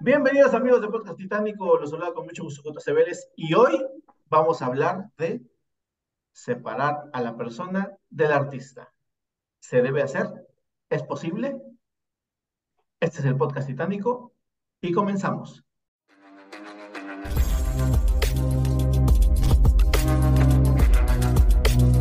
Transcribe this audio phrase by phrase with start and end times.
[0.00, 2.72] Bienvenidos amigos de Podcast Titánico, los saluda con mucho gusto.
[2.92, 3.80] Vélez y hoy
[4.26, 5.40] vamos a hablar de
[6.32, 8.92] separar a la persona del artista.
[9.60, 10.26] ¿Se debe hacer?
[10.90, 11.62] ¿Es posible?
[12.98, 14.32] Este es el Podcast Titánico
[14.80, 15.64] y comenzamos.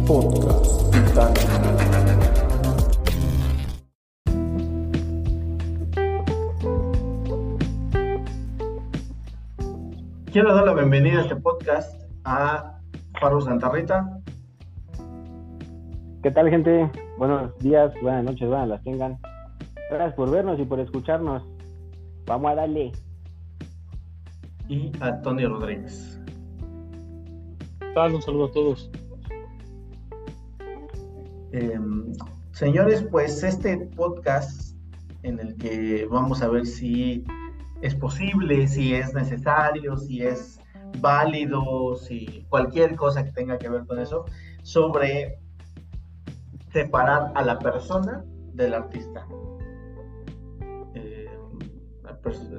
[0.08, 0.62] Podcast
[10.34, 12.80] Quiero dar la bienvenida a este podcast a
[13.20, 14.20] Faro Santarrita.
[16.23, 16.90] ¿Qué tal, gente?
[17.20, 19.20] Buenos días, buenas noches, buenas las tengan.
[19.92, 21.44] Gracias por vernos y por escucharnos.
[22.25, 22.94] Vamos a darle.
[24.67, 26.20] Y a Tony Rodríguez.
[27.80, 28.16] ¿Qué tal?
[28.16, 28.90] Un saludo a todos.
[31.52, 31.80] Eh,
[32.53, 34.75] señores, pues este podcast
[35.22, 37.23] en el que vamos a ver si
[37.84, 40.59] es posible, si es necesario, si es
[41.00, 44.23] válido, si cualquier cosa que tenga que ver con eso,
[44.62, 45.38] sobre
[46.72, 49.28] separar a la persona del artista.
[50.95, 51.28] Eh,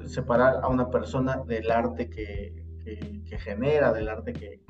[0.04, 4.60] separar a una persona del arte que, que, genera, del arte que,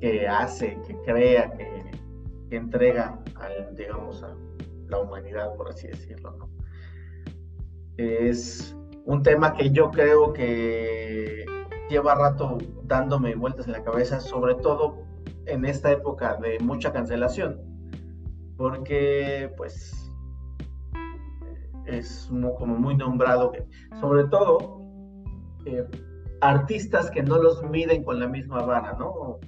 [0.00, 4.34] que, hace, que crea, que, entrega, al, digamos, a
[4.88, 6.50] la humanidad, por así decirlo.
[8.02, 11.44] Es un tema que yo creo que
[11.88, 15.04] lleva rato dándome vueltas en la cabeza, sobre todo
[15.46, 17.60] en esta época de mucha cancelación,
[18.56, 19.92] porque pues
[21.86, 23.52] es como muy nombrado,
[24.00, 24.80] sobre todo
[25.66, 25.84] eh,
[26.40, 29.38] artistas que no los miden con la misma vara, ¿no?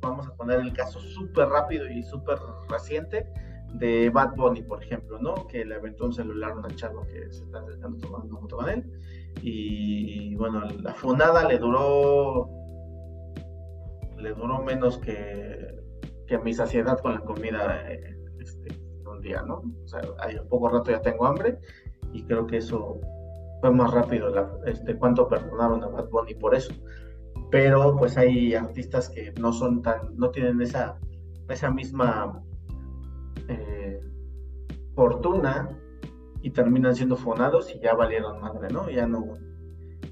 [0.00, 3.26] Vamos a poner el caso súper rápido y súper reciente
[3.74, 5.46] de Bad Bunny, por ejemplo, ¿no?
[5.46, 8.68] Que le aventó un celular a una chava que se está acercando tomando foto con
[8.68, 8.84] él.
[9.42, 12.48] Y bueno, la funada le duró.
[14.18, 15.74] Le duró menos que,
[16.26, 17.82] que mi saciedad con la comida
[18.38, 19.62] este, un día, ¿no?
[19.84, 21.58] O sea, hay poco rato ya tengo hambre
[22.12, 23.00] y creo que eso
[23.60, 26.72] fue más rápido, la, este, cuánto perdonaron a Bad Bunny por eso.
[27.50, 30.98] Pero pues hay artistas que no son tan, no tienen esa,
[31.48, 32.42] esa misma
[33.48, 34.00] eh,
[34.94, 35.68] fortuna
[36.42, 38.90] y terminan siendo fonados y ya valieron madre, ¿no?
[38.90, 39.38] Ya no,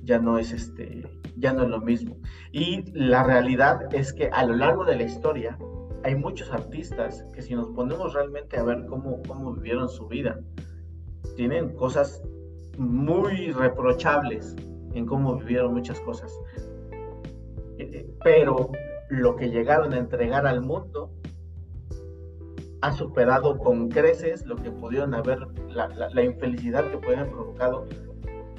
[0.05, 1.03] ya no es este,
[1.37, 2.17] ya no es lo mismo.
[2.53, 5.59] Y la realidad es que a lo largo de la historia
[6.05, 10.41] hay muchos artistas que si nos ponemos realmente a ver cómo, cómo vivieron su vida,
[11.37, 12.23] tienen cosas
[12.79, 14.57] muy reprochables
[14.95, 16.33] en cómo vivieron muchas cosas.
[17.79, 18.71] Eh, eh, pero
[19.09, 21.11] lo que llegaron a entregar al mundo
[22.83, 27.87] ha superado con creces lo que pudieron haber, la, infelicidad que pueden haber provocado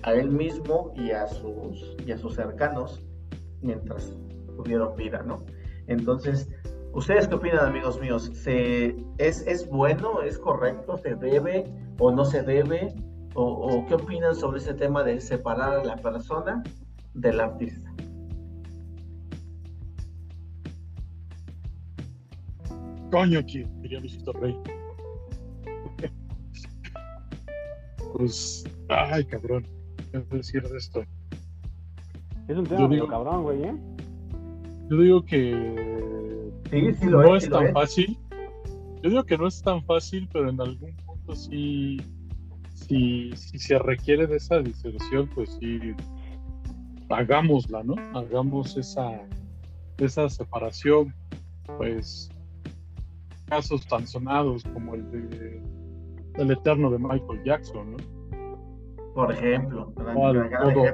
[0.03, 3.01] a él mismo y a sus, y a sus cercanos
[3.61, 4.15] mientras
[4.55, 5.43] tuvieron vida, ¿no?
[5.87, 6.49] Entonces,
[6.93, 8.29] ¿ustedes qué opinan, amigos míos?
[8.33, 11.65] ¿Se, es, ¿Es bueno, es correcto, se debe
[11.99, 12.93] o no se debe?
[13.33, 16.61] ¿O, ¿O qué opinan sobre ese tema de separar a la persona
[17.13, 17.91] del artista?
[23.11, 24.57] Coño, aquí, diría Luisito Rey.
[28.13, 29.67] pues, ay, cabrón,
[30.11, 31.03] ¿qué decir de esto?
[32.47, 33.75] Es un tema digo, cabrón, güey, ¿eh?
[34.89, 38.17] Yo digo que sí, sí no es, es tan fácil.
[39.03, 41.97] Yo digo que no es tan fácil, pero en algún punto sí,
[42.73, 45.79] si, si se requiere de esa diserción, pues sí,
[47.09, 47.95] hagámosla, ¿no?
[48.17, 49.19] Hagamos esa,
[49.97, 51.13] esa separación,
[51.77, 52.29] pues
[53.51, 55.61] casos tan sonados como el de
[56.35, 57.97] el eterno de Michael Jackson, ¿no?
[59.13, 59.91] Por ejemplo,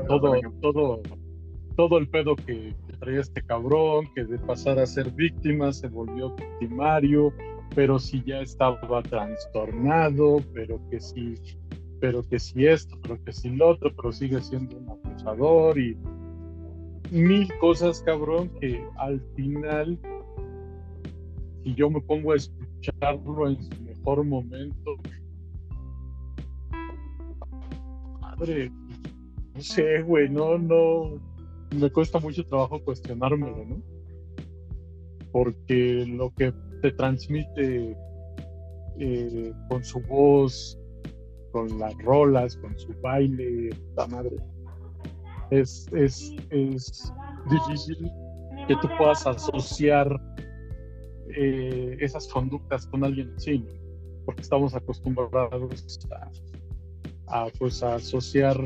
[0.08, 1.02] todo, todo,
[1.76, 6.34] todo, el pedo que, traía este cabrón, que de pasar a ser víctima se volvió
[6.34, 7.32] victimario,
[7.76, 11.36] pero si ya estaba trastornado, pero que sí,
[12.02, 15.96] pero que si esto, pero que si lo otro, pero sigue siendo un abusador y
[17.12, 20.00] mil cosas, cabrón, que al final
[21.68, 24.96] y yo me pongo a escucharlo en su mejor momento,
[28.22, 28.72] madre,
[29.54, 31.20] no sé, güey, no, no,
[31.78, 33.82] me cuesta mucho trabajo cuestionármelo, ¿no?
[35.34, 37.98] Porque lo que te transmite
[39.00, 40.80] eh, con su voz,
[41.52, 44.38] con las rolas, con su baile, la madre,
[45.52, 47.14] es, es, es
[47.50, 48.10] difícil
[48.70, 50.18] que tú puedas asociar
[51.40, 53.64] eh, esas conductas con alguien así,
[54.26, 56.10] porque estamos acostumbrados
[57.28, 58.60] a, pues, a asociar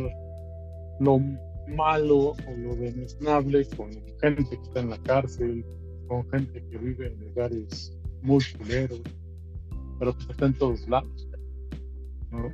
[1.00, 1.20] lo
[1.68, 3.92] malo o lo denesnable con
[4.22, 5.66] gente que está en la cárcel,
[6.08, 9.02] con gente que vive en lugares muy culeros,
[10.00, 11.28] pero que está en todos lados.
[12.32, 12.50] ¿no?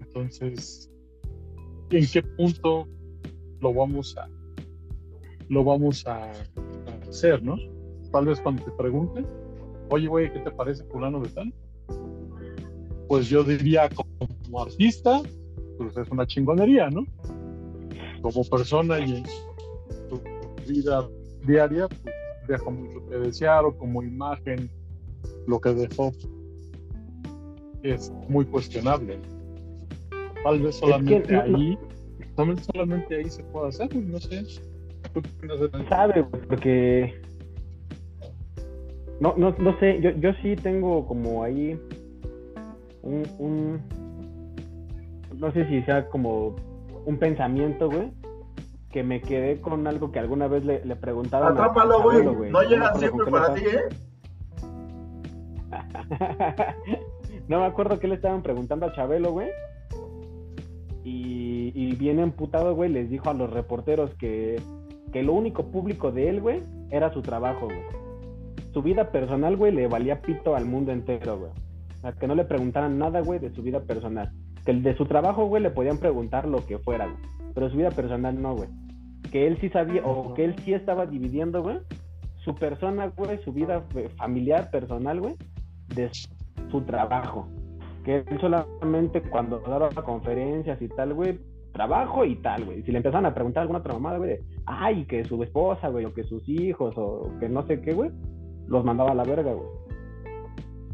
[0.00, 0.90] Entonces,
[1.90, 2.88] ¿en qué punto
[3.60, 4.28] lo vamos a
[5.50, 6.30] lo vamos a,
[7.08, 7.56] hacer, ¿no?
[8.12, 9.26] Tal vez cuando te pregunten,
[9.90, 11.54] oye, güey, ¿qué te parece fulano de tal?
[13.08, 15.20] Pues yo diría como artista,
[15.78, 17.04] pues es una chingonería, ¿no?
[18.22, 20.20] Como persona y en su
[20.68, 21.08] vida
[21.46, 22.14] diaria, pues
[22.46, 24.70] deja mucho que desear o como imagen
[25.46, 26.12] lo que dejó
[27.82, 29.18] es muy cuestionable.
[30.44, 31.78] Tal vez solamente ahí,
[32.72, 34.44] solamente ahí se puede hacer, no sé.
[35.88, 37.20] Sabe, porque
[39.20, 41.78] no, no, no sé, yo, yo sí tengo como ahí
[43.02, 43.80] un, un,
[45.36, 46.56] no sé si sea como
[47.04, 48.12] un pensamiento, güey,
[48.90, 51.48] que me quedé con algo que alguna vez le, le preguntaba.
[51.48, 52.50] Atrápalo, güey.
[52.50, 53.88] No llegan siempre para ti, ¿eh?
[57.48, 59.48] no me acuerdo que le estaban preguntando a Chabelo, güey.
[61.04, 64.56] Y, y bien emputado, güey, les dijo a los reporteros que
[65.12, 67.99] que lo único público de él, güey, era su trabajo, güey.
[68.72, 71.52] Su vida personal, güey, le valía pito al mundo entero, güey.
[72.00, 74.32] Sea, que no le preguntaran nada, güey, de su vida personal.
[74.64, 77.18] Que de su trabajo, güey, le podían preguntar lo que fuera, güey.
[77.54, 78.68] Pero su vida personal no, güey.
[79.30, 81.78] Que él sí sabía, o que él sí estaba dividiendo, güey,
[82.44, 83.84] su persona, güey, su vida
[84.16, 85.34] familiar, personal, güey,
[85.94, 86.10] de
[86.70, 87.48] su trabajo.
[88.04, 91.38] Que él solamente cuando daba conferencias y tal, güey,
[91.72, 92.82] trabajo y tal, güey.
[92.82, 96.04] Si le empezaban a preguntar alguna otra mamada, güey, de, ay, que su esposa, güey,
[96.04, 98.10] o que sus hijos, o que no sé qué, güey,
[98.70, 99.68] los mandaba a la verga, güey.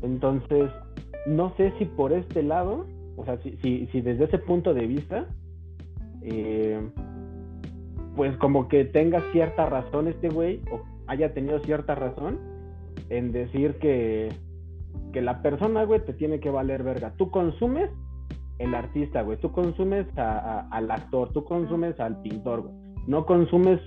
[0.03, 0.71] Entonces,
[1.27, 2.87] no sé si por este lado,
[3.17, 5.27] o sea, si, si, si desde ese punto de vista,
[6.23, 6.81] eh,
[8.17, 12.39] pues como que tenga cierta razón este güey, o haya tenido cierta razón
[13.11, 14.31] en decir que,
[15.13, 17.13] que la persona, güey, te tiene que valer verga.
[17.17, 17.91] Tú consumes
[18.59, 19.39] el artista, güey.
[19.39, 22.75] Tú consumes al actor, tú consumes al pintor, güey.
[23.07, 23.81] No consumes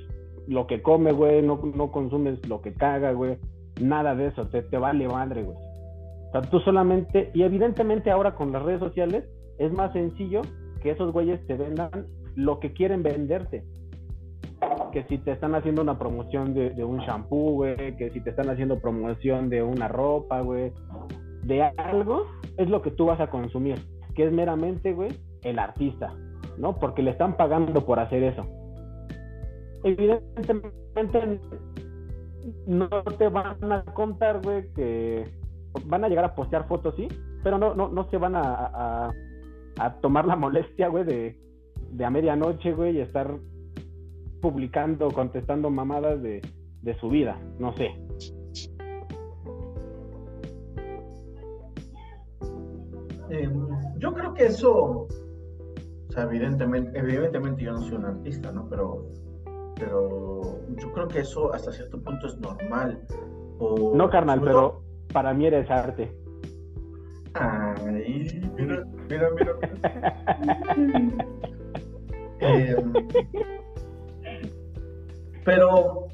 [0.47, 1.41] lo que come, güey.
[1.41, 3.37] No, no consumes lo que caga, güey.
[3.79, 4.47] Nada de eso.
[4.47, 5.57] Te, te vale madre, güey.
[5.57, 9.25] O sea, tú solamente, y evidentemente ahora con las redes sociales
[9.57, 10.41] es más sencillo
[10.81, 12.05] que esos güeyes te vendan
[12.35, 13.63] lo que quieren venderte.
[14.91, 18.29] Que si te están haciendo una promoción de, de un shampoo, güey, que si te
[18.29, 20.71] están haciendo promoción de una ropa, güey,
[21.43, 22.25] de algo,
[22.57, 23.79] es lo que tú vas a consumir
[24.19, 25.11] que es meramente, güey,
[25.43, 26.13] el artista,
[26.57, 26.77] ¿no?
[26.77, 28.45] Porque le están pagando por hacer eso.
[29.85, 31.39] Evidentemente
[32.67, 35.25] no te van a contar, güey, que
[35.85, 37.07] van a llegar a postear fotos, sí,
[37.43, 39.11] pero no, no, no se van a,
[39.77, 41.39] a, tomar la molestia, güey, de,
[41.91, 43.37] de a medianoche, güey, y estar
[44.41, 46.41] publicando, contestando mamadas de,
[46.81, 47.95] de su vida, no sé.
[53.29, 53.49] Eh,
[53.97, 55.07] yo creo que eso, o
[56.11, 58.67] sea, evidentemente, evidentemente yo no soy un artista, ¿no?
[58.69, 59.07] Pero,
[59.79, 62.99] pero yo creo que eso hasta cierto punto es normal.
[63.59, 64.83] no, carnal, pero
[65.13, 66.13] para mí eres arte.
[67.33, 69.53] Ay, mira, mira, mira.
[72.41, 72.93] Em,
[75.43, 76.07] pero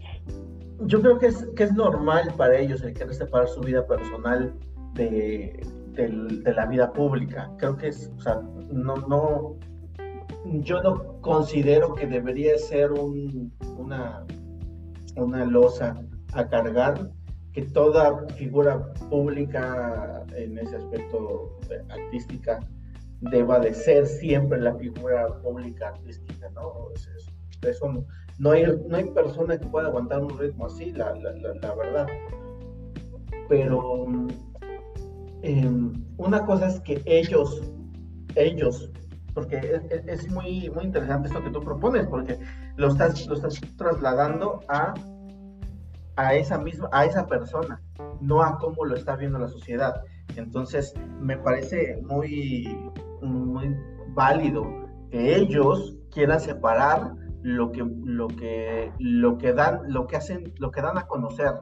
[0.88, 4.56] yo creo que es, que es normal para ellos el querer separar su vida personal
[4.96, 7.52] de, de la vida pública.
[7.58, 8.42] Creo que es, o sea,
[8.72, 9.56] no, no,
[10.62, 14.26] yo no considero que debería ser un, una,
[15.16, 16.02] una losa
[16.34, 17.10] a cargar
[17.54, 21.58] que toda figura pública en ese aspecto
[21.90, 22.60] artística
[23.22, 26.90] deba de ser siempre la figura pública artística, ¿no?
[27.62, 28.06] eso,
[28.38, 32.08] no, hay, no hay persona que pueda aguantar un ritmo así, la, la, la verdad.
[33.48, 34.28] Pero
[35.46, 37.62] Em, una cosa es que ellos,
[38.34, 38.90] ellos,
[39.36, 42.40] porque es, muy, muy interesante esto que tú propones, porque
[42.78, 44.94] lo estás, lo estás trasladando a,
[46.16, 47.82] a esa misma, a esa persona,
[48.22, 50.02] no a cómo lo está viendo la sociedad.
[50.38, 52.76] Entonces, me parece muy,
[53.22, 53.76] muy
[54.14, 54.66] válido
[55.12, 60.72] que ellos quieran separar lo que, lo que, lo que dan, lo que hacen, lo
[60.72, 61.54] que dan a conocer,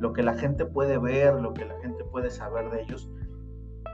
[0.00, 3.10] lo que la gente puede ver, lo que la gente puede saber de ellos,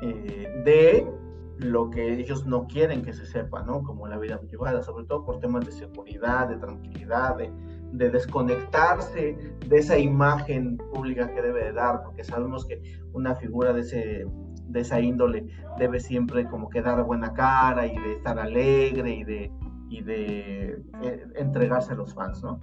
[0.03, 1.24] eh, de
[1.59, 3.83] lo que ellos no quieren que se sepa, ¿no?
[3.83, 7.51] Como la vida privada, sobre todo por temas de seguridad, de tranquilidad, de,
[7.93, 12.83] de desconectarse de esa imagen pública que debe de dar, porque sabemos que
[13.13, 14.27] una figura de, ese,
[14.69, 15.47] de esa índole
[15.79, 19.53] debe siempre como que dar buena cara y de estar alegre y de,
[19.89, 22.59] y de eh, entregarse a los fans, ¿no?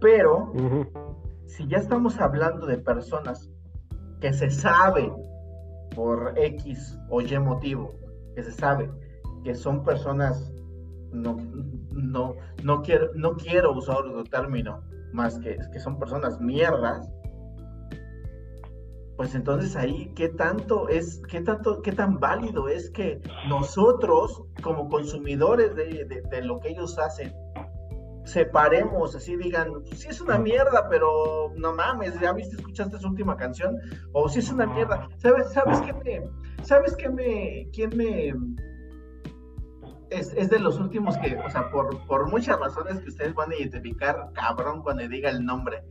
[0.00, 0.52] Pero
[1.46, 3.50] si ya estamos hablando de personas
[4.20, 5.12] que se sabe
[5.94, 7.94] por X o Y motivo,
[8.34, 8.90] que se sabe
[9.42, 10.52] que son personas,
[11.12, 11.36] no,
[11.92, 14.82] no, no, quiero, no quiero usar otro término
[15.12, 17.08] más que, que son personas mierdas,
[19.16, 24.88] pues entonces ahí qué tanto es, qué tanto, qué tan válido es que nosotros como
[24.88, 27.32] consumidores de, de- de lo que ellos hacen,
[28.24, 33.08] separemos, así digan, pues sí es una mierda, pero no mames, ya viste, escuchaste su
[33.08, 33.76] última canción,
[34.12, 35.08] o sí es una mierda.
[35.18, 36.30] ¿Sabes, sabes qué me,
[36.64, 38.34] sabes qué me, quién me
[40.10, 43.50] es, es de los últimos que, o sea, por, por muchas razones que ustedes van
[43.52, 45.82] a identificar, cabrón, cuando diga el nombre.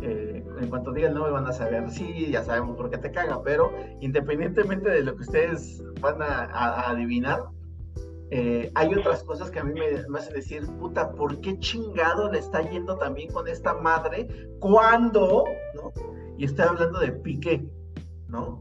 [0.00, 3.12] Eh, en cuanto diga el nombre van a saber, sí, ya sabemos por qué te
[3.12, 7.40] caga, pero independientemente de lo que ustedes van a, a- a adivinar,
[8.34, 12.32] eh, hay otras cosas que a mí me, me hacen decir, puta, ¿por qué chingado
[12.32, 14.26] le está yendo también con esta madre
[14.58, 15.44] cuando.
[16.38, 17.62] Y estoy hablando de Piqué,
[18.28, 18.58] ¿no?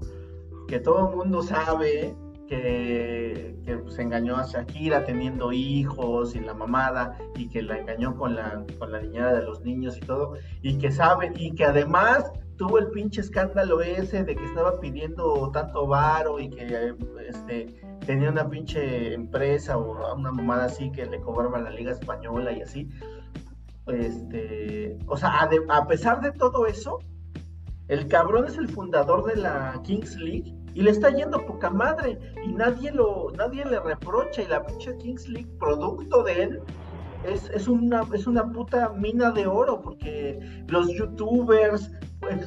[0.67, 2.13] Que todo el mundo sabe
[2.49, 8.17] que, que pues, engañó a Shakira teniendo hijos y la mamada, y que la engañó
[8.17, 11.63] con la, con la niñera de los niños y todo, y que sabe, y que
[11.63, 16.93] además tuvo el pinche escándalo ese de que estaba pidiendo tanto varo y que
[17.25, 17.73] este,
[18.05, 22.61] tenía una pinche empresa o una mamada así que le cobraba la Liga Española y
[22.61, 22.89] así.
[23.87, 26.99] Este, o sea, a, pesar de todo eso,
[27.87, 32.17] el cabrón es el fundador de la Kings League y le está yendo poca madre
[32.45, 36.61] y nadie lo nadie le reprocha y la pinche Kings League producto de él
[37.25, 41.91] es, es una es una puta mina de oro porque los youtubers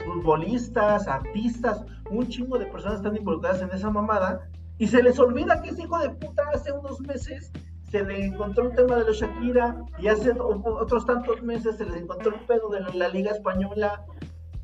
[0.06, 5.61] futbolistas artistas un chingo de personas están involucradas en esa mamada y se les olvida
[5.62, 7.52] que ese hijo de puta hace unos meses
[7.90, 11.95] se le encontró un tema de los Shakira y hace otros tantos meses se les
[11.97, 14.04] encontró un pedo de la, la Liga Española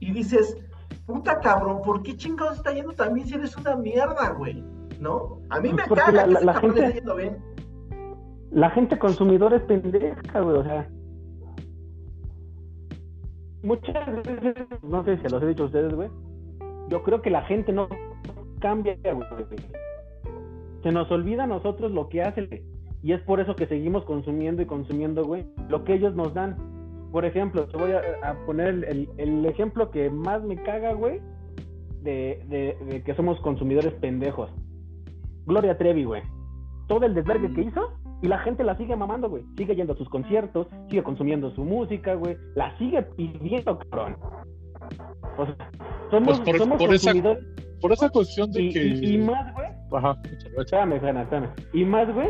[0.00, 0.56] y dices,
[1.06, 4.64] puta cabrón, ¿por qué chingados está yendo también si eres una mierda, güey?
[4.98, 5.38] ¿No?
[5.50, 7.38] A mí Pues me porque caga la- que la- ese la gente- esté yendo bien.
[8.50, 10.88] La gente consumidora es pendeja, güey, o sea.
[13.62, 16.08] Muchas veces, no sé si se los he dicho a ustedes, güey.
[16.88, 17.88] Yo creo que la gente no
[18.60, 19.28] cambia, güey.
[20.82, 22.48] Se nos olvida a nosotros lo que hacen.
[23.02, 26.56] Y es por eso que seguimos consumiendo y consumiendo, güey, lo que ellos nos dan.
[27.12, 30.92] Por ejemplo, te voy a, a poner el, el- el ejemplo que más me caga,
[30.92, 31.20] güey,
[32.02, 34.50] de, de- de que somos consumidores pendejos.
[35.46, 36.22] Gloria Trevi, güey.
[36.88, 39.44] Todo el desvergue que hizo y la gente la sigue mamando, güey.
[39.56, 42.36] Sigue yendo a sus conciertos, sigue consumiendo su música, güey.
[42.54, 44.16] La sigue pidiendo, cabrón.
[45.38, 45.56] O sea,
[46.10, 47.44] somos, Pues por- somos por esa- consumidores.
[47.80, 48.84] Por esa cuestión de Y, que.
[48.84, 49.68] y- y más, güey.
[49.92, 50.20] Ajá.
[50.58, 51.48] Espérame, espérame.
[51.72, 52.28] Y más, güey.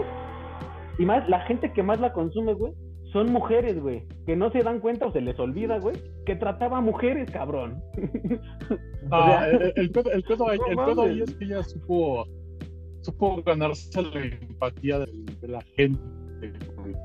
[0.99, 2.73] Y más, la gente que más la consume, güey,
[3.13, 4.07] son mujeres, güey.
[4.27, 7.83] Que no se dan cuenta o se les olvida, güey, que trataba a mujeres, cabrón.
[9.13, 11.31] Ah, O sea, el, el pedo, el pedo ahí, no el pedo ahí mames.
[11.31, 12.25] es que ella supo,
[13.01, 15.07] supo ganarse la empatía de,
[15.41, 15.99] de la gente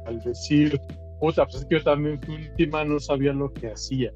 [0.05, 0.79] al decir,
[1.19, 4.11] puta, pues es que yo también fui última, no sabía lo que hacía.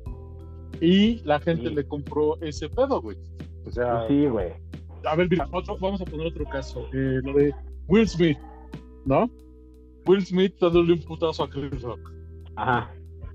[0.81, 1.75] Y la gente Sí.
[1.75, 3.17] le compró ese pedo, güey.
[3.65, 4.53] O sea, Sí, güey.
[5.05, 6.85] a ver, mira, otro, vamos a poner otro caso.
[6.93, 7.53] eh, lo de
[7.87, 8.37] Will Smith,
[9.05, 9.29] ¿no?
[10.05, 11.99] Will Smith dándole un putazo a Chris Rock.
[12.55, 12.91] Ajá.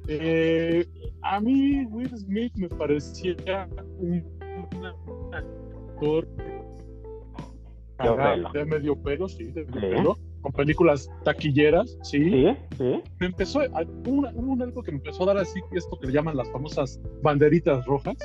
[0.08, 0.86] Eh,
[1.22, 3.34] a mí Will Smith me parecía
[3.98, 4.22] un,
[4.76, 6.26] un actor
[8.52, 12.22] de medio pelo, sí, de medio pelo, con películas taquilleras, sí.
[12.22, 12.46] Sí,
[12.76, 13.02] sí.
[13.18, 13.60] Me empezó,
[14.06, 17.00] hubo, un algo que me empezó a dar así, esto que le llaman las famosas
[17.22, 18.16] banderitas rojas,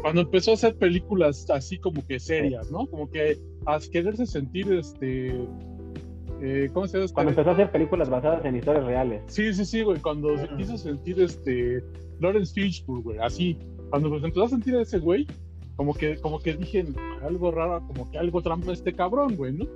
[0.00, 2.86] cuando empezó a hacer películas así como que serias, ¿no?
[2.86, 5.28] Como que a quererse sentir, este,
[6.40, 7.12] eh, ¿cómo se llama?
[7.12, 9.22] Cuando empezó a hacer películas basadas en historias reales.
[9.26, 10.56] Sí, sí, sí, güey, cuando se Ujú.
[10.56, 11.84] quiso sentir este
[12.18, 13.58] Lawrence Fishburne, güey, así.
[13.90, 15.26] Cuando se empezó a sentir a ese güey,
[15.76, 16.86] como que, como que dije,
[17.22, 19.66] algo raro, como que algo trampa este cabrón, güey, ¿no?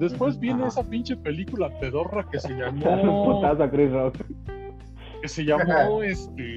[0.00, 3.40] Después viene esa pinche película pedorra que se llamó,
[5.22, 6.56] que se llamó, este,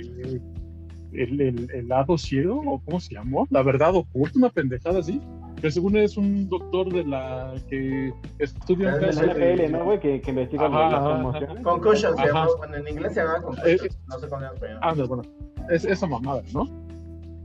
[1.11, 5.19] el, el, el lado ciego, o cómo se llamó, la verdad oculta, una pendejada así.
[5.61, 9.71] que según es un doctor de la que estudia un De la caso de- FL,
[9.71, 9.99] ¿no, güey?
[9.99, 11.63] Que, que investiga Ajá, las ajá, conmociones.
[11.63, 12.27] Concussion se Ajá.
[12.27, 14.79] llama, bueno, en inglés se llama concussion, Eh, no sé cómo en español.
[14.81, 15.23] Ah, no, bueno,
[15.69, 16.65] es, esa mamada, ¿no?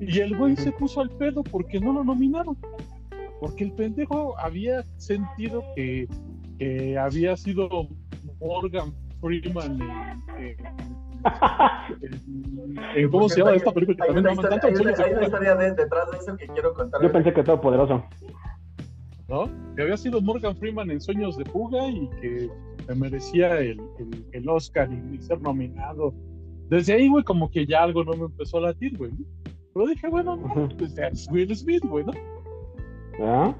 [0.01, 2.57] Y el güey se puso al pedo porque no lo nominaron.
[3.41, 6.09] Porque el pendejo había sentido que,
[6.59, 7.69] que había sido
[8.41, 10.57] Morgan Freeman en, en-
[12.03, 14.67] en- en- ¿cómo se llama esta película que Hay también una historia, tanto?
[14.67, 17.03] hay una, Sueños de hay una Fuga, historia de- detrás de eso que quiero contar.
[17.03, 18.05] Yo pensé que todo poderoso.
[19.29, 19.51] ¿no?
[19.77, 22.49] Que había sido Morgan Freeman en Sueños de Fuga y que
[22.97, 26.15] merecía el, el, el Oscar y, ser nominado.
[26.71, 29.11] Desde ahí, güey, como que ya algo no me empezó a latir, güey.
[29.13, 29.25] ¿no?
[29.75, 32.13] Pero dije, bueno, no, pues es Will Smith, güey, ¿no?
[33.21, 33.55] ¿Ah?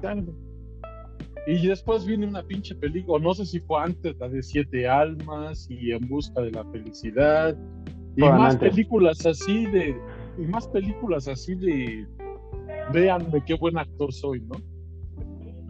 [1.47, 5.67] Y después viene una pinche película, no sé si fue antes, la de Siete Almas
[5.69, 7.57] y En Busca de la Felicidad.
[8.15, 8.69] Y más antes.
[8.69, 9.97] películas así de.
[10.37, 12.07] Y más películas así de.
[12.93, 14.55] Véanme qué buen actor soy, ¿no?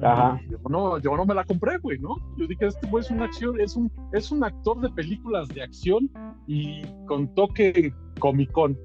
[0.02, 0.40] Ajá.
[0.50, 2.16] Yo no, yo no me la compré, güey, ¿no?
[2.38, 5.62] Yo dije, este güey es una acción, es un, es un actor de películas de
[5.62, 6.10] acción
[6.48, 8.78] y con toque comicón,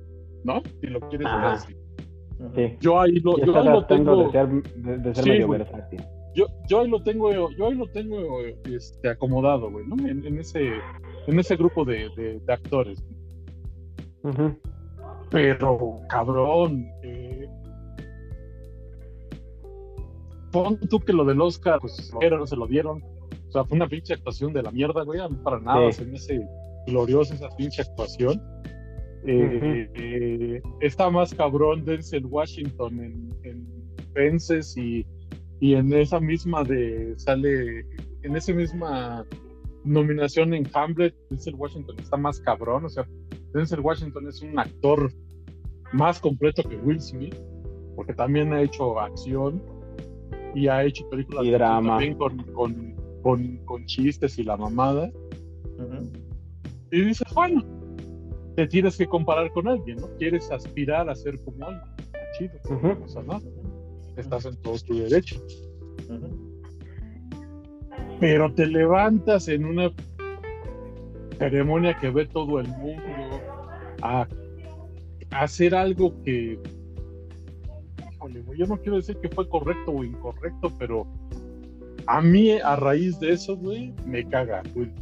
[0.44, 0.62] ¿no?
[0.80, 1.74] Si lo quieres ver así.
[2.54, 2.76] Sí.
[2.80, 4.24] Yo ahí lo, yo ahí lo tengo.
[4.24, 5.58] de ser, de, de ser Sí, medio güey.
[5.60, 6.02] versátil.
[6.34, 9.96] yo, yo ahí lo tengo, yo ahí lo tengo este, acomodado, güey, ¿no?
[10.08, 10.72] En, en ese,
[11.26, 13.04] en ese grupo de, de- de actores.
[15.30, 17.46] Pero, cabrón, eh,
[20.52, 23.02] pon tú que lo del Oscar, pues era, no se lo dieron.
[23.48, 25.20] O sea, fue una pinche actuación de la mierda, güey.
[25.20, 26.04] A mí para nada Sí.
[26.04, 26.48] se me hace
[26.86, 28.40] gloriosa esa pinche actuación.
[29.26, 33.66] Eh, eh, está más cabrón Denzel Washington en, en
[34.12, 35.06] Fences y,
[35.60, 37.86] y en esa misma de sale
[38.22, 39.26] en esa misma
[39.82, 43.08] nominación en Hamlet Denzel Washington está más cabrón o sea
[43.54, 45.10] Denzel Washington es un actor
[45.94, 47.36] más completo que Will Smith
[47.96, 49.62] porque también ha hecho acción
[50.54, 51.90] y ha hecho películas Y drama.
[51.90, 55.10] también con, con, con, con chistes y la mamada.
[56.90, 57.64] Y dices, bueno,
[58.56, 60.08] te tienes que comparar con alguien, ¿no?
[60.18, 61.82] Quieres aspirar a ser como alguien.
[62.38, 62.88] Chido, Ujú.
[62.88, 63.40] no pasa nada.
[64.16, 65.36] Estás en todo tu derecho.
[68.20, 69.92] Pero te levantas en una
[71.38, 73.02] ceremonia que ve todo el mundo
[74.02, 74.26] a,
[75.30, 76.58] a hacer algo que.
[78.12, 81.06] Híjole, güey, yo no quiero decir que fue correcto o incorrecto, pero
[82.06, 84.62] a mí, a raíz de eso, güey, me caga.
[84.74, 84.92] Will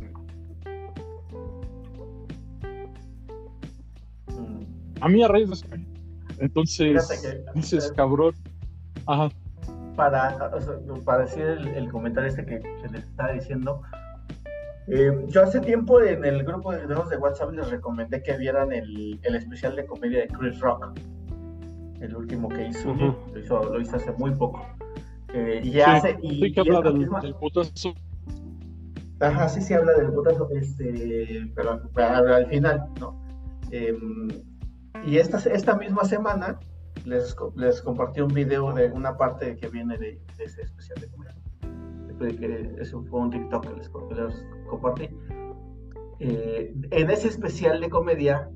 [5.03, 5.67] A mí, a raíz de eso.
[6.39, 8.35] Entonces, que- dices, cabrón.
[9.07, 9.29] Ajá.
[9.97, 13.83] para, o sea, para decir el, el comentario este que, que les estaba diciendo,
[14.87, 18.73] eh, yo hace tiempo en el grupo de videos de WhatsApp les recomendé que vieran
[18.73, 20.99] el, el especial de comedia de Chris Rock,
[22.01, 24.65] el último que hizo, lo, hizo lo hizo hace muy poco.
[25.35, 27.95] Eh, y Sí, hace, y, Sí, que y habla del, misma- del putazo.
[29.21, 33.21] Ajá, sí, sí habla del putazo, este, pero, pero al final, ¿no?
[33.71, 34.29] Em,
[35.05, 36.59] y esta, esta misma semana
[37.05, 41.35] les, les compartí un video de una parte que viene de, ese especial de comedia.
[42.19, 45.09] Que fue un TikTok que les, co- que les compartí.
[46.21, 48.49] Eh, en ese especial de comedia,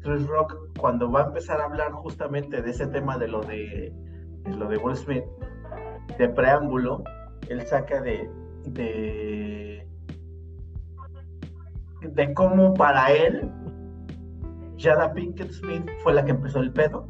[0.00, 3.92] Chris Rock, cuando va a empezar a hablar justamente de ese tema de lo de,
[4.44, 5.24] de lo de Will Smith,
[6.18, 7.02] de preámbulo,
[7.48, 8.28] él saca de,
[8.66, 9.88] de,
[12.02, 13.50] de cómo para él
[14.78, 17.06] Jada Pinkett Smith fue la que empezó el pedo,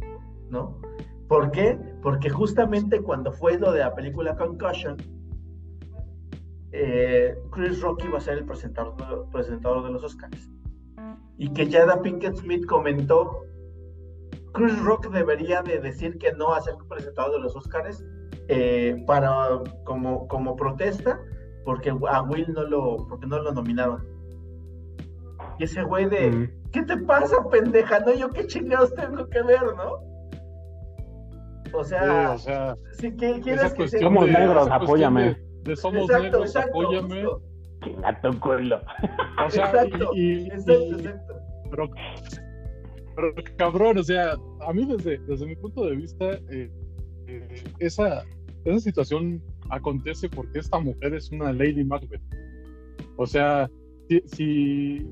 [0.50, 0.80] ¿no?
[1.28, 1.78] ¿Por qué?
[2.02, 4.96] Porque justamente cuando fue lo de la película Concussion,
[6.72, 10.50] eh, Chris Rock iba a ser el presentador de, presentador de los Oscars.
[11.36, 13.44] Y que Jada Pinkett Smith comentó,
[14.52, 18.04] Chris Rock debería de decir que no a ser presentador de los Oscars
[18.48, 21.20] eh, para, como, como protesta
[21.68, 24.02] porque a Will no lo, porque no lo nominaron.
[25.58, 26.50] Y ese güey de.
[26.72, 28.00] ¿Qué te pasa, pendeja?
[28.00, 30.08] No, yo qué chingados tengo que ver, ¿no?
[31.74, 35.22] O Sí, sea, o sea, si que esa quieres que cuestión Somos de, negros, apóyame.
[35.22, 37.24] De, de somos Exacto, negros, exacto, apóyame.
[37.84, 38.80] Chinga tu culo.
[39.46, 41.34] O sea, Exacto, y, y- exacto, y- exacto.
[41.70, 41.88] pero,
[43.14, 44.34] pero cabrón, o sea,
[44.66, 46.70] a mí desde, desde mi punto de vista, eh,
[47.26, 48.24] eh, esa,
[48.64, 52.22] esa situación acontece porque esta mujer es una Lady Macbeth.
[53.16, 53.70] O sea,
[54.08, 55.06] si, si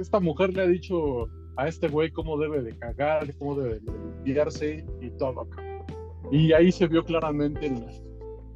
[0.00, 3.92] esta mujer le ha dicho a este güey cómo debe de cagar, cómo debe de
[3.92, 5.46] limpiarse y todo.
[6.32, 7.92] Y ahí se vio claramente en la,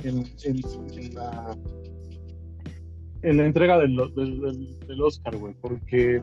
[0.04, 1.56] en, en- en la,
[3.22, 6.22] la entrega del, del, del- del Oscar, güey, porque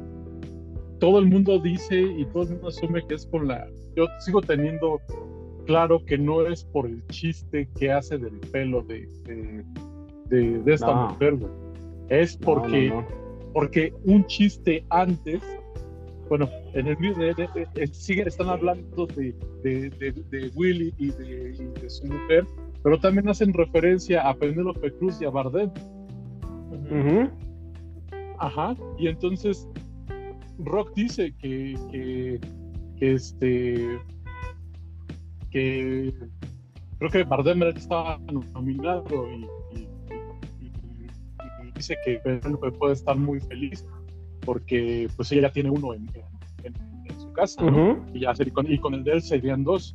[1.00, 3.68] todo el mundo dice y todo el mundo asume que es con la...
[3.96, 5.00] Yo sigo teniendo
[5.66, 9.64] claro que no es por el chiste que hace del pelo de, de,
[10.30, 11.10] de- de esta No.
[11.10, 11.52] mujer, güey.
[12.10, 13.08] Es porque, no, no.
[13.56, 15.42] Porque un chiste antes,
[16.30, 21.08] bueno, en el de- de- de- siguen, están hablando de, de, de, de Willy y
[21.12, 22.46] de, y de su mujer,
[22.84, 25.72] pero también hacen referencia a Penélope Cruz y a Bardem.
[28.40, 29.68] Ajá, y entonces
[30.60, 32.40] Rock dice que, que,
[33.00, 34.00] que este
[35.50, 36.14] que
[37.00, 38.18] creo que Bardem estaba
[38.54, 39.48] nominado y-
[39.80, 39.85] y
[41.76, 42.20] dice que
[42.80, 43.86] puede estar muy feliz
[44.46, 46.08] porque pues ella ya tiene uno en,
[46.64, 46.74] en-
[47.06, 47.92] en su casa ¿no?
[47.94, 48.02] Ujú.
[48.14, 49.94] y, ya, y con, y con el de él serían dos.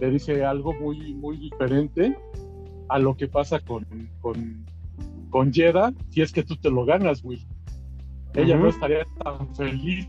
[0.00, 2.16] Le dice algo muy, muy diferente
[2.88, 3.86] a lo que pasa con,
[4.20, 4.64] con,
[5.30, 7.46] con si es que tú te lo ganas, Will.
[8.34, 8.64] Ella Ujú.
[8.64, 10.08] no estaría tan feliz.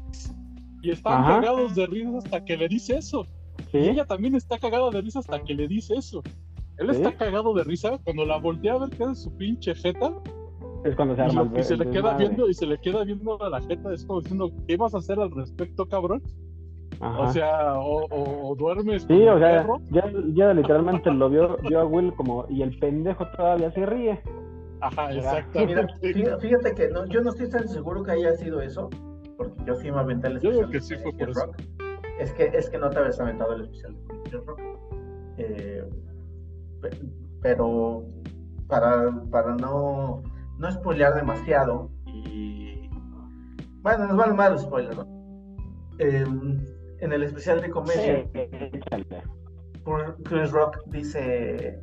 [0.82, 1.42] Y están Ajá.
[1.42, 3.26] cagados de risa hasta que le dice eso.
[3.72, 3.78] Sí.
[3.78, 6.24] Y ella también está cagada de risa hasta que le dice eso.
[6.78, 6.96] Él Sí.
[7.02, 10.12] está cagado de risa cuando la voltea a ver que es su pinche jeta
[10.84, 12.18] Es cuando se y, arma lo- el y se le queda desmadre.
[12.28, 14.98] viendo y se le queda viendo a la jeta es como diciendo ¿qué vas a
[14.98, 16.22] hacer al respecto cabrón?
[17.00, 17.20] Ajá.
[17.22, 21.80] O sea, o, o- o duermes Sí, o sea, ya, ya literalmente lo vio, vio
[21.82, 24.22] a Will como, y el pendejo todavía se ríe.
[24.82, 25.94] Ajá, Mira, exactamente.
[26.02, 28.90] fí- fíjate que no, yo no estoy tan seguro que haya sido eso,
[29.38, 31.46] porque yo sí me aventé el Yo especial digo que de sí fue por eso.
[31.46, 31.56] Rock.
[32.20, 33.96] Es que, es que no te habías aventado el especial
[34.32, 34.60] de Rock.
[35.38, 35.84] Eh,
[36.82, 36.90] pe-
[37.42, 38.04] pero
[38.68, 40.22] para, para no,
[40.62, 42.88] no spoilear demasiado y
[43.82, 45.08] bueno, nos vale mal los spoilers, ¿no?
[46.00, 46.24] Eh,
[47.00, 48.26] en el especial de comedia,
[50.24, 51.80] Chris Rock dice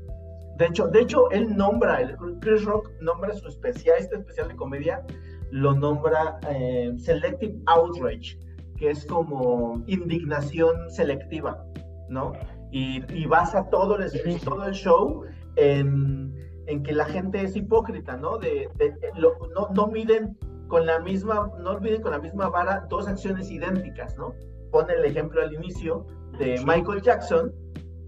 [0.59, 4.57] de hecho de hecho él nombra el- Chris Rock nombra su especial este especial de
[4.57, 5.05] comedia
[5.51, 8.38] lo nombra eh, selective outrage
[8.77, 11.64] que es como indignación selectiva
[12.09, 12.33] no
[12.71, 14.11] y, y basa todo el,
[14.45, 15.25] todo el show
[15.57, 16.33] en,
[16.69, 20.37] en que la gente es hipócrita no de, de- lo- no, no miden
[20.69, 24.35] con la misma no miden con la misma vara dos acciones idénticas no
[24.71, 26.07] pone el ejemplo al inicio
[26.39, 27.53] de Michael Jackson,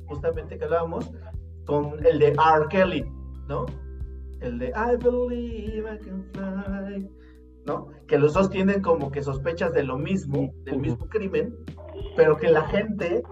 [0.06, 1.10] justamente que hablábamos,
[1.66, 2.66] con el de R.
[2.68, 3.04] Kelly,
[3.48, 3.64] ¿no?
[4.40, 7.10] El de I believe I can fly,
[7.66, 7.88] ¿no?
[8.06, 11.54] Que los dos tienen como que sospechas de lo mismo, del mismo crimen,
[12.14, 13.22] pero que la gente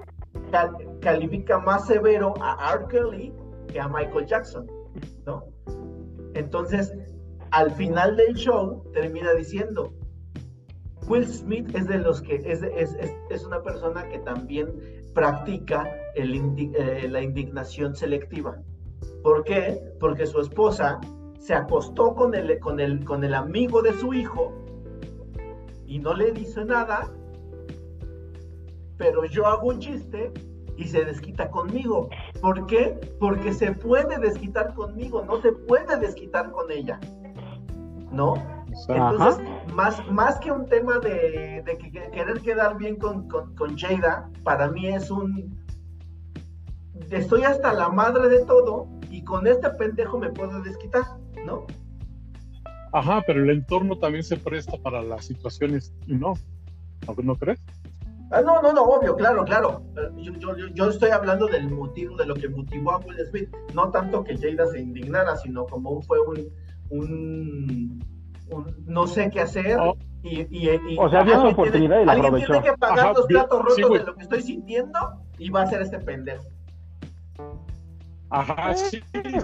[0.50, 2.86] cal- califica más severo a R.
[2.88, 3.32] Kelly
[3.68, 4.66] que a Michael Jackson,
[5.26, 5.44] ¿no?
[6.34, 6.92] Entonces,
[7.50, 9.92] al final del show termina diciendo,
[11.08, 14.68] Will Smith es de los que es, es, es, es una persona que también
[15.14, 18.60] practica el indi- eh, la indignación selectiva.
[19.22, 19.80] ¿Por qué?
[19.98, 21.00] Porque su esposa
[21.38, 24.52] se acostó con el, con, el, con el amigo de su hijo
[25.86, 27.10] y no le dice nada,
[28.98, 30.30] pero yo hago un chiste
[30.78, 32.08] y se desquita conmigo.
[32.40, 32.98] ¿Por qué?
[33.18, 36.98] Porque se puede desquitar conmigo, no se puede desquitar con ella.
[38.12, 38.34] ¿No?
[38.88, 43.54] Entonces, más, más que un tema de, de que- que querer quedar bien con, con,
[43.56, 45.58] con Jada, para mí es un...
[47.10, 51.02] Estoy hasta la madre de todo y con este pendejo me puedo desquitar,
[51.44, 51.66] ¿no?
[52.92, 55.92] Ajá, pero el entorno también se presta para las situaciones.
[56.06, 56.34] ¿No,
[57.22, 57.60] ¿no crees?
[58.30, 59.82] Ah, no, no, no, obvio, claro, claro.
[59.96, 63.16] Eh, Yo, yo, yo- yo estoy hablando del motivo, de lo que motivó a Will
[63.30, 63.48] Smith.
[63.74, 66.48] No tanto que Jada se indignara, sino como fue un,
[66.90, 68.04] un,
[68.50, 69.78] un no sé qué hacer.
[69.80, 69.96] Oh.
[70.22, 72.52] Y, y- y- O sea, su alguien oportunidad tiene, y la alguien aprovechó.
[72.52, 74.98] tiene que pagar Ajá, los platos rotos sí, de lo que estoy sintiendo
[75.38, 76.44] y va a ser este pendejo.
[78.30, 79.00] Ajá, sí.
[79.14, 79.36] Él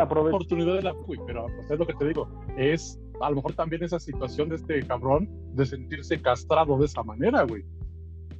[0.00, 0.36] aprovechó.
[0.36, 3.54] oportunidad de la uy, pero pues, es lo que te digo, es a lo mejor
[3.54, 7.64] también esa situación de este cabrón de sentirse castrado de esa manera, güey.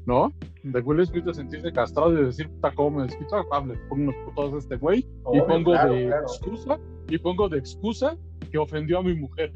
[0.06, 0.32] ¿No?
[0.62, 3.36] De Will Smith de sentirse castrado y de decir, puta, ¿cómo me desquito?
[3.50, 6.22] Ah, le pongo unos putos a este güey y Obvio, pongo claro, de claro.
[6.22, 8.16] excusa, y pongo de excusa
[8.50, 9.52] que ofendió a mi mujer.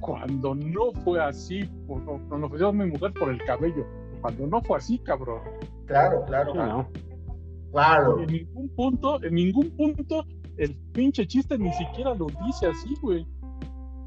[0.00, 3.86] Cuando no fue así, no ofendió a mi mujer por el cabello.
[4.20, 5.40] Cuando no fue así, cabrón.
[5.86, 6.88] Claro, claro, Sí, ¿no?
[7.72, 8.20] claro.
[8.20, 10.24] En ningún punto, en ningún punto,
[10.58, 13.26] el pinche chiste ni siquiera lo dice así, güey.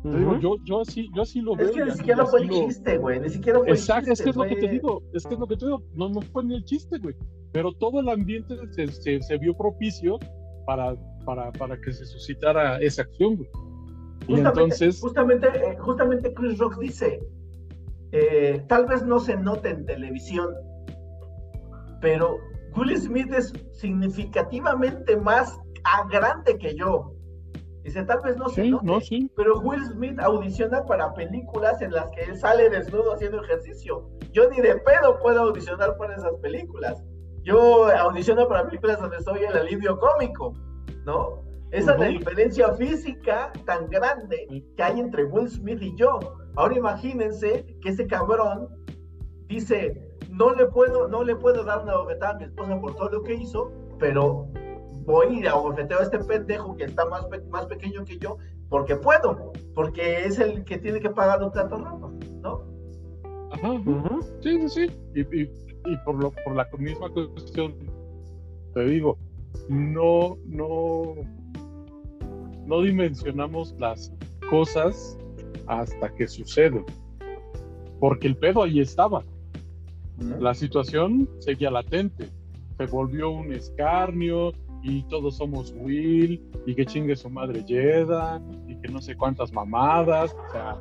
[0.03, 0.39] Te digo, Ujú.
[0.39, 1.67] yo, yo así, yo así lo veo.
[1.67, 3.19] Es que ni siquiera fue el chiste, güey.
[3.19, 4.23] Ni siquiera fue Exacto, el es chiste.
[4.23, 6.21] que es lo que te digo, es que es lo que te digo, no, no
[6.21, 7.15] fue ni el chiste, güey.
[7.51, 10.19] Pero todo el ambiente se, se, se vio propicio
[10.65, 13.49] para, para, para que se suscitara esa acción, güey.
[14.27, 17.19] Y Justamente, entonces, justamente, eh, justamente Chris Rock dice,
[18.11, 20.53] eh, tal vez no se note en televisión,
[22.01, 22.37] pero
[22.75, 25.57] Will Smith es significativamente más
[26.11, 27.13] grande que yo.
[27.87, 29.31] Dice, tal vez no se Sí, note, no, sí.
[29.37, 34.09] pero Will Smith audiciona para películas en las que él sale desnudo haciendo ejercicio.
[34.33, 37.01] Yo ni de pedo puedo audicionar para esas películas.
[37.43, 40.53] Yo audiciono para películas donde soy el alivio cómico,
[41.05, 41.43] ¿no?
[41.71, 46.19] Esa es la diferencia física tan grande que hay entre Will Smith y yo.
[46.57, 48.67] Ahora imagínense que ese cabrón
[49.47, 53.09] dice, no le puedo, no le puedo dar una bofetada a mi esposa por todo
[53.11, 54.49] lo que hizo, pero
[55.07, 58.37] voy y abofeteo a este pendejo que está más, pe- más pequeño que yo,
[58.69, 62.63] porque puedo, porque es el que tiene que pagar un trato rato, ¿no?
[63.51, 64.21] Ajá, Ujú.
[64.41, 64.91] sí, sí, sí.
[65.15, 65.51] Y, y-
[65.85, 67.73] y por, lo, por la misma cuestión,
[68.73, 69.17] te digo,
[69.69, 71.15] no, no,
[72.65, 74.11] no dimensionamos las
[74.49, 75.17] cosas
[75.67, 76.85] hasta que suceden.
[78.01, 79.23] Porque el pedo ahí estaba.
[80.39, 82.29] La situación seguía latente.
[82.77, 84.51] Se volvió un escarnio
[84.83, 89.51] y todos somos Will y que chingue su madre Yeda y que no sé cuántas
[89.51, 90.35] mamadas.
[90.47, 90.77] O sea,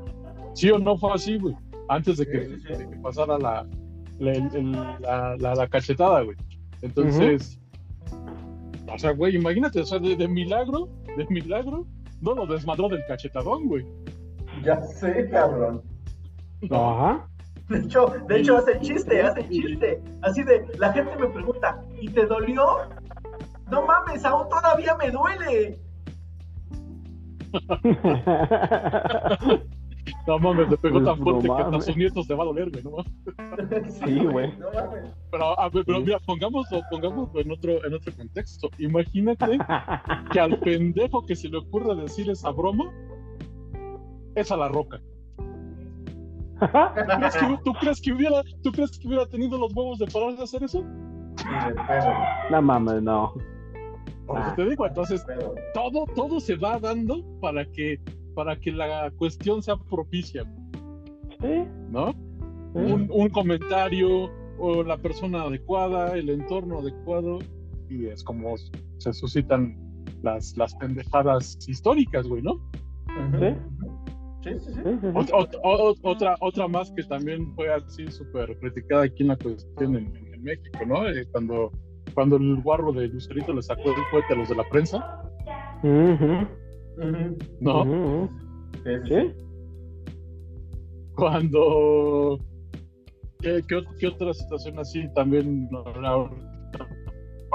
[0.55, 1.55] sí o no fue así, güey.
[1.89, 2.73] Antes de que, Sí, sí, sí.
[2.85, 3.67] de que pasara la,
[4.19, 6.37] la, el- la, la- la cachetada, güey.
[6.83, 7.59] Entonces,
[8.93, 11.87] o sea, güey, imagínate, o sea, de, de milagro, de milagro,
[12.21, 13.85] no lo desmadró del cachetadón, güey.
[14.65, 15.83] Ya sé, cabrón.
[16.71, 17.29] Ajá.
[17.69, 20.01] De hecho, de hecho hace chiste, hace chiste.
[20.23, 22.65] Así de, la gente me pregunta, ¿y te dolió?
[23.71, 25.79] No mames, aún todavía me duele.
[30.27, 32.71] No mames, le pegó tan No fuerte que hasta sus nietos te va a doler,
[32.71, 33.95] güey, no mames.
[33.95, 34.57] Sí, güey.
[34.59, 35.15] No mames.
[35.31, 38.69] Pero, a ver, pero mira, pongámoslo, pongámoslo en otro, en otro contexto.
[38.79, 39.59] Imagínate
[40.33, 42.93] que al pendejo que se le ocurra decir esa broma
[44.35, 45.01] es a la roca.
[46.59, 46.67] ¿Tú
[47.19, 50.37] crees que, tú crees que hubiera, ¿Tú crees que hubiera tenido los huevos de parar
[50.37, 50.83] de hacer eso?
[52.51, 53.35] No mames, no.
[54.27, 54.55] Por eso Ah.
[54.57, 55.25] te digo, entonces
[55.75, 58.01] todo, todo se va dando para que,
[58.35, 60.43] para que la cuestión sea propicia,
[61.41, 61.65] Sí.
[61.91, 62.13] ¿no?
[62.13, 62.17] sí.
[62.93, 67.39] Un, un comentario o la persona adecuada, el entorno adecuado,
[67.89, 68.55] y es como
[68.99, 69.77] se suscitan
[70.23, 72.55] las, las pendejadas históricas, güey, ¿no?
[73.39, 73.55] Sí.
[74.43, 74.73] Sí, sí, sí.
[74.73, 74.81] Sí, sí, sí.
[74.81, 79.37] Ot- ot- ot- otra, otra más que también fue así súper criticada aquí en la
[79.37, 81.09] cuestión en, en México, ¿no?
[81.09, 81.71] Eh, cuando,
[82.17, 85.23] cuando el guarro de Lucerito le sacó el cohete a los de la prensa.
[87.61, 88.29] ¿no?
[88.83, 88.91] sí.
[89.07, 89.33] Sí.
[91.15, 92.39] Cuando...
[93.41, 95.69] ¿Qué, qué, ot- qué otra situación así también?
[95.71, 96.31] No, no,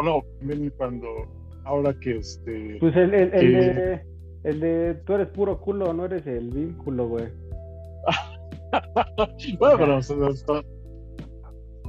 [0.04, 1.08] no, también cuando...
[1.66, 2.78] Ahora que este...
[2.80, 3.48] Pues el, el, el, Sí.
[3.48, 4.02] de,
[4.44, 7.26] el de tú eres puro culo, no eres el vínculo, güey.
[9.60, 10.02] Bueno, pero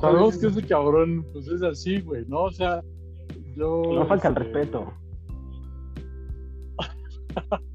[0.02, 2.42] sabemos que ese cabrón, pues es así, güey, ¿no?
[2.44, 2.82] O sea,
[3.56, 3.82] yo...
[3.92, 4.92] No falta el este, respeto.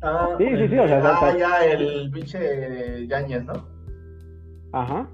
[0.04, 3.54] Ah, Sí, sí, sí, o sea, ah, está- ya el pinche Yañez, ¿no?
[4.74, 5.10] Ajá.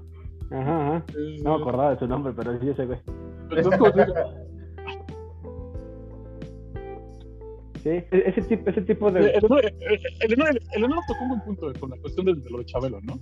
[0.50, 1.04] Ajá, ajá.
[1.16, 2.98] eh, No me acordaba de su nombre, pero sí ese güey.
[3.78, 4.14] como te digo,
[7.82, 9.20] Sí, e- ese tipo, ese tipo El, de.
[9.20, 9.42] el, el,
[10.20, 13.00] el, el- el tocó un buen punto con la cuestión de, de lo de Chabelo,
[13.02, 13.18] ¿no?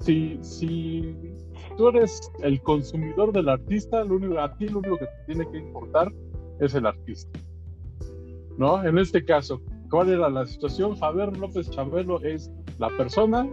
[0.00, 1.14] Si, si
[1.76, 5.50] tú eres el consumidor del artista, lo único, a ti lo único que te tiene
[5.50, 6.12] que importar
[6.60, 7.38] es el artista.
[8.56, 8.84] ¿No?
[8.84, 9.60] En este caso,
[9.90, 10.96] ¿cuál era la situación?
[10.96, 13.48] Javier López Chabelo es la persona.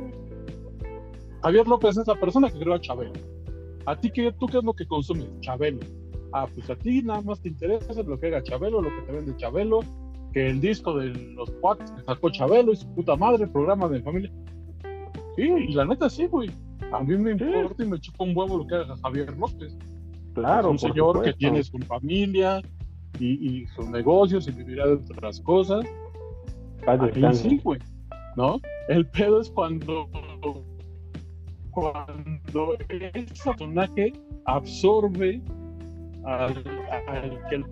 [1.44, 3.14] Javier López es la persona que creó a Chabelo.
[3.86, 5.28] ¿A ti qué, tú qué es lo que consumes?
[5.42, 5.80] Chabelo.
[6.34, 9.12] Ah, pues a ti nada más te interesa lo que haga Chabelo, lo que te
[9.14, 9.80] vende Chabelo,
[10.34, 13.88] que el disco de los cuates que sacó Chabelo y su puta madre, el programa
[13.88, 14.32] de familia.
[15.38, 16.50] Sí, y la neta sí, güey.
[16.92, 19.78] A mí me importa y me chupa un huevo lo que haga Javier López.
[20.34, 22.62] Claro, es un señor que tiene su familia
[23.20, 25.86] y, y sus negocios y vivirá de otras cosas.
[26.86, 27.80] Ahí sí, güey.
[28.36, 28.60] ¿No?
[28.90, 30.08] El pedo es cuando
[31.72, 33.12] cuando ese
[33.44, 34.14] personaje
[34.46, 35.42] absorbe
[36.26, 36.56] al,
[37.08, 37.66] al que el,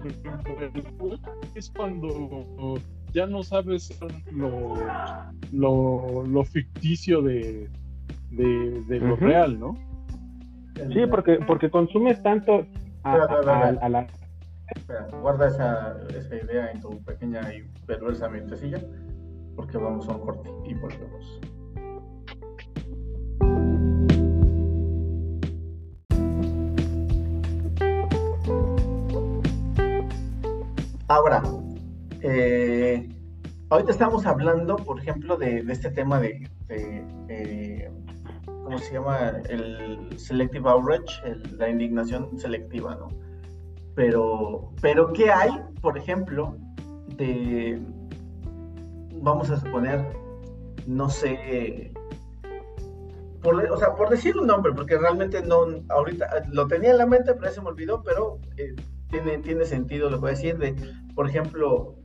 [0.61, 1.19] el-
[1.55, 2.75] es cuando
[3.15, 3.97] ya no sabes
[4.33, 4.75] lo,
[5.53, 7.69] lo, lo ficticio de,
[8.31, 9.73] de, de lo real, ¿no?
[10.93, 12.65] Sí, porque, porque consumes tanto
[13.03, 13.85] a, Espera, espera, a- espera.
[13.85, 14.07] a la.
[14.75, 18.81] Espera, guarda esa, esa idea en tu pequeña y perversa mentecilla,
[19.55, 21.39] porque vamos a un corte y volvemos.
[31.07, 31.43] Ahora,
[32.27, 33.07] eh,
[33.69, 36.49] ahorita estamos hablando, por ejemplo, de, este tema de,
[38.63, 39.29] ¿cómo se llama?
[39.47, 43.09] El selective outrage, el- la indignación selectiva, ¿no?
[43.93, 46.57] Pero, pero ¿qué hay, por ejemplo,
[47.15, 47.79] de,
[49.21, 50.03] vamos a suponer,
[50.87, 51.91] no sé,
[53.43, 57.35] o sea, por decir un nombre, porque realmente no, ahorita lo tenía en la mente,
[57.35, 58.75] pero se me olvidó, pero eh,
[59.23, 60.75] tiene, tiene sentido lo que voy a decir, de,
[61.15, 61.95] por ejemplo,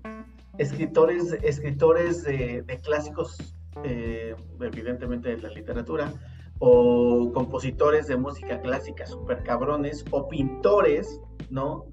[0.59, 6.13] escritores, escritores de, de clásicos, eh, evidentemente de la literatura,
[6.59, 11.21] o compositores de música clásica super cabrones, o pintores,
[11.51, 11.87] ¿no?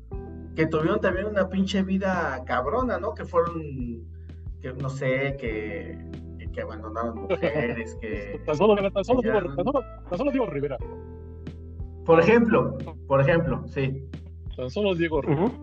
[0.56, 3.14] Que tuvieron también una pinche vida cabrona, ¿no?
[3.14, 3.62] Que fueron,
[4.62, 5.98] que no sé, que,
[6.38, 8.42] que, que abandonaron mujeres, que...
[8.46, 9.40] Tan solo, tan solo, Ya.
[9.42, 10.78] digo, tan solo- tan solo Diego Rivera.
[12.06, 12.78] Por ejemplo,
[13.08, 14.04] por ejemplo, sí.
[14.58, 15.46] Tan solo Diego Rivera.
[15.46, 15.54] Ujú.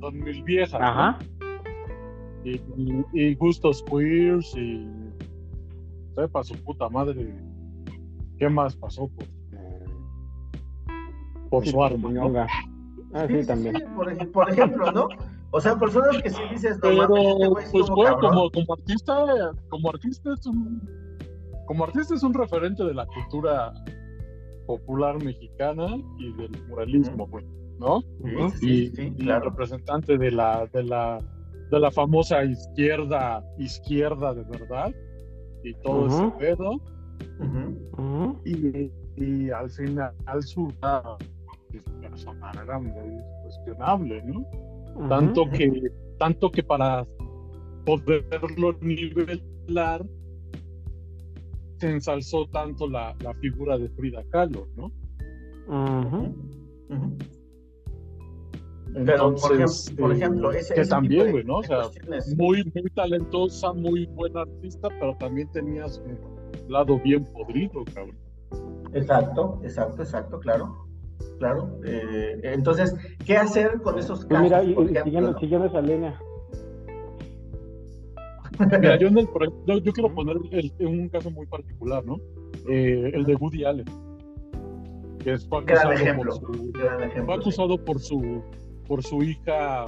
[0.00, 0.80] Son mil viejas.
[0.80, 0.86] ¿no?
[0.86, 1.18] Ajá.
[2.44, 4.86] Y, y- y gustos queers y.
[6.14, 7.34] Sepa su puta madre.
[8.38, 9.24] ¿Qué más pasó por,
[11.50, 12.46] por Sí, su arma?
[13.14, 13.74] Ah, sí, también.
[13.96, 15.08] por, ej- por ejemplo, ¿no?
[15.52, 19.14] O sea, personas que sí dices, no Pero, mames, este pues, güey, como, como artista,
[19.70, 20.82] como artista es un.
[21.66, 23.72] Como artista es un referente de la cultura
[24.66, 27.44] popular mexicana y del muralismo, güey,
[27.78, 28.00] ¿no?
[28.00, 29.50] Sí, sí, y, sí, sí, y claro.
[29.50, 31.18] representante de la, de la
[31.70, 34.92] de la famosa izquierda, izquierda de verdad,
[35.62, 36.80] y todo ese pedo,
[38.44, 40.72] y, y al final su
[42.00, 42.92] personal era muy
[43.42, 45.08] cuestionable, ¿no?
[45.08, 47.04] Tanto que, tanto que para
[47.84, 50.04] poderlo nivelar
[51.78, 54.92] se ensalzó tanto la, la figura de Frida Kahlo, ¿no?
[55.66, 56.34] Ujú.
[58.92, 61.58] Pero, por Entonces, ejemplo, por eh, ejemplo, ese, que ese también, güey, ¿no?
[61.58, 61.78] O sea,
[62.36, 66.00] muy, muy talentosa, muy buena artista, pero también tenía su
[66.68, 68.16] lado bien podrido, cabrón.
[68.92, 70.86] Exacto, exacto, exacto, claro.
[71.38, 71.80] Claro.
[71.84, 72.94] Eh, entonces,
[73.26, 74.44] ¿qué hacer con esos casos?
[74.44, 75.38] mira, y, por y ejemplo, siguiendo, no?
[75.40, 76.20] siguiendo esa línea.
[78.58, 82.18] Mira, yo, en el, por ejemplo, yo quiero poner el- un caso muy particular, ¿no?
[82.68, 83.86] Eh, el de Woody Allen,
[85.22, 86.38] que es- fue acusado, ejemplo.
[86.40, 87.40] por su, fue sí.
[87.40, 88.42] acusado por su
[88.86, 89.86] por su hija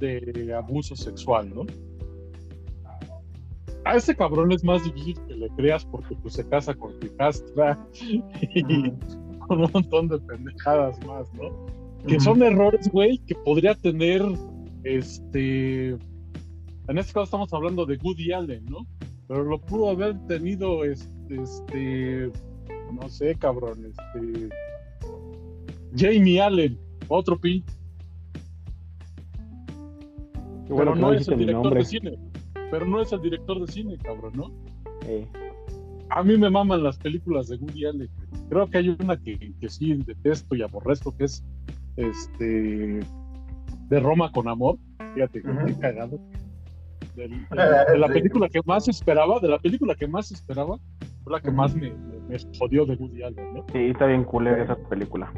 [0.00, 1.64] de abuso sexual, ¿no?
[3.84, 7.06] A ese cabrón es más difícil que le creas porque pues se casa con su
[7.06, 8.90] hijastra y
[9.48, 11.66] con un montón de pendejadas más, ¿no?
[12.06, 14.22] Que son errores, güey, que podría tener
[14.84, 15.96] este.
[16.88, 18.86] En este caso estamos hablando de Woody Allen, ¿no?
[19.28, 21.42] Pero lo pudo haber tenido este.
[21.42, 22.32] este
[22.92, 24.48] no sé, cabrón, este.
[25.96, 27.62] Jamie Allen, otro pin,
[30.68, 31.80] bueno pero no no es el director nombre.
[31.80, 32.18] de cine.
[32.70, 34.50] Pero no es el director de cine, cabrón, ¿no?
[35.06, 35.26] Eh,
[36.08, 38.08] A mí me maman las películas de Woody Allen.
[38.48, 41.44] Creo que hay una que, que sí detesto y aborrezco, que es
[41.96, 43.00] este
[43.88, 44.78] de Roma con amor.
[45.14, 45.66] Fíjate, Ujú.
[45.66, 46.18] qué cagado.
[47.16, 50.78] De, la, de la película que más esperaba, de la película que más esperaba,
[51.22, 53.66] fue la que más me, me, me jodió de Woody Allen, ¿no?
[53.70, 55.32] sí, está bien culera esa película.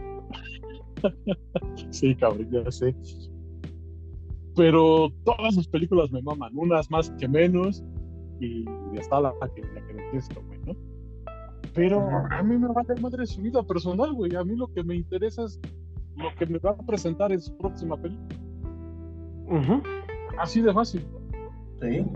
[1.90, 2.94] Sí, cabrón, ya sé.
[4.56, 7.84] Pero todas las películas me maman, unas más que menos,
[8.40, 10.74] y está la que, la que detesto, güey, ¿no?
[11.74, 14.34] Pero a mí me vale madre su vida personal, güey.
[14.36, 15.60] A mí lo que me interesa es
[16.16, 18.38] lo que me va a presentar en su próxima película.
[19.48, 19.82] Ujú.
[20.38, 21.04] Así de fácil,
[21.80, 22.06] Sí.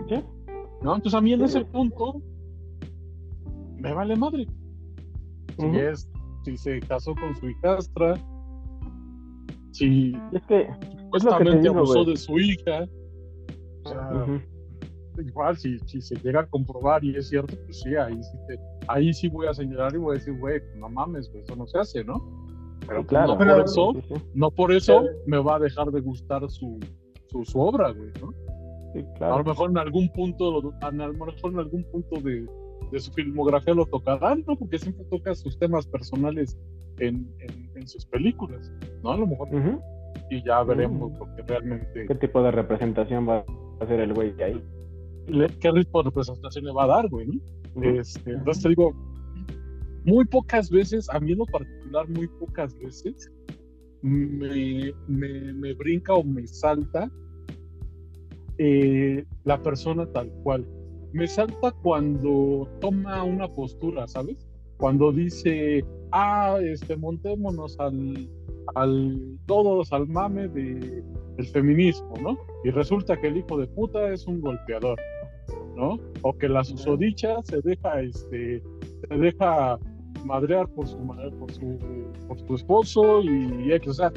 [0.81, 0.95] ¿no?
[0.95, 2.21] Entonces a mí en ese punto
[3.77, 4.47] me vale madre.
[5.57, 6.09] Si es,
[6.45, 8.15] si se casó con su hijastra,
[9.71, 10.67] si es que,
[11.01, 12.85] supuestamente digo, abusó de su hija.
[13.83, 14.41] O sea,
[15.25, 18.59] igual si, si se llega a comprobar y es cierto, pues sí, ahí sí, te-
[18.87, 21.67] ahí sí voy a señalar y voy a decir, güey, no mames, güey, eso no
[21.67, 22.15] se hace, ¿no?
[22.87, 23.27] Pero Sí, pues, claro.
[23.33, 26.49] no Pero- por eso, Sí, sí, no por eso me va a dejar de gustar
[26.49, 26.79] su,
[27.27, 28.33] su, su obra, güey, ¿no?
[28.93, 30.49] Sí, A lo mejor en algún punto,
[30.81, 32.45] a lo mejor en algún punto de,
[32.91, 34.55] de su filmografía lo tocará, ¿no?
[34.57, 36.57] Porque siempre toca sus temas personales
[36.99, 38.71] en, en, en sus películas,
[39.03, 39.11] ¿no?
[39.11, 39.49] A lo mejor,
[40.29, 41.19] y ya veremos Mm.
[41.19, 44.61] lo que realmente, ¿Qué tipo de representación va a hacer el güey ahí?
[45.59, 47.27] qué ritmo de representación le va a dar, güey.
[47.83, 48.93] Este, entonces te digo,
[50.05, 53.31] muy pocas veces, a mí en lo particular, muy pocas veces,
[54.01, 57.11] me, me, me brinca o me salta
[58.59, 60.65] eh, la persona tal cual.
[61.13, 64.47] Me salta cuando toma una postura, ¿sabes?
[64.77, 68.29] Cuando dice, ah, este, montémonos al,
[68.75, 71.03] al todos al mame de,
[71.37, 72.37] del feminismo, ¿no?
[72.63, 74.99] Y resulta que el hijo de puta es un golpeador,
[75.75, 75.97] ¿no?
[76.21, 78.61] O que la susodicha se deja, este,
[79.07, 79.79] se deja
[80.25, 80.97] madrear por su,
[81.39, 81.77] por su,
[82.27, 84.11] por su esposo y, y o sea,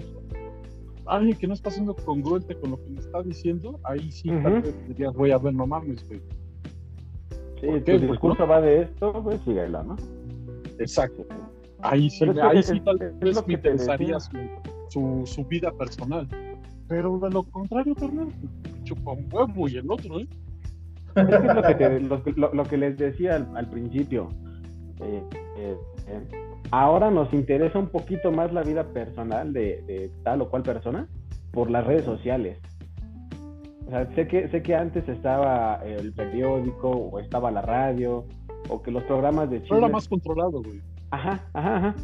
[1.06, 4.62] alguien que no está siendo congruente con lo que me está diciendo, ahí sí tal
[4.62, 6.20] vez dirías, voy a ver, no mames, güey.
[7.60, 9.96] Sí, ¿Por tu qué, güey, discurso va de esto, pues síguela, ¿no?
[10.78, 11.24] Exacto.
[11.80, 14.36] Ahí sí, es que ahí es- sí tal es vez lo me que pensaría su,
[14.36, 14.60] decía.
[14.88, 16.28] su, su vida personal.
[16.88, 18.28] Pero de lo contrario, carnal,
[18.84, 20.28] chupa un huevo y el otro, ¿eh?
[21.16, 24.28] Es que es lo que, te- lo, lo- lo que les decía al, al principio.
[25.00, 25.22] Eh,
[25.56, 25.76] eh,
[26.08, 26.20] eh,
[26.70, 31.08] ahora nos interesa un poquito más la vida personal de, de tal o cual persona
[31.52, 32.58] por las redes sociales.
[33.86, 38.24] O sea, sé que, sé que antes estaba el periódico o estaba la radio
[38.68, 40.80] o que los programas de Pero era chismes más controlado, güey.
[41.10, 41.94] Ajá, ajá, ajá.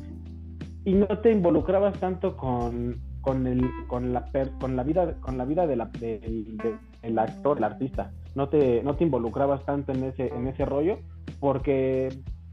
[0.85, 4.29] Y no te involucrabas tanto con, con el, con la
[4.61, 8.11] con la vida, con la vida de la, del, de- del actor, el artista.
[8.35, 10.99] No te, no te involucrabas tanto en ese, en ese rollo,
[11.41, 12.09] porque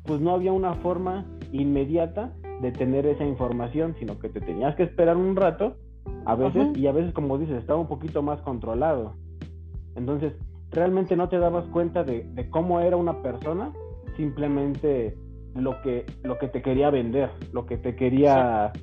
[0.06, 4.84] pues no había una forma inmediata de tener esa información, sino que te tenías que
[4.84, 5.76] esperar un rato,
[6.26, 6.72] a veces, Ajá.
[6.76, 9.14] y a veces, como dices, estaba un poquito más controlado.
[9.96, 10.34] Entonces,
[10.72, 13.72] realmente no te dabas cuenta de, de cómo era una persona,
[14.18, 15.18] simplemente
[15.56, 18.74] lo que, lo que te quería vender, lo que te quería,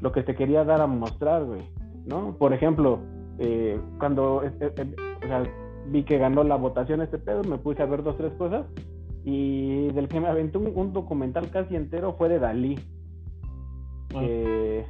[0.00, 1.62] lo que te quería dar a mostrar, güey,
[2.06, 2.36] ¿no?
[2.38, 3.00] Por ejemplo,
[3.38, 5.42] eh, cuando eh, eh, o sea,
[5.88, 8.66] vi que ganó la votación este pedo, me puse a ver dos, tres cosas,
[9.24, 12.78] y del que me aventó un, un documental casi entero fue de Dalí.
[14.14, 14.20] Ah.
[14.20, 14.86] que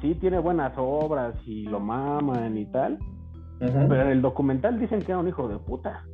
[0.00, 2.98] sí tiene buenas obras y lo maman y tal,
[3.58, 6.04] pero en el documental dicen que era un hijo de puta.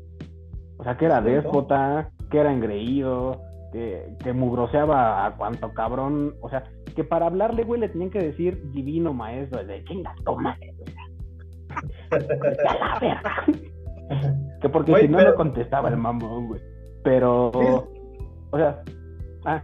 [0.79, 3.41] O sea, que era déspota, que era engreído,
[3.73, 6.35] que, que mugroseaba a cuanto cabrón.
[6.41, 6.65] O sea,
[6.97, 9.63] que para hablarle, güey, le tenían que decir divino maestro.
[9.65, 10.57] De chinga, toma.
[14.61, 16.61] Que porque Güey, si no, pero- no contestaba el mamón, güey.
[17.05, 18.25] Pero, Sí.
[18.51, 18.83] o sea,
[19.45, 19.63] ah,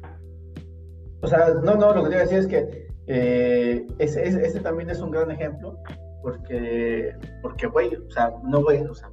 [1.22, 4.46] O sea, no, no, lo que te iba a decir es que eh, ese, ese,
[4.46, 5.76] ese también es un gran ejemplo,
[6.22, 9.10] porque, porque, güey, o sea, no, güey, o sea,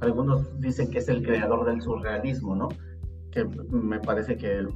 [0.00, 2.68] algunos dicen que es el creador del surrealismo, ¿no?
[3.30, 4.66] Que me parece que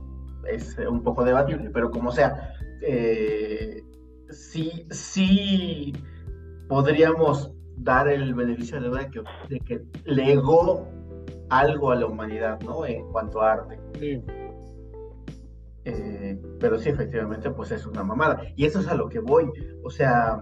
[0.51, 3.83] es un poco debatible, pero como sea, eh,
[4.31, 5.93] sí, sí
[6.69, 10.89] podríamos dar el beneficio de la duda de que, de que legó
[11.51, 12.87] algo a la humanidad, ¿no?
[12.87, 13.79] En cuanto a arte.
[13.99, 14.23] Sí.
[15.85, 18.43] Eh, pero sí, efectivamente, pues es una mamada.
[18.57, 19.51] Y eso es a lo que voy.
[19.83, 20.41] O sea,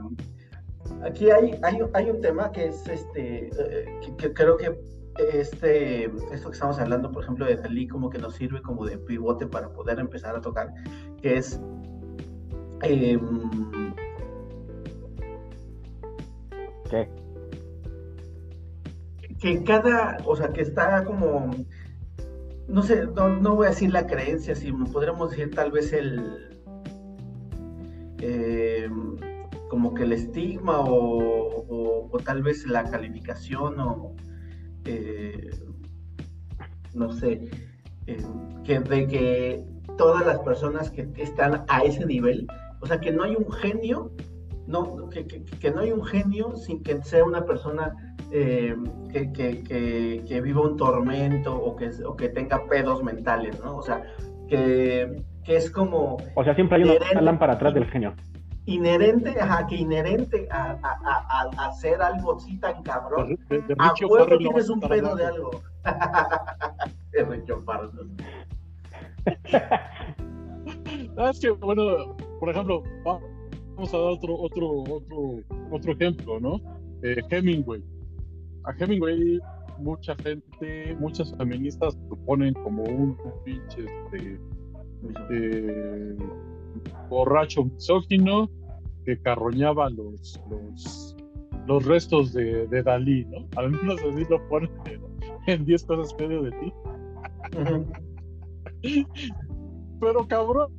[1.05, 4.77] aquí hay, hay, hay un tema que es este, eh, que, que creo que
[5.19, 8.99] este, esto que estamos hablando, por ejemplo, de Dalí, como que nos sirve como de
[8.99, 10.73] pivote para poder empezar a tocar,
[11.23, 11.61] que es
[12.83, 13.95] em,
[16.91, 17.09] ¿qué?
[19.41, 21.51] Que cada, o sea, que está como,
[22.69, 26.49] no sé, no, no voy a decir la creencia, sino podríamos decir tal vez el,
[28.21, 28.89] eh,
[29.69, 34.15] como que el estigma o, o- tal vez la calificación o,
[34.87, 35.51] eh,
[36.95, 37.51] no sé,
[38.07, 38.23] eh,
[38.65, 39.65] que de que
[39.99, 42.47] todas las personas que están a ese nivel,
[42.81, 44.13] o sea, que no hay un genio,
[44.67, 48.75] no, que- que no hay un genio sin que sea una persona eh,
[49.13, 53.77] que, que, que, que viva un tormento o que, o que tenga pedos mentales, ¿no?
[53.77, 54.03] O sea,
[54.49, 57.23] que, que es como O sea, siempre hay una, Inherente.
[57.23, 58.15] lámpara atrás del genio.
[58.67, 63.39] inherente, ajá, que inherente a, a, a, a hacer algo así tan cabrón.
[63.49, 65.51] De, de A Richie huevo no tienes a un pedo de algo.
[67.13, 67.91] De Ricky O'Farrell.
[71.19, 73.21] Ah, es que, bueno, por ejemplo, va-
[73.75, 75.19] vamos a dar otro, otro, otro,
[75.71, 76.61] otro ejemplo, ¿no?
[77.03, 77.83] Eh, Hemingway.
[78.67, 79.39] A Hemingway
[79.79, 84.41] mucha gente, muchas feministas lo ponen como un pinche este,
[85.31, 86.17] eh,
[87.09, 88.49] borracho misógino
[89.05, 91.17] que carroñaba los, los,
[91.67, 93.47] los restos de, de Dalí, ¿no?
[93.57, 95.03] Al menos así lo ponen en-
[95.47, 96.73] en 10 cosas que odio de ti.
[100.01, 100.73] Pero cabrón,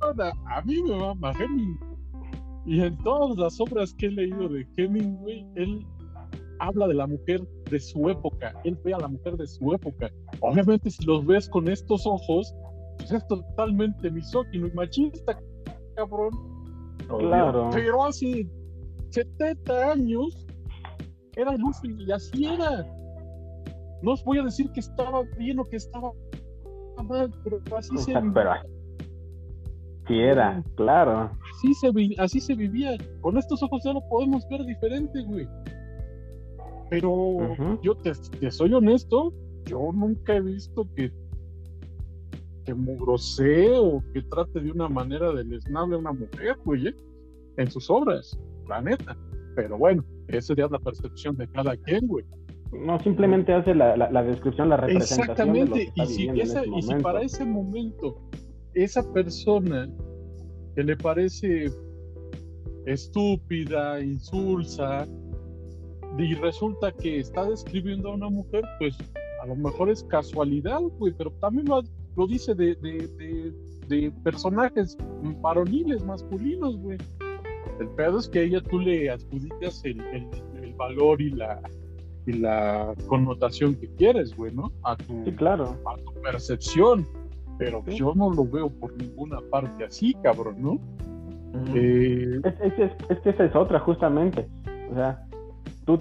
[0.00, 1.90] a, a mí me mama Hemingway.
[2.66, 5.84] Y en todas las obras que he leído de Hemingway, él
[6.60, 7.40] habla de la mujer
[7.70, 8.54] de su época.
[8.64, 10.10] Él ve a la mujer de su época.
[10.40, 12.54] Obviamente, si los ves con estos ojos,
[12.98, 15.40] pues es totalmente misógino y machista,
[15.96, 16.30] cabrón.
[17.08, 17.70] Claro.
[17.72, 18.46] Pero hace
[19.10, 20.46] 70 años
[21.36, 22.86] era uso y así era.
[24.02, 26.12] No os voy a decir que estaba bien o que estaba
[27.02, 28.12] mal, pero así se
[30.10, 31.30] sí era, claro.
[31.54, 32.96] así se, así se vivía.
[33.20, 35.46] Con estos ojos ya lo podemos ver diferente, güey.
[36.90, 37.38] Pero
[37.82, 39.32] yo te, te soy honesto,
[39.66, 41.12] yo nunca he visto que,
[42.64, 46.94] que mugrosee o que trate de una manera deleznable a una mujer, güey, ¿eh?
[47.56, 48.38] en sus obras.
[48.68, 49.16] la neta.
[49.56, 52.24] Pero bueno, esa sería la percepción de cada quien, güey.
[52.72, 55.52] No, simplemente hace la, la, la descripción, la representación.
[55.52, 57.02] de lo que Exactamente, está y si, viviendo en esa- ese y si momento.
[57.02, 58.16] para ese momento
[58.74, 59.88] esa persona
[60.76, 61.66] que le parece
[62.86, 65.06] estúpida, insulsa,
[66.18, 68.96] y resulta que está describiendo a una mujer, pues
[69.42, 71.82] a lo mejor es casualidad, güey, pero también lo,
[72.16, 73.52] lo dice de, de, de-
[73.88, 74.96] de personajes
[75.40, 76.96] varoniles, masculinos, güey.
[77.80, 80.28] El pedo es que a ella tú le adjudicas el, el-
[80.62, 81.60] el valor y la,
[82.26, 84.70] y la connotación que quieres, güey, ¿no?
[84.84, 85.76] A tu, Sí, claro.
[85.86, 87.06] a tu percepción.
[87.58, 87.96] Pero Sí.
[87.96, 90.78] yo no lo veo por ninguna parte así, cabrón, ¿no?
[91.74, 94.46] Eh, Es, es, es- es que esa es otra, justamente.
[94.90, 95.26] O sea,
[95.84, 96.00] tú,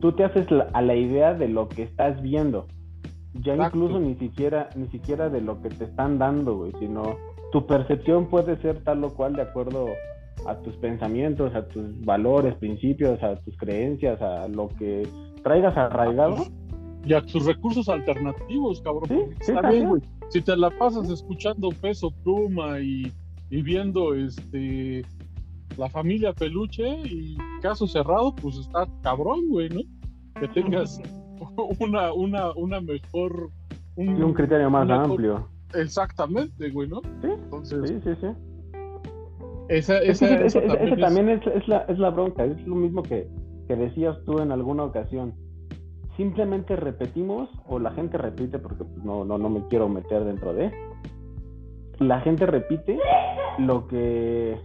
[0.00, 2.66] tú te haces la- a la idea de lo que estás viendo.
[3.34, 3.76] Ya Exacto.
[3.78, 7.02] incluso ni siquiera, ni siquiera de lo que te están dando, güey, sino
[7.52, 9.86] tu percepción puede ser tal o cual de acuerdo
[10.46, 15.06] a tus pensamientos, a tus valores, principios, a tus creencias, a lo que
[15.42, 16.36] traigas arraigado.
[17.04, 19.04] y a tus recursos alternativos, cabrón.
[19.08, 19.88] Sí, sí, está bien.
[19.88, 20.02] güey.
[20.30, 23.10] Si te la pasas escuchando peso pluma y,
[23.50, 25.04] y viendo este
[25.78, 29.80] la familia peluche y caso cerrado, pues está cabrón, güey, ¿no?
[30.40, 31.00] Que tengas
[31.80, 33.50] una, una, una mejor.
[33.96, 35.48] Y un criterio más amplio.
[35.74, 37.00] Exactamente, güey, ¿no?
[37.22, 38.26] Sí, Entonces, Sí, sí, sí.
[39.68, 42.44] esa, Es que esa, ese- ese también es- también es, es la, es la bronca,
[42.44, 43.28] es lo mismo que,
[43.66, 45.34] que decías tú en alguna ocasión.
[46.16, 50.52] Simplemente repetimos, o la gente repite, porque pues, no, no, no me quiero meter dentro
[50.54, 50.72] de.
[51.98, 52.98] La gente repite
[53.58, 54.56] lo que,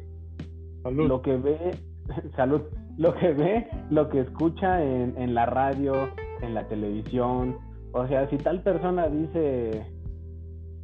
[0.84, 1.07] Salud.
[1.07, 1.71] lo que ve,
[2.36, 2.61] salud,
[2.97, 6.09] lo que ve, lo que escucha en, en la radio,
[6.41, 7.57] en la televisión.
[7.93, 9.86] O sea, si tal persona dice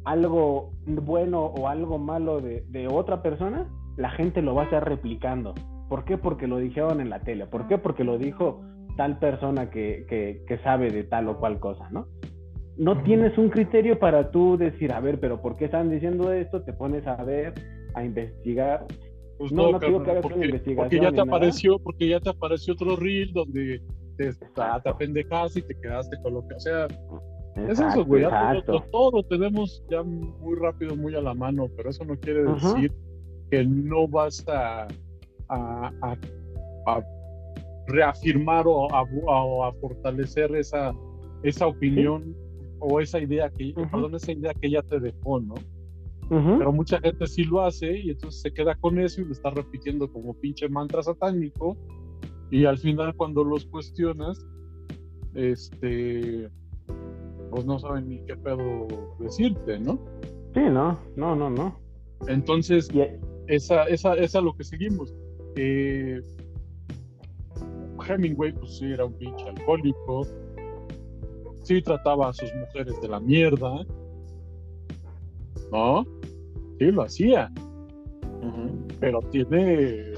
[0.04, 4.88] algo bueno o algo malo de, de otra persona, la gente lo va a estar
[4.88, 5.54] replicando.
[5.88, 6.16] ¿Por qué?
[6.16, 7.46] Porque lo dijeron en la tele.
[7.46, 7.78] ¿Por qué?
[7.78, 8.62] Porque lo dijo
[8.96, 12.06] tal persona que, que, que sabe de tal o cual cosa, ¿no?
[12.76, 16.62] No tienes un criterio para tú decir, a ver, pero ¿por qué están diciendo esto?
[16.62, 17.54] Te pones a ver,
[17.94, 18.86] a investigar.
[19.40, 19.86] Pues No, no, que
[20.20, 21.22] porque, investigación porque ya te nada.
[21.22, 23.80] apareció, porque ya te apareció otro reel donde
[24.18, 26.86] te, te apendejaste y te quedaste con lo que, o sea,
[27.66, 31.68] es eso, güey, todo, lo- todo lo tenemos ya muy rápido, muy a la mano,
[31.74, 32.74] pero eso no quiere Ajá.
[32.74, 32.92] decir
[33.50, 34.86] que no vas a,
[35.48, 36.16] a, a-
[36.86, 37.02] a
[37.86, 40.92] reafirmar o a, fortalecer esa,
[41.42, 42.36] esa opinión
[42.78, 45.54] o esa idea que, perdón, esa idea que ya te dejó, ¿no?
[46.30, 49.50] Pero mucha gente sí lo hace y entonces se queda con eso y lo está
[49.50, 51.76] repitiendo como pinche mantra satánico
[52.52, 54.46] y al final cuando los cuestionas
[55.34, 56.48] este
[57.50, 58.86] pues no saben ni qué pedo
[59.18, 59.98] decirte, ¿no?
[60.54, 61.80] Sí, no, no, no, no.
[62.28, 63.02] Entonces Y,
[63.48, 65.12] esa esa esa es lo que seguimos.
[65.56, 66.20] Eh,
[68.08, 70.28] Hemingway pues sí era un pinche alcohólico,
[71.64, 73.84] sí trataba a sus mujeres de la mierda,
[75.72, 76.06] ¿no?
[76.80, 77.52] Sí lo hacía.
[79.00, 80.14] Pero tiene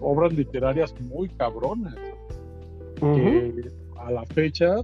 [0.00, 1.94] obras literarias muy cabronas
[3.14, 4.76] que a la fecha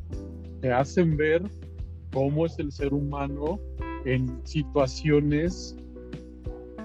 [0.61, 1.43] te hacen ver
[2.13, 3.59] cómo es el ser humano
[4.05, 5.77] en situaciones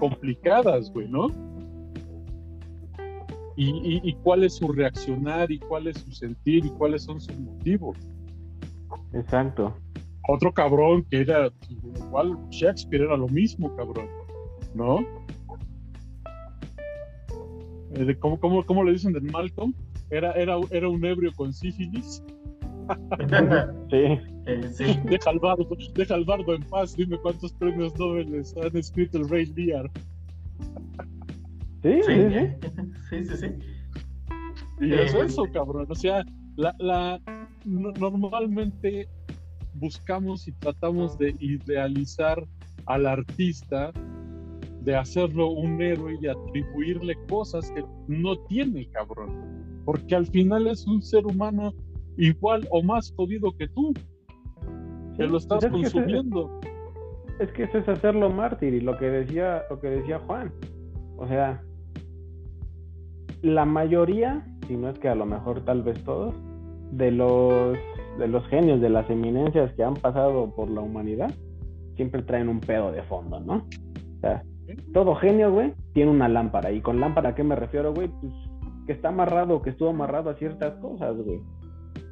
[0.00, 1.28] complicadas, güey, ¿no?
[3.56, 7.20] Y, y- y cuál es su reaccionar y cuál es su sentir y cuáles son
[7.20, 7.96] sus motivos.
[9.12, 9.74] Exacto.
[10.28, 11.50] Otro cabrón que era
[11.96, 14.08] igual Shakespeare era lo mismo, cabrón,
[14.74, 15.00] ¿no?
[17.94, 19.72] Eh, de ¿Cómo, cómo, cómo le dicen de Malcolm?
[20.10, 22.22] Era, era, era un ebrio con sífilis.
[23.90, 24.18] Sí.
[24.46, 24.84] Eh, sí.
[25.04, 26.94] Deja al, bardo, deja al bardo en paz.
[26.96, 29.90] Dime cuántos premios Nobel han escrito el Rey Lear.
[31.82, 32.68] Sí, sí, Sí, sí.
[33.10, 33.46] sí, sí, sí.
[34.80, 35.86] Y Eh, es eso, cabrón.
[35.88, 36.24] O sea,
[36.56, 37.20] la, la,
[37.64, 39.08] no- normalmente
[39.78, 42.46] buscamos y tratamos de idealizar
[42.86, 43.92] al artista,
[44.82, 49.82] de hacerlo un héroe y atribuirle cosas que no tiene, cabrón.
[49.84, 51.74] Porque al final es un ser humano
[52.16, 53.92] igual o más jodido que tú,
[55.16, 56.60] que Sí, lo estás pues es que consumiendo.
[57.40, 60.52] Es que eso es hacerlo mártir y lo que decía, lo que decía Juan.
[61.18, 61.62] O sea,
[63.42, 66.34] la mayoría, si no es que a lo mejor tal vez todos,
[66.92, 67.76] de los
[68.18, 71.30] de los genios, de las eminencias que han pasado por la humanidad,
[71.96, 73.56] siempre traen un pedo de fondo, ¿no?
[73.56, 74.42] O sea,
[74.92, 76.72] todo genio, güey, tiene una lámpara.
[76.72, 78.08] ¿Y con lámpara a qué me refiero, güey?
[78.08, 78.32] Pues
[78.86, 81.40] que está amarrado, que estuvo amarrado a ciertas cosas, güey.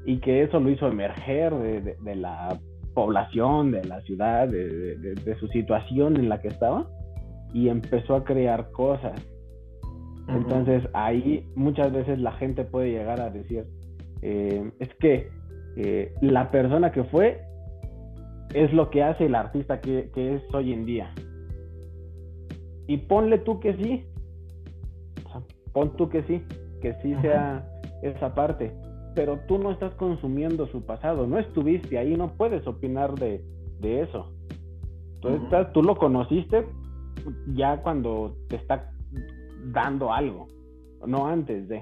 [0.06, 2.58] Y que eso lo hizo emerger de, de- de la
[2.94, 6.86] población, de la ciudad, de, de- de- de su situación en la que estaba.
[7.52, 9.12] Y empezó a crear cosas.
[10.28, 13.66] Entonces ahí muchas veces la gente puede llegar a decir,
[14.22, 15.28] eh, es que
[15.76, 17.40] eh, la persona que fue
[18.54, 21.12] es lo que hace el artista que, que es hoy en día.
[22.86, 24.04] Y ponle tú que sí,
[25.26, 26.42] o sea, pon tú que sí,
[26.80, 27.66] que sí sea
[28.02, 28.72] esa parte,
[29.14, 33.42] pero tú no estás consumiendo su pasado, no estuviste ahí, no puedes opinar de,
[33.80, 34.30] de eso.
[35.14, 35.44] Entonces, Ujú.
[35.46, 36.66] estás- tú lo conociste
[37.54, 38.90] ya cuando te está
[39.72, 40.46] dando algo,
[41.06, 41.80] no antes de.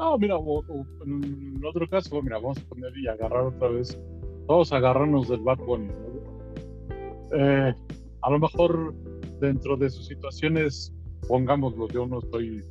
[0.00, 4.00] No, mira, o- o en otro caso, mira, vamos a poner y agarrar otra vez,
[4.48, 5.88] todos agarrarnos del Bad Bunny.
[5.88, 7.36] ¿no?
[7.36, 7.74] Eh,
[8.22, 8.94] a lo mejor
[9.40, 10.90] dentro de sus situaciones,
[11.28, 12.64] pongámoslo, yo no estoy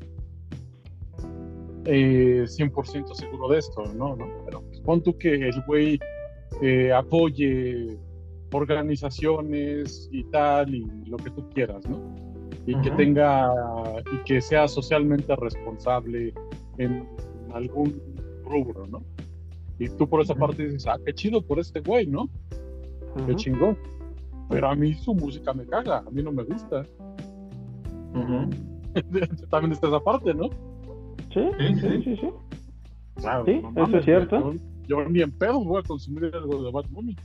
[1.85, 4.15] eh, 100% seguro de esto, ¿no?
[4.15, 4.25] ¿no?
[4.45, 5.99] Pero pues, pon tú que el güey
[6.63, 7.95] eh, apoye
[8.51, 11.99] organizaciones y tal, y lo que tú quieras, ¿no?
[12.65, 12.97] Y que Ujú.
[12.97, 13.51] tenga,
[14.11, 16.33] y que sea socialmente responsable
[16.79, 17.07] en
[17.53, 18.01] algún
[18.43, 19.03] rubro, ¿no?
[19.77, 22.27] Y tú por esa parte dices, ah, qué chido por este güey, ¿no?
[23.15, 23.33] Qué Ujú.
[23.35, 23.77] chingón.
[24.49, 26.83] Pero a mí su música me caga, a mí no me gusta.
[29.49, 30.49] También está esa parte, ¿no?
[31.33, 32.15] Sí, Sí, sí, sí.
[32.21, 32.29] sí.
[33.15, 34.53] Claro, Sí, no eso es cierto.
[34.87, 37.15] Yo, yo ni en pedo voy a consumir algo de Bad Bunny.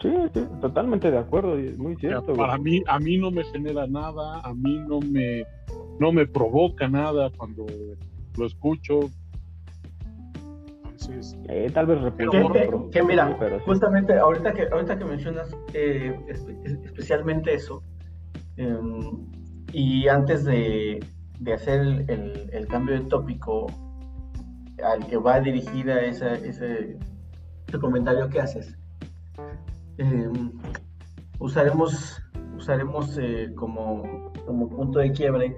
[0.00, 2.32] Sí, sí, totalmente de acuerdo, muy cierto.
[2.32, 2.78] para güey.
[2.80, 5.44] mí, a mí no me genera nada, a mí no me,
[6.00, 7.66] no me provoca nada cuando
[8.36, 9.00] lo escucho.
[10.84, 13.64] Entonces, Eh, tal vez repulsivo, que- que mira, sí, pero sí.
[13.66, 17.82] justamente ahorita que, ahorita que mencionas eh, espe- especialmente eso,
[18.56, 19.00] em,
[19.72, 21.04] y antes de,
[21.40, 23.66] de hacer el, el- el cambio de tópico
[24.84, 26.98] al que va dirigida esa, ese,
[27.68, 28.76] ese comentario que haces,
[29.98, 30.52] em,
[31.38, 32.22] usaremos,
[32.56, 35.56] usaremos eh, como, como punto de quiebre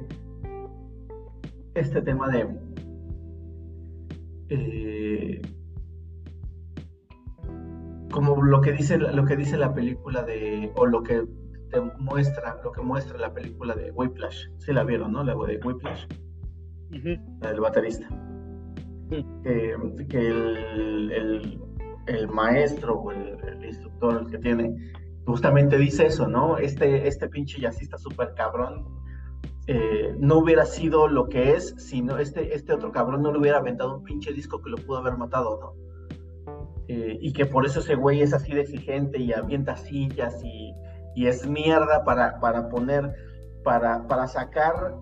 [1.74, 2.46] este tema de
[4.48, 5.40] eh,
[8.12, 11.24] como lo que dice la- lo que dice la película de o lo que
[11.70, 14.46] te muestra lo que muestra la película de Whiplash.
[14.58, 16.04] Sí la vieron no la de Whiplash.
[16.90, 18.08] Ujú, la del baterista.
[19.10, 19.74] Que,
[20.08, 21.60] que el, el-
[22.06, 24.74] el maestro o el, el instructor que tiene
[25.26, 28.84] justamente dice eso no este este pinche jazzista súper cabrón
[29.66, 33.38] eh, no hubiera sido lo que es si no este este otro cabrón no le
[33.38, 35.84] hubiera aventado un pinche disco que lo pudo haber matado no
[36.86, 40.74] Eh, y que por eso ese güey es así de exigente y avienta sillas y,
[41.14, 43.10] y es mierda para, para poner,
[43.62, 44.94] para, para sacar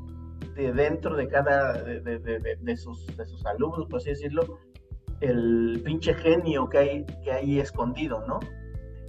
[0.55, 4.43] de dentro de cada, de, de- de- de- sus, de sus alumnos, por así decirlo,
[5.21, 8.39] el pinche genio que hay, que hay escondido, ¿no?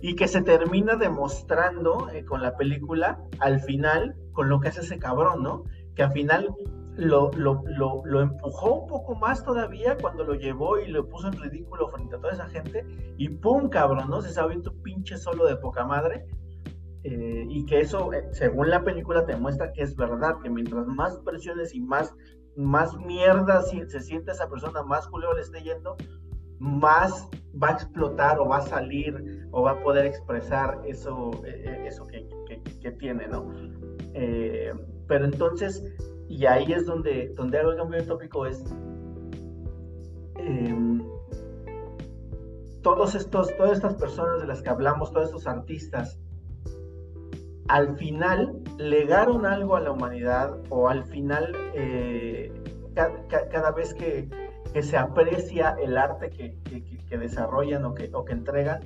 [0.03, 4.81] Y que se termina demostrando eh, con la película al final con lo que hace
[4.81, 5.63] ese cabrón, ¿no?
[5.95, 6.53] Que al final
[6.95, 7.63] lo, lo,
[8.05, 12.15] lo, empujó un poco más todavía cuando lo llevó y lo puso en ridículo frente
[12.15, 12.85] a toda esa gente
[13.17, 13.69] y ¡pum!
[13.69, 14.21] cabrón, ¿no?
[14.21, 16.25] Se sabe un pinche solo de poca madre
[17.03, 20.85] eh, y que eso, eh, según la película, te muestra que es verdad, que mientras
[20.87, 22.13] más presiones y más,
[22.55, 25.97] más mierda se siente esa persona, más culero le esté yendo,
[26.63, 27.27] más
[27.61, 31.85] va a explotar o va a salir o va a poder expresar eso, eh, eh,
[31.87, 32.25] eso que,
[32.81, 33.51] que- tiene, ¿no?
[34.13, 34.71] Eh,
[35.07, 35.83] pero entonces,
[36.29, 38.63] y ahí es donde, donde hago el cambio de tópico, es
[40.37, 41.01] em,
[42.81, 46.17] todos estos, todas estas personas de las que hablamos, todos estos artistas,
[47.67, 52.51] al final legaron algo a la humanidad o al final eh,
[52.93, 54.29] ca- ca- cada vez que,
[54.73, 56.83] que se aprecia el arte que, que-
[57.17, 58.79] desarrollan o que, o que entregan,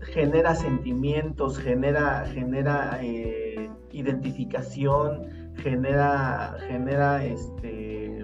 [0.00, 8.22] genera sentimientos, genera, genera eh, identificación, genera, genera este,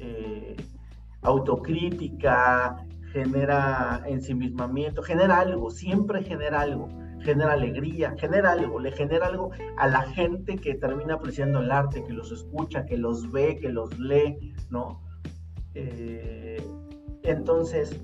[0.00, 0.56] eh,
[1.22, 2.76] autocrítica,
[3.10, 9.86] genera ensimismamiento, genera algo, siempre genera algo, genera alegría, genera algo, le genera algo a
[9.86, 13.98] la gente que termina apreciando el arte, que los escucha, que los ve, que los
[13.98, 15.00] lee, ¿no?
[15.74, 16.62] Eh,
[17.22, 18.00] entonces,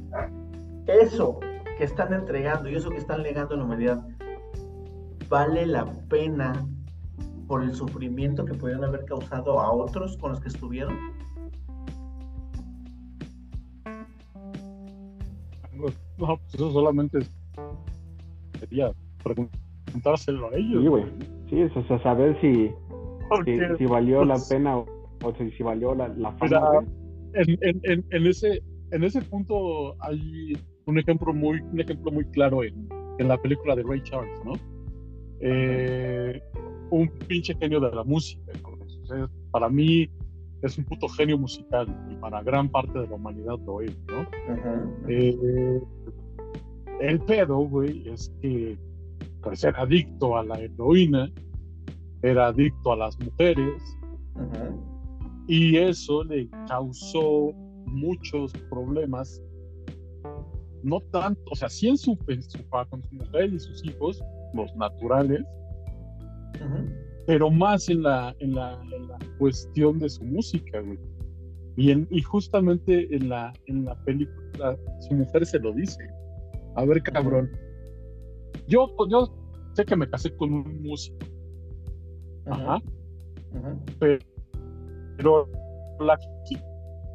[0.86, 1.40] eso
[1.76, 4.06] que están entregando y eso que están legando a la humanidad,
[5.28, 6.66] vale la pena
[7.46, 10.96] por el sufrimiento que pudieron haber causado a otros con los que estuvieron.
[16.18, 17.18] no, pues eso solamente
[18.58, 18.92] sería
[19.22, 20.82] preguntárselo a ellos.
[20.82, 21.04] Sí, güey.
[21.48, 22.70] Sí, es, o sea, saber si,
[23.78, 24.86] si, valió la pues, pena o,
[25.22, 26.42] o si, si valió la, la fama.
[26.42, 27.07] Mira.
[27.34, 30.52] En, en, en, en ese en ese punto hay
[30.86, 34.52] un ejemplo muy un ejemplo muy claro en, en la película de Ray Charles, ¿no?
[35.40, 36.40] Eh,
[36.90, 38.52] un pinche genio de la música.
[39.02, 40.08] O sea, para mí
[40.62, 44.26] es un puto genio musical y para gran parte de la humanidad lo es, ¿no?
[45.08, 45.80] Eh,
[47.00, 48.76] el pedo, güey, es que
[49.42, 51.30] pues era adicto a la heroína,
[52.22, 53.82] era adicto a las mujeres
[55.48, 57.52] y eso le causó
[57.86, 59.42] muchos problemas,
[60.82, 64.22] no tanto, o sea, sí en su, en su, con su mujer y sus hijos,
[64.54, 65.42] los naturales,
[67.26, 70.98] pero más en la, en la, en la cuestión de su música, güey.
[71.76, 75.98] Y, y justamente en la, en la película, su mujer se lo dice.
[76.74, 77.50] A ver, cabrón.
[78.66, 79.32] Yo, yo
[79.74, 81.18] sé que me casé con un músico.
[82.46, 82.82] Ajá.
[84.00, 84.18] Pero,
[85.18, 85.50] pero,
[85.98, 86.16] la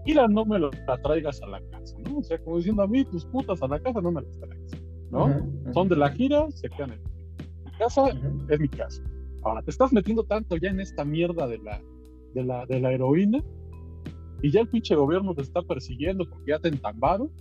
[0.06, 0.70] gira no me la
[1.02, 2.18] traigas a la casa, ¿no?
[2.18, 4.72] O sea, como diciendo a mí, tus putas a la casa no me las traigas,
[5.10, 5.74] ¿no?
[5.74, 8.10] Son de la gira, se quedan en mi casa,
[8.50, 9.02] es mi casa.
[9.44, 11.82] Ahora, te estás metiendo tanto ya en esta mierda de la,
[12.34, 13.42] de la, de la heroína
[14.42, 17.32] y ya el pinche gobierno te está persiguiendo porque ya te entambaron.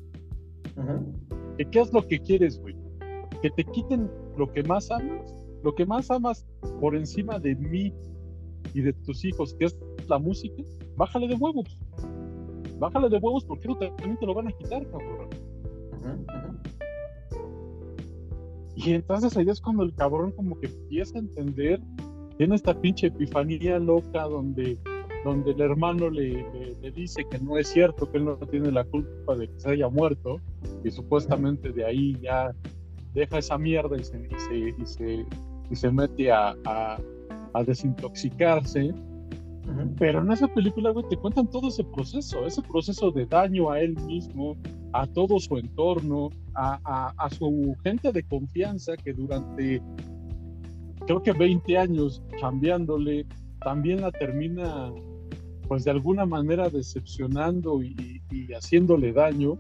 [1.70, 2.76] ¿Qué es lo que quieres, güey?
[3.42, 4.08] Que te quiten
[4.38, 6.46] lo que más amas, lo que más amas
[6.80, 7.92] por encima de mí
[8.74, 10.62] y de tus hijos, que es la música,
[10.96, 11.78] bájale de huevos.
[12.78, 15.28] Bájale de huevos porque no también te lo van a quitar, cabrón.
[18.74, 21.80] Y entonces ahí es cuando el cabrón como que empieza a entender,
[22.38, 24.78] tiene esta pinche epifanía loca donde,
[25.24, 26.44] donde el hermano le,
[26.80, 29.70] le, dice que no es cierto, que él no tiene la culpa de que se
[29.70, 30.40] haya muerto,
[30.82, 32.52] y supuestamente de ahí ya
[33.14, 35.26] deja esa mierda y se, y se,
[35.70, 36.98] y se, mete a, a,
[37.52, 38.92] a desintoxicarse.
[39.98, 43.80] Pero en esa película, güey, te cuentan todo ese proceso, ese proceso de daño a
[43.80, 44.56] él mismo,
[44.92, 49.80] a todo su entorno, a, su gente de confianza que durante
[51.06, 53.26] creo que 20 años cambiándole,
[53.64, 54.92] también la termina
[55.68, 58.20] pues de alguna manera decepcionando y,
[58.54, 59.58] haciéndole daño.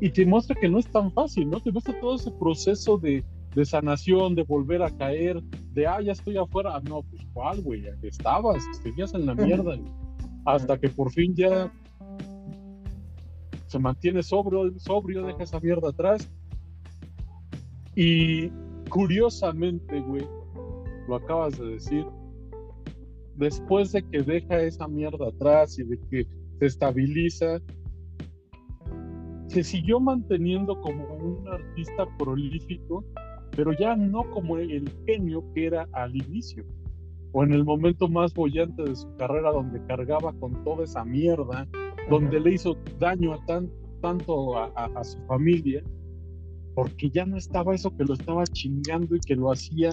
[0.00, 1.60] Y te muestra que no es tan fácil, ¿no?
[1.60, 3.24] Te muestra todo ese proceso de,
[3.54, 5.42] de sanación, de volver a caer,
[5.72, 6.76] de, ah, ya estoy afuera.
[6.76, 9.76] Ah, no, pues cuál, güey, estabas, seguías en la mierda.
[10.44, 11.72] Hasta que por fin ya
[13.66, 16.28] se mantiene sobrio, sobrio, deja esa mierda atrás.
[17.94, 18.48] Y
[18.88, 20.26] curiosamente, güey,
[21.08, 22.06] lo acabas de decir,
[23.36, 26.26] después de que deja esa mierda atrás y de que
[26.58, 27.60] se estabiliza,
[29.48, 33.04] se siguió manteniendo como un artista prolífico,
[33.56, 36.64] pero ya no como el genio que era al inicio,
[37.32, 41.68] o en el momento más bollante de su carrera donde cargaba con toda esa mierda
[42.08, 43.70] donde le hizo daño a tan,
[44.00, 45.82] tanto a, su familia,
[46.74, 49.90] porque ya no estaba eso que lo estaba chingando y que lo hacía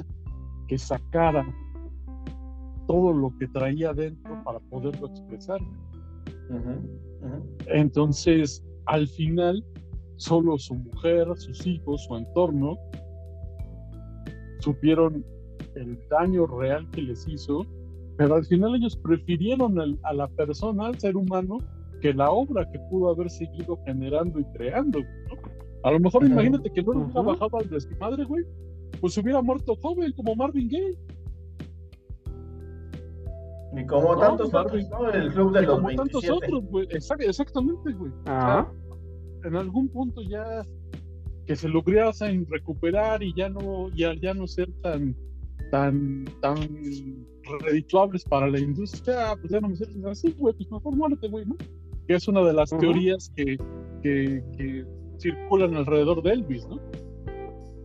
[0.68, 1.45] que sacara
[2.88, 5.60] todo lo que traía dentro para poderlo expresar.
[7.68, 9.64] Entonces, al final,
[10.16, 12.78] solo su mujer, sus hijos, su entorno,
[14.60, 15.26] supieron
[15.76, 17.66] el daño real que les hizo,
[18.18, 21.58] pero al final ellos prefirieron a la persona, al ser humano,
[22.01, 24.99] que la obra que pudo haber seguido generando y creando.
[25.84, 28.43] A lo mejor imagínate que no hubiera bajado al desmadre, güey,
[28.99, 30.97] pues hubiera muerto joven como Marvin Gaye.
[33.74, 35.10] Ni como tantos otros, ¿no?
[35.12, 36.88] El club de los como tantos otros, güey.
[36.91, 38.12] exactamente, güey.
[39.43, 40.64] en algún punto ya
[41.47, 45.15] que se lograsen recuperar y ya no, ya, ya no ser tan,
[45.71, 46.57] tan, tan
[47.61, 51.45] redituables para la industria, pues ya no me sientes así, güey, pues mejor muérete, güey,
[51.45, 51.55] ¿no?
[52.07, 53.57] que es una de las teorías que,
[54.01, 54.85] que,
[55.19, 56.79] circulan alrededor de Elvis, ¿no?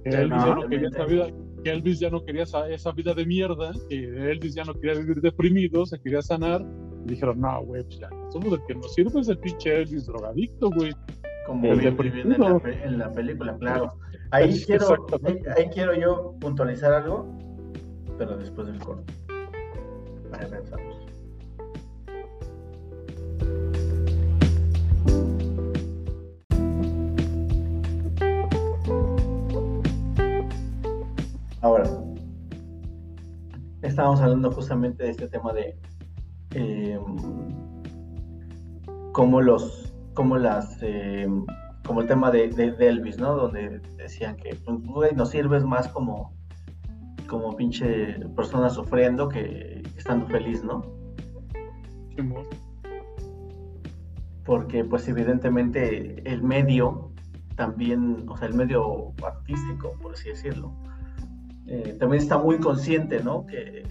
[0.04, 1.26] Que Elvis, ya no quería esa vida,
[1.64, 3.96] que Elvis ya no quería esa, vida de mierda, que
[4.30, 6.62] Elvis ya no quería vivir deprimido, se quería sanar.
[7.06, 10.06] Y dijeron, no, güey, pues ya, somos el que nos sirve es el pinche Elvis
[10.06, 10.92] drogadicto, güey.
[11.46, 13.92] Como el en la, en la película, claro.
[14.30, 15.06] Ahí quiero,
[15.56, 17.26] ahí, quiero yo puntualizar algo,
[18.16, 19.12] pero después del corte.
[20.32, 21.02] Ahí regresamos.
[31.60, 31.84] Ahora,
[33.82, 35.76] estábamos hablando justamente de este tema de
[36.54, 36.98] eh,
[39.12, 41.26] cómo los, cómo las, eh,
[41.86, 42.44] como el tema de,
[42.78, 43.34] Elvis, ¿no?
[43.36, 44.54] Donde decían que,
[44.94, 46.32] pues, nos sirves más como,
[47.28, 50.82] como pinche persona sufriendo que estando feliz, ¿no?
[54.44, 57.10] Porque, pues, evidentemente, el medio
[57.56, 60.72] también, o sea, el medio artístico, por así decirlo,
[61.66, 63.46] eh, también está muy consciente, ¿no?
[63.46, 63.84] Que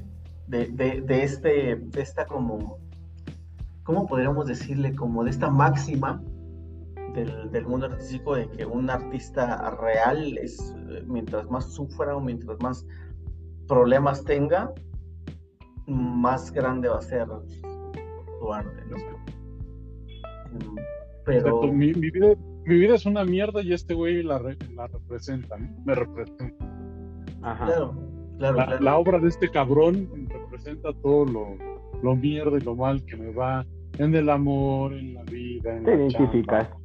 [0.47, 2.81] de, de, de este, de esta como,
[3.92, 4.96] ¿cómo podríamos decirle?
[4.96, 6.24] Como de esta máxima
[7.14, 10.74] del, del, mundo artístico de que un artista real es,
[11.08, 12.88] mientras más sufra o mientras más
[13.68, 14.74] problemas tenga,
[15.88, 17.28] más grande va a ser
[18.39, 18.96] su arte, ¿no?
[21.26, 21.64] Pero...
[21.64, 22.34] Mi, mi, vida,
[22.64, 26.66] mi, vida, es una mierda y este güey la, la representa, me representa.
[27.42, 27.66] Ajá.
[27.66, 27.94] Claro,
[28.38, 31.58] claro la, claro, la, obra de este cabrón representa todo lo,
[32.02, 33.66] lo mierda y lo mal que me va
[34.06, 36.70] en el amor, en la vida, en Te la identificas.
[36.70, 36.82] Chamba.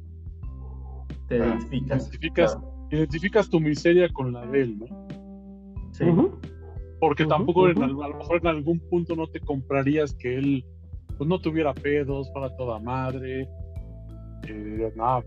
[1.27, 1.97] Te identificas.
[1.97, 2.87] Identificas, claro.
[2.91, 5.07] identificas, tu miseria con la de él, ¿no?
[5.91, 6.03] Sí.
[6.03, 6.31] Uh -huh.
[6.99, 10.65] Porque tampoco en, a lo mejor en algún punto no te comprarías que él
[11.17, 13.47] pues no tuviera pedos, fuera toda madre,
[14.47, 15.23] eh, nada.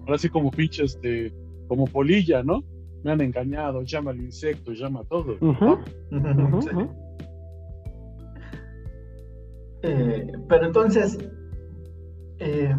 [0.00, 1.32] Ahora sí como pinche este,
[1.68, 2.62] como polilla, ¿no?
[3.02, 5.36] Me han engañado, llama al insecto, llama a todo.
[5.40, 6.60] ¿no?
[6.60, 6.68] Sí.
[9.82, 11.18] Eh, pero entonces,
[12.38, 12.74] eh,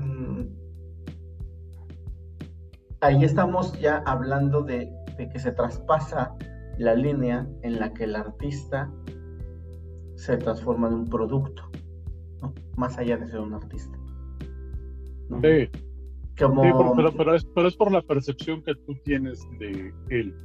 [3.02, 6.36] ahí estamos ya hablando de, de, que se traspasa
[6.78, 8.92] la línea en la que el artista
[10.16, 11.64] se transforma en un producto,
[12.42, 12.54] ¿no?
[12.78, 13.98] más allá de ser un artista.
[15.30, 15.42] ¿no?
[15.42, 15.70] Sí,
[16.40, 16.64] Como...
[16.64, 20.36] sí, pero, pero, pero es, pero es por la percepción que tú tienes de él.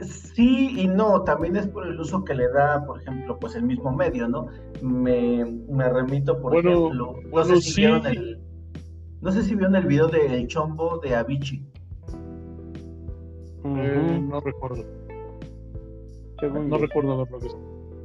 [0.00, 3.62] Sí y no, también es por el uso que le da, por ejemplo, pues el
[3.62, 4.48] mismo medio, ¿no?
[4.80, 7.80] Me, me remito, por Bueno, ejemplo, no, bueno, sé si sí.
[7.82, 8.40] vieron el,
[9.20, 11.64] no sé si vieron el video del chombo de Avicii.
[13.64, 14.84] Eh, no recuerdo,
[16.40, 16.82] Según no yo.
[16.86, 17.58] recuerdo haberlo visto.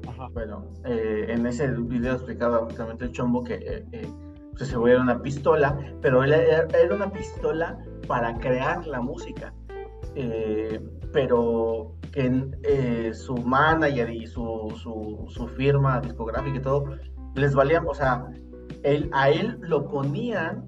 [0.08, 0.30] Ajá.
[0.34, 4.08] Bueno, eh, en ese video explicaba justamente el chombo que eh, eh,
[4.58, 7.78] pues güey era una pistola, pero él era, era una pistola
[8.08, 9.54] para crear la música.
[10.16, 10.80] Eh,
[11.12, 16.86] pero que eh, su manager y su, su, su, firma discográfica y todo
[17.36, 18.26] les valía, o sea,
[18.84, 20.66] él, a él lo ponían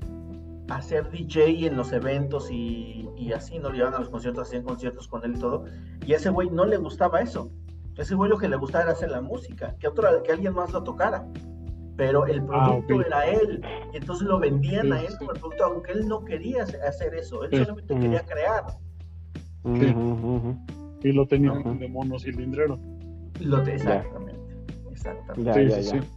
[0.69, 3.71] a ser DJ en los eventos y, y así, ¿no?
[3.71, 5.65] Llevaban a los conciertos, hacían conciertos con él y todo,
[6.05, 7.51] y a ese güey no le gustaba eso.
[7.97, 10.53] A ese güey lo que le gustaba era hacer la música, que, otro, que alguien
[10.53, 11.25] más lo tocara.
[11.97, 13.05] Pero el producto Ah, ok.
[13.07, 13.61] era él,
[13.93, 17.13] y entonces lo vendían Sí, a él como el producto, aunque él no quería hacer
[17.15, 17.57] eso, él Sí.
[17.57, 17.99] solamente Mm.
[17.99, 18.63] quería crear.
[21.03, 21.73] Y lo tenían Ajá.
[21.73, 22.79] de monocilindrero.
[23.39, 24.55] Lo te- exactamente,
[24.91, 25.43] exactamente.
[25.43, 26.01] Ya, sí, ya, sí, ya.
[26.01, 26.07] sí.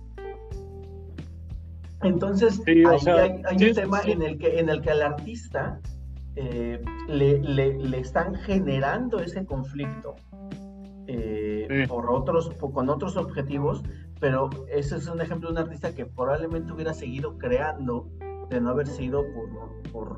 [2.03, 4.11] Entonces, Sí, sea, hay, hay sí, un tema sí.
[4.13, 5.81] en el que en el que al artista
[6.35, 10.17] eh, le, le, le están generando ese conflicto
[11.07, 11.87] eh, Sí.
[11.89, 13.83] por otros, por- con otros objetivos,
[14.19, 18.09] pero ese es un ejemplo de un artista que probablemente hubiera seguido creando
[18.51, 20.17] de no haber sido por, por,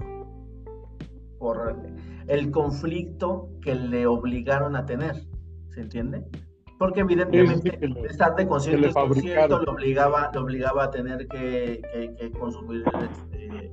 [1.39, 1.77] por
[2.29, 5.15] el conflicto que le obligaron a tener,
[5.71, 6.25] ¿se entiende?
[6.79, 11.81] Porque evidentemente Sí, sí, estar de concierto concierto lo obligaba, lo obligaba a tener que,
[11.93, 13.71] que- que consumir este,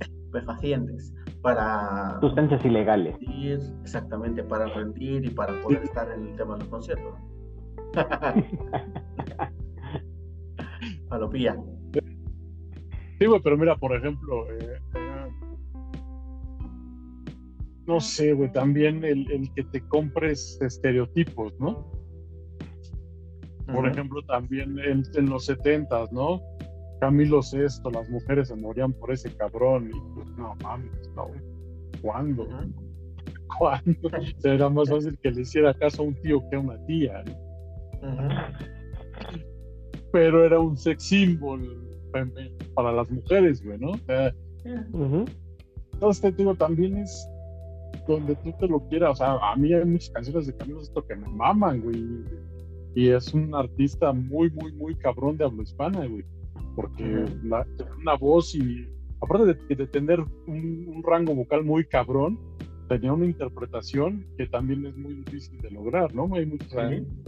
[0.00, 3.14] estupefacientes para Sustancias ilegales.
[3.20, 7.14] rendir, exactamente, para rendir y para poder estar en el tema de los conciertos.
[11.08, 11.56] Palopía.
[13.20, 15.03] Sí, güey, pero mira, por ejemplo, eh, eh,
[17.86, 21.90] no sé, güey, también el, el que te compres estereotipos, ¿no?
[23.72, 26.42] Por ejemplo, también en, en los setentas, ¿no?
[27.00, 31.28] Camilo Sesto, las mujeres se morían por ese cabrón y pues no mames, no.
[32.02, 32.46] ¿Cuándo?
[33.58, 34.10] ¿Cuándo?
[34.42, 37.34] Era más fácil que le hiciera caso a un tío que a una tía, ¿no?
[40.12, 41.80] Pero era un sex symbol
[42.74, 43.92] para las mujeres, güey, ¿no?
[43.92, 44.32] O sea,
[44.92, 45.24] Ujú.
[45.94, 47.28] Entonces te digo, también es
[48.06, 49.12] donde tú te lo quieras.
[49.12, 52.04] O sea, a mí hay muchas canciones de Camilo Sesto que me maman, güey.
[52.94, 56.24] Y es un artista muy, muy, muy cabrón de habla hispana, güey.
[56.76, 58.88] Porque la- tiene una voz y,
[59.20, 62.38] aparte de, de tener un, un rango vocal muy cabrón,
[62.88, 66.28] tenía una interpretación que también es muy difícil de lograr, ¿no?
[66.34, 66.72] Hay muchos,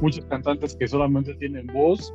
[0.01, 2.13] muchos cantantes que solamente tienen voz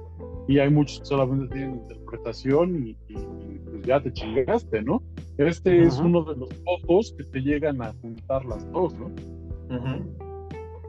[0.48, 5.02] y hay muchos que solamente tienen interpretación y, y- y, pues ya te chingaste, ¿no?
[5.38, 9.10] Este es uno de los pocos que te llegan a juntar las dos, ¿no?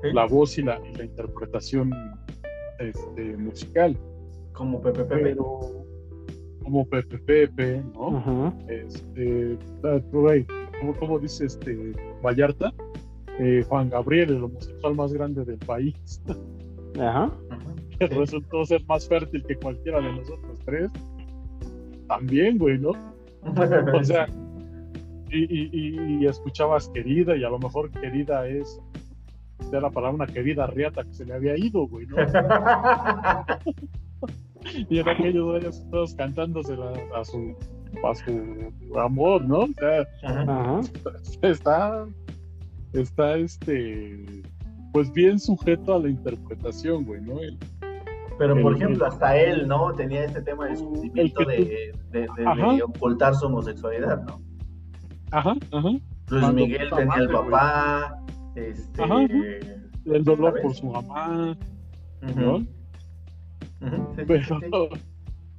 [0.02, 0.08] Sí.
[0.12, 1.92] La voz y la, y la interpretación
[2.78, 3.96] este, musical.
[4.52, 5.22] Como Pepe Pepe.
[5.22, 5.60] Pero
[6.62, 8.08] como Pepe Pepe, ¿no?
[8.08, 8.52] Ujú.
[8.68, 10.46] Este, ah, güey,
[10.80, 12.72] ¿cómo, cómo dice este Vallarta?
[13.38, 16.22] Eh, Juan Gabriel, el homosexual más grande del país,
[17.00, 17.30] Ajá.
[18.00, 20.90] Resultó ser más fértil que cualquiera de nosotros tres.
[22.08, 22.92] También, güey, ¿no?
[23.94, 24.26] O sea,
[25.30, 28.80] y, y- y escuchabas querida, y a lo mejor querida es,
[29.72, 32.16] era para una querida riata que se le había ido, güey, ¿no?
[34.88, 37.54] Y en aquellos güeyes todos cantándose la- a, su,
[38.04, 39.60] a su amor, ¿no?
[39.60, 40.06] O sea.
[40.22, 40.80] Ajá.
[41.42, 42.06] está,
[42.92, 44.24] está este,
[44.92, 47.40] pues bien sujeto a la interpretación, güey, ¿no?
[47.40, 47.58] El-
[48.42, 49.94] Pero por El- ejemplo, el- hasta él, ¿no?
[49.94, 52.72] Tenía este tema de que tú- de, de, de- Ajá.
[52.74, 54.42] de ocultar su homosexualidad, ¿no?
[55.30, 55.88] ajá, ajá.
[55.88, 57.44] Luis Cuando Miguel tenía el güey.
[57.44, 58.18] papá,
[58.56, 59.00] este...
[59.02, 59.26] Ajá, ajá.
[60.06, 61.56] El dolor por su mamá,
[62.20, 62.68] Pero, sí.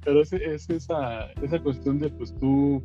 [0.04, 2.82] pero es, es esa, esa cuestión de pues tú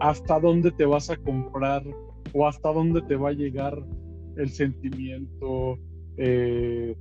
[0.00, 1.84] hasta dónde te vas a comprar
[2.32, 3.78] o hasta dónde te va a llegar
[4.36, 5.78] el sentimiento.
[6.18, 6.96] eh,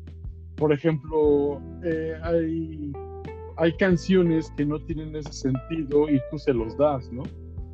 [0.58, 2.92] por ejemplo, eh, hay,
[3.58, 7.24] hay canciones que no tienen ese sentido y tú se los das, ¿no?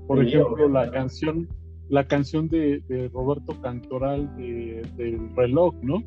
[0.08, 1.48] Por Sí, ejemplo, la canción,
[1.90, 6.04] la canción de, de Roberto Cantoral de, del reloj, ¿no?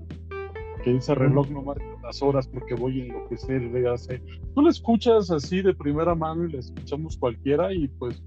[0.82, 3.62] Que dice reloj no marca las horas porque voy a enloquecer.
[3.62, 4.20] le hace.
[4.54, 8.22] Tú la escuchas así de primera mano y la escuchamos cualquiera y pues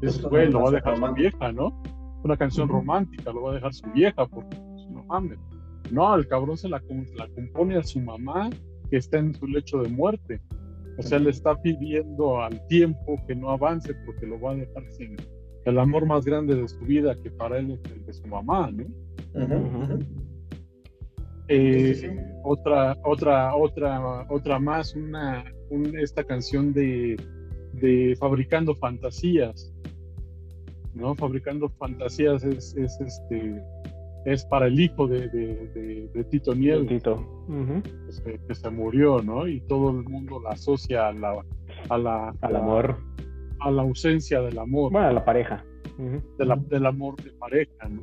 [0.00, 1.82] Esto güey, lo va a dejar su vieja, ¿no?
[2.24, 5.38] Una canción romántica, lo va a dejar su vieja porque pues, no mames.
[5.92, 8.50] No, el cabrón se la, com- la compone a su mamá
[8.90, 10.40] que está en su lecho de muerte.
[10.98, 14.84] O sea, le está pidiendo al tiempo que no avance porque lo va a dejar
[14.90, 15.16] sin
[15.64, 18.70] el amor más grande de su vida, que para él es el de su mamá,
[18.70, 18.84] ¿no?
[21.48, 22.16] Eh, Sí, sí, sí.
[22.44, 27.16] Otra, otra, otra, otra más, una, un- esta canción de,
[27.74, 29.72] de Fabricando Fantasías,
[30.94, 31.14] ¿no?
[31.14, 33.62] Fabricando Fantasías es, es este
[34.24, 36.86] es para el hijo de, de, de- de Tito Nieves.
[36.88, 37.14] Tito.
[37.48, 37.82] Ujú.
[38.06, 39.46] que se, que se murió, ¿no?
[39.48, 41.44] Y todo el mundo la asocia a la,
[41.88, 42.96] a la, a Al la- amor.
[43.60, 45.64] a la ausencia del amor, Bueno, a la pareja.
[45.98, 46.22] Ujú.
[46.38, 48.02] de la- del amor de pareja, ¿no?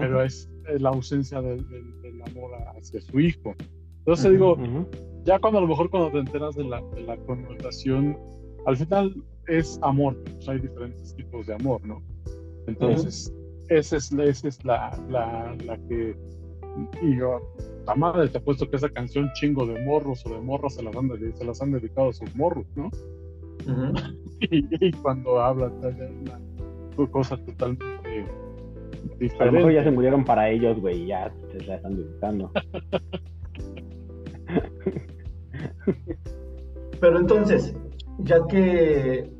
[0.00, 3.54] Pero es, es la ausencia del, del- del amor hacia su hijo.
[3.98, 4.56] Entonces digo,
[5.24, 8.16] ya cuando a lo mejor cuando te enteras de la, de la connotación,
[8.66, 9.14] al final
[9.48, 12.02] es amor, pues hay diferentes tipos de amor, ¿no?
[12.66, 13.32] Entonces,
[13.70, 16.16] esa es, la- esa es la, la, la que,
[17.02, 17.40] y yo,
[17.86, 20.94] la madre, te apuesto que esa canción chingo de morros o de morras se las
[20.96, 22.90] han, se las han dedicado a sus morros, ¿no?
[24.42, 27.84] Y, y cuando hablan una cosa totalmente
[29.38, 29.90] A lo mejor ya se diferente.
[29.90, 32.50] murieron para ellos, güey, y ya se la están dedicando.
[37.00, 37.74] Pero entonces,
[38.20, 39.30] ya que,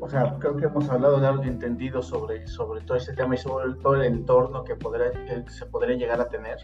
[0.00, 3.38] o sea, creo que hemos hablado largo y entendido sobre, sobre todo ese tema y
[3.38, 6.56] sobre todo el entorno que, podrá, que se podría llegar a tener,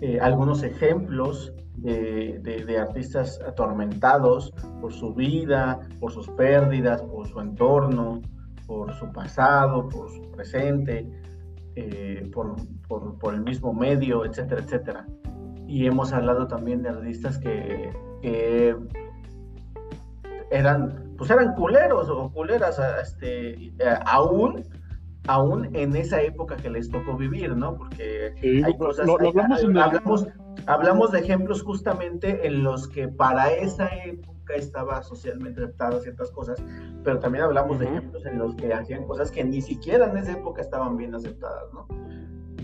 [0.00, 7.26] eh, algunos ejemplos de, de- de artistas atormentados por su vida, por sus pérdidas, por
[7.28, 8.20] su entorno,
[8.66, 11.08] por su pasado, por su presente,
[11.76, 12.56] eh, por,
[12.88, 15.06] por- por el mismo medio, etcétera, etcétera.
[15.66, 17.90] Y hemos hablado también de artistas que,
[18.20, 18.76] que
[20.50, 23.72] eran, pues eran culeros o culeras, a- este, eh,
[24.06, 24.64] aún,
[25.28, 27.76] aún en esa época que les tocó vivir, ¿no?
[27.76, 30.26] Porque Sí, hay cosas, lo, lo hay- hablamos en el- hablamos,
[30.66, 36.62] hablamos de ejemplos justamente en los que para esa época estaba socialmente aceptadas ciertas cosas,
[37.04, 40.32] pero también hablamos de ejemplos en los que hacían cosas que ni siquiera en esa
[40.32, 41.86] época estaban bien aceptadas, ¿no?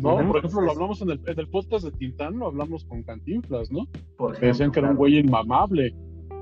[0.03, 3.03] No, por ejemplo, lo hablamos en el, en el podcast de Tintán, lo hablamos con
[3.03, 3.87] Cantinflas, ¿no?
[4.17, 5.93] Por Que decían que era un güey inmamable,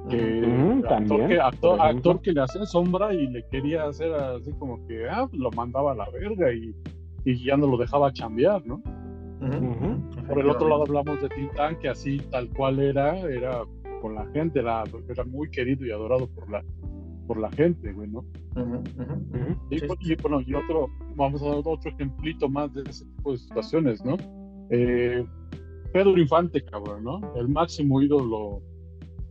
[0.09, 2.11] que actor, también, que, actor, por ejemplo.
[2.11, 5.51] actor que le hacía sombra y le quería hacer así como que, ah, pues lo
[5.53, 6.75] mandaba a la verga y,
[7.25, 8.83] y ya no lo dejaba chambear, ¿no?
[10.27, 13.63] Por el otro lado hablamos de Tintán, que así tal cual era, era
[14.01, 16.65] con la gente, era, era muy querido y adorado por la,
[17.27, 18.21] por la gente, güey, ¿no?
[18.55, 19.13] Ujú, ujú.
[19.13, 19.57] Ujú.
[19.71, 23.33] Y, Sí, y, bueno, y otro, vamos a dar otro ejemplito más de ese tipo
[23.33, 24.17] de situaciones, ¿no?
[24.71, 25.25] Eh,
[25.93, 27.21] Pedro Infante, cabrón, ¿no?
[27.37, 28.63] El máximo ídolo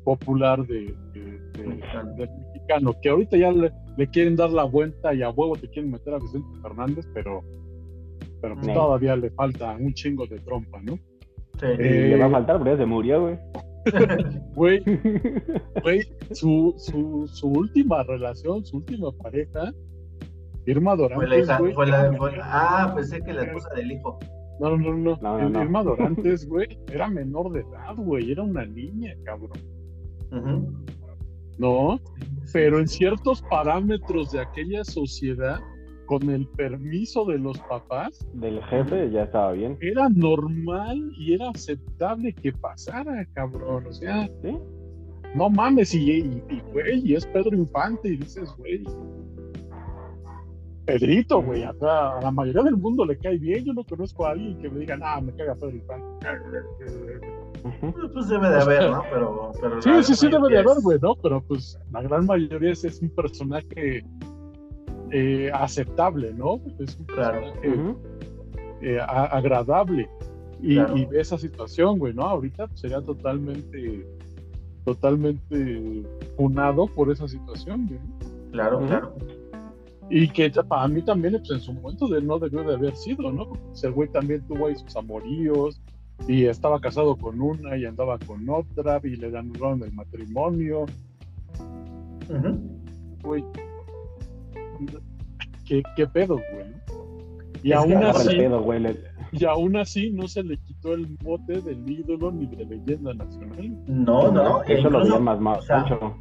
[0.05, 2.13] popular de, de- de- Mexicano.
[2.15, 5.67] del mexicano, que ahorita ya le, le quieren dar la vuelta y a huevo te
[5.69, 7.43] quieren meter a Vicente Fernández, pero,
[8.41, 8.73] pero pues Sí.
[8.73, 10.95] todavía le falta un chingo de trompa, ¿no?
[11.59, 11.65] Sí.
[11.79, 13.37] Eh, le va a faltar porque ya se murió, güey.
[14.55, 14.81] Güey,
[15.83, 16.01] güey,
[16.31, 19.71] su, su, su última relación, su última pareja,
[20.65, 23.91] Irma Fue la Dorantes, hija- güey, fue la- fue- ah, pensé que la esposa del
[23.91, 24.17] hijo.
[24.59, 25.61] No, no, no, No, no, Ir- no.
[25.63, 29.51] Irma Dorantes, güey, era menor de edad, güey, era una niña, cabrón.
[31.57, 31.99] No,
[32.51, 35.59] pero en ciertos parámetros de aquella sociedad,
[36.05, 39.77] con el permiso de los papás, Del jefe ya estaba bien.
[39.81, 43.87] era normal y era aceptable que pasara, cabrón.
[43.87, 44.57] O sea, ¿Sí?
[45.33, 48.83] no mames, y, y, y, güey, y es Pedro Infante, y dices, güey,
[50.85, 53.65] Pedrito, güey, a, a la mayoría del mundo le cae bien.
[53.65, 56.27] Yo no conozco a alguien que me diga, ah, me caga Pedro Infante.
[57.65, 57.93] Ujú.
[58.13, 59.03] Pues debe de haber, ¿no?
[59.11, 61.15] Pero, pero Sí, sí, sí, debe de haber, güey, ¿no?
[61.15, 64.05] Pero pues la gran mayoría es, es un personaje
[65.11, 66.61] eh, aceptable, ¿no?
[66.79, 67.41] Es un Claro.
[67.53, 67.95] personaje
[68.81, 70.07] eh, a- agradable.
[70.61, 70.97] Y, Claro.
[70.97, 72.23] y ve esa situación, güey, ¿no?
[72.23, 74.05] Ahorita pues, sería totalmente,
[74.83, 76.03] totalmente
[76.37, 77.99] funado por esa situación, güey.
[78.51, 79.15] Claro, claro.
[80.09, 83.31] Y que para mí también, pues en su momento de, no debió de haber sido,
[83.31, 83.47] ¿no?
[83.49, 85.81] Porque pues, el güey también tuvo ahí sus amoríos
[86.27, 90.85] y estaba casado con una y andaba con otra y le anularon el matrimonio.
[93.23, 93.43] Güey,
[95.67, 96.73] ¿qué, qué pedo, güey?
[97.63, 98.79] Y Es aún así, pedo, güey.
[98.79, 98.99] le-
[99.31, 103.75] y aún así no se le quitó el mote del ídolo ni de leyenda nacional.
[103.87, 104.63] No, no, no.
[104.63, 106.15] Eso lo incluso- veía más, más o sea, mucho.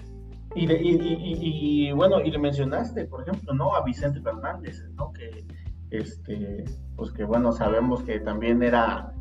[0.57, 3.75] Y, de- y, y- y- y, bueno, y le mencionaste, por ejemplo, ¿no?
[3.75, 5.13] A Vicente Fernández, ¿no?
[5.13, 5.45] Que,
[5.91, 6.65] este,
[6.97, 9.13] pues que bueno, sabemos que también era,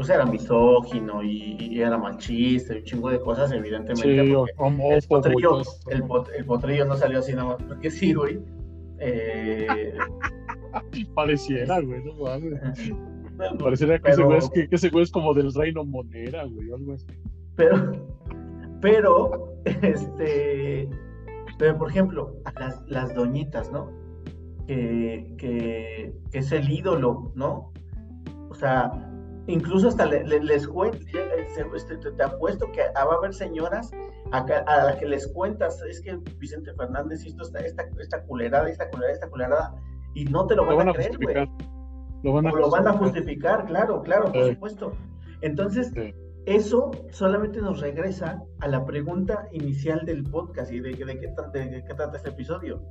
[0.00, 4.02] pues era misógino y, y era machista y un chingo de cosas, evidentemente.
[4.24, 8.14] Sí, porque el potrillo, el, pot- el potrillo no salió así nada más porque sí,
[8.14, 8.40] güey.
[8.98, 9.98] Eh,
[11.14, 12.58] Pareciera, güey, no mames.
[13.62, 16.44] Pareciera que, ese pero- güey es, que, que ese güey es como del reino monera,
[16.46, 17.04] güey, algo así.
[17.56, 17.92] pero,
[18.80, 20.88] pero, este,
[21.58, 23.90] pero por ejemplo, las, las doñitas, ¿no?
[24.66, 27.70] Que, que, que es el ídolo, ¿no?
[28.48, 28.90] O sea,
[29.52, 30.98] incluso hasta le- le- les cuento,
[31.74, 33.90] este, te, te apuesto que va a haber señoras
[34.32, 38.68] a, a las que les cuentas, es que Vicente Fernández hizo esta, esta, esta culerada,
[38.68, 39.74] esta culerada, esta culerada,
[40.14, 41.34] y no te lo Lo van, van a a creer, güey.
[42.22, 43.64] Lo van a O lo van a justificar.
[43.66, 44.50] claro, claro, por Sí.
[44.54, 44.92] supuesto.
[45.40, 46.14] Entonces, Sí.
[46.46, 51.50] eso solamente nos regresa a la pregunta inicial del podcast y de, de qué, tra-
[51.50, 52.82] de qué trata este episodio.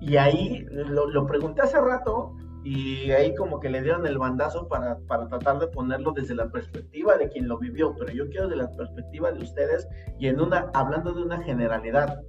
[0.00, 2.34] Y ahí lo, lo pregunté hace rato
[2.70, 6.50] y ahí como que le dieron el bandazo para, para tratar de ponerlo desde la
[6.50, 9.88] perspectiva de quien lo vivió, pero yo quiero de la perspectiva de ustedes
[10.18, 12.22] y en una, hablando de una generalidad.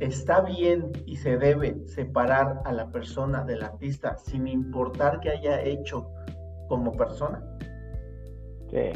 [0.00, 5.60] Está bien y se debe separar a la persona del artista sin importar qué haya
[5.62, 6.08] hecho
[6.68, 7.42] como persona.
[8.70, 8.92] Sí.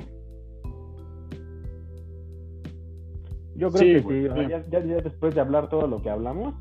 [3.56, 4.50] Yo creo Sí, que sí, o sea, sí.
[4.50, 6.54] ya, ya- ya después de hablar todo lo que hablamos,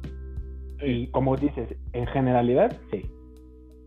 [0.80, 0.86] Sí.
[1.04, 3.10] y como dices, en generalidad, sí.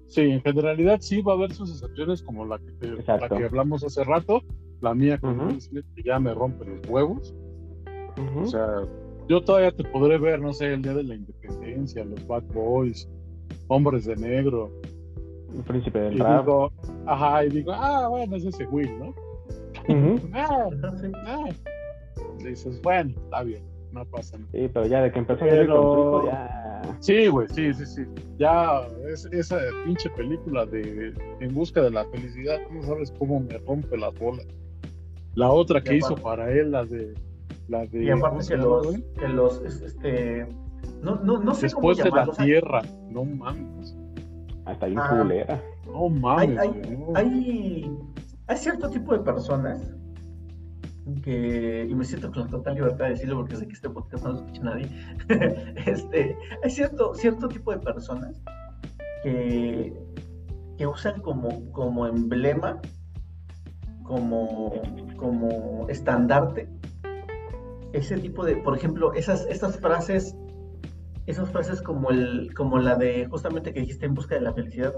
[0.09, 3.45] Sí, en generalidad sí va a haber sus excepciones como la que, te- la que
[3.45, 4.43] hablamos hace rato,
[4.81, 5.41] la mía con.
[5.41, 7.35] Will Smith, que ya me rompe los huevos.
[8.37, 8.83] O sea,
[9.29, 13.09] yo todavía te podré ver, no sé, el Día de la Independencia, los Bad Boys,
[13.69, 14.71] Hombres de Negro,
[15.57, 16.45] el príncipe del y rap.
[16.45, 16.73] digo,
[17.07, 19.15] ajá, y digo, ah, bueno, es ese Will, ¿no?
[19.89, 20.21] Ujú.
[20.33, 21.49] Ah, Entonces, ah.
[22.39, 23.63] Y dices, bueno, está bien,
[23.95, 24.51] no pasa nada.
[24.53, 26.61] Sí, pero ya de que empezó a Pero- con su hijo, ya.
[27.01, 28.05] Sí, güey, sí, sí, sí.
[28.39, 33.57] Ya es, esa pinche película de En busca de la felicidad, no sabes cómo me
[33.59, 34.47] rompe las bolas.
[35.35, 37.15] La otra que hizo para él, la de.
[37.69, 39.05] La de y ¿cómo aparte se que los, güey?
[39.19, 40.47] que los, es- este,
[41.03, 42.83] no, no, no sé Después cómo de la tierra.
[43.11, 43.97] No mames.
[44.67, 45.17] Hasta bien Ah.
[45.19, 45.63] culera.
[45.87, 46.59] No mames.
[47.15, 47.91] hay,
[48.47, 49.95] hay cierto tipo de personas
[51.23, 54.33] que, y me siento con total libertad de decirlo porque sé que este podcast no
[54.33, 54.89] lo escucha nadie,
[55.87, 58.41] este, hay cierto, cierto tipo de personas
[59.23, 59.93] que,
[60.79, 62.81] que usan como, como emblema,
[64.03, 64.83] como,
[65.17, 66.69] como estandarte,
[67.93, 70.37] ese tipo de, por ejemplo, esas, esas frases,
[71.27, 74.95] esas frases como, el, como la de justamente que dijiste en busca de la felicidad,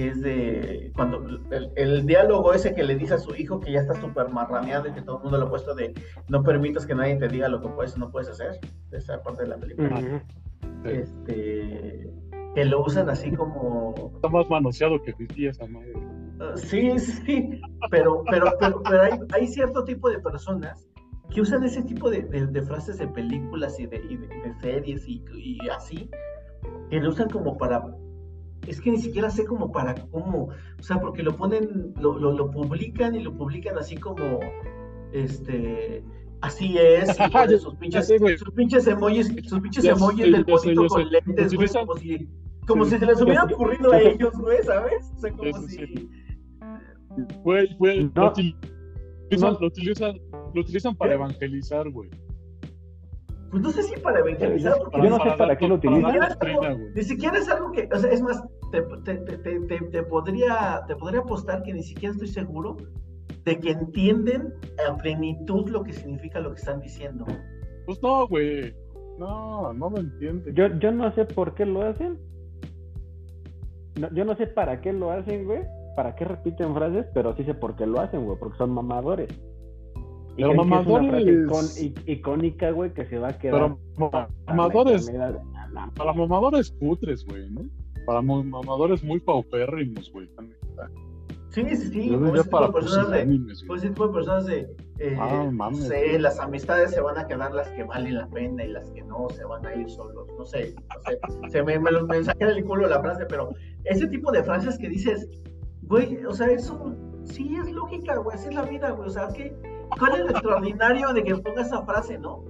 [0.00, 1.18] que es de cuando
[1.50, 4.88] el, el diálogo ese que le dice a su hijo que ya está súper marraneado
[4.88, 5.92] y que todo el mundo lo ha puesto de
[6.28, 8.58] no permitas que nadie te diga lo que puedes o no puedes hacer,
[8.92, 10.22] esa parte de la película,
[10.84, 12.10] este,
[12.54, 15.92] que lo usan así como Está más manoseado que pipí esa madre.
[15.94, 17.60] Uh, Sí, sí,
[17.90, 20.88] pero, pero, pero, pero hay, hay cierto tipo de personas
[21.28, 24.54] que usan ese tipo de, de- de frases de películas y de, y de- de
[24.62, 26.08] series y, y así,
[26.88, 27.84] que lo usan como para,
[28.66, 32.32] es que ni siquiera sé como para cómo, o sea, porque lo ponen, lo, lo,
[32.32, 34.40] lo publican y lo publican así como,
[35.12, 36.02] este,
[36.40, 40.24] así es, y ponen Ya- sus pinches, sé, sus pinches emojis, sus pinches Ya emojis
[40.24, 41.10] sé, del sé, ya con sé.
[41.10, 42.28] lentes, güey, Utilizan- como si,
[42.66, 42.90] como Sí.
[42.92, 45.12] si se les hubiera Ya ocurrido a Ya ellos, güey, ¿sabes?
[45.16, 46.08] O sea, como si...
[47.42, 48.10] Güey, güey, No.
[48.22, 48.56] lo, util-
[49.54, 49.60] No.
[49.60, 50.16] lo utilizan,
[50.54, 52.08] lo utilizan para evangelizar, güey.
[53.50, 56.92] Pues no sé si para evangelizar, porque Yo no sé para qué lo dar utilizan.
[56.94, 60.02] Ni siquiera es algo- que, o sea, es más, te, te- te- te- te- te
[60.04, 62.76] podría, te podría apostar que ni siquiera estoy seguro
[63.44, 64.54] de que entienden
[64.88, 67.26] a plenitud lo que significa lo que están diciendo.
[67.86, 68.72] Pues no, güey.
[69.18, 70.52] No, no lo entiende.
[70.54, 72.18] Yo, yo no sé por qué lo hacen,
[73.98, 75.62] no- yo no sé para qué lo hacen, güey.
[75.96, 78.38] Para qué repiten frases, pero sí sé por qué lo hacen, güey.
[78.38, 79.28] Porque son mamadores.
[80.36, 83.76] Y Pero que es una frase mamadores- icon- icónica, güey, que se va a quedar.
[83.96, 85.10] Pero para mamadores,
[85.96, 87.62] para mamadores putres, güey, ¿no?
[88.06, 90.28] Para mamadores muy paupérrimos, güey.
[90.34, 90.58] también.
[91.50, 92.14] Sí, sí, sí.
[92.14, 94.60] Ese tipo para de personas de, pues tipo de personas de,
[95.00, 98.28] eh, Ah, no mames, sé, las amistades se van a quedar las que valen la
[98.28, 101.00] pena y las que no se van a ir solos, no sé, no
[101.40, 103.50] sé, se me, me, me saqué del culo la frase, pero
[103.82, 105.28] ese tipo de frases que dices,
[105.82, 106.94] güey, o sea, eso
[107.24, 109.52] sí es lógica, güey, así es la vida, güey, o sea, ¿qué,
[109.98, 112.44] ¿cuál es lo extraordinario de que pongas esa frase, no?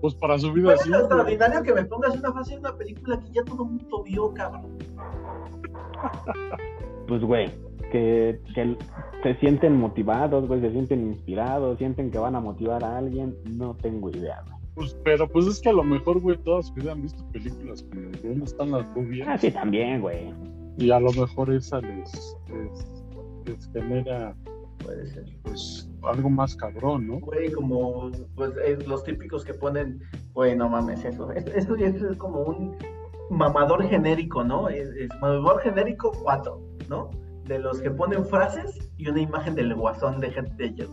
[0.00, 0.90] Pues para su vida ¿Cuál es sí.
[0.90, 4.02] lo extraordinario que me pongas una frase en una película que ya todo el mundo
[4.02, 4.78] vio, cabrón?
[7.06, 7.50] Pues, güey,
[7.90, 8.76] que, que
[9.22, 13.36] se sienten motivados, güey, se sienten inspirados, sienten que van a motivar a alguien.
[13.44, 14.54] No tengo idea, güey.
[14.74, 18.44] Pues, pero pues es que a lo mejor, güey, todas han visto películas como ¿Dónde
[18.44, 19.28] están las rubias?
[19.30, 20.34] Ah, sí, también, güey.
[20.78, 23.04] Y a lo mejor esa les, les,
[23.46, 24.34] les genera,
[24.82, 25.24] Puede ser.
[25.42, 27.18] pues, algo más cabrón, ¿no?
[27.20, 30.00] Güey, como pues, es los típicos que ponen,
[30.34, 31.30] güey, no mames, eso.
[31.32, 32.76] Esto, ya es como un
[33.30, 34.68] mamador genérico, ¿no?
[34.68, 36.60] Es, es mamador genérico 4,
[36.90, 37.10] ¿no?
[37.46, 40.88] De los que ponen frases y una imagen del guasón de Heath Ledger.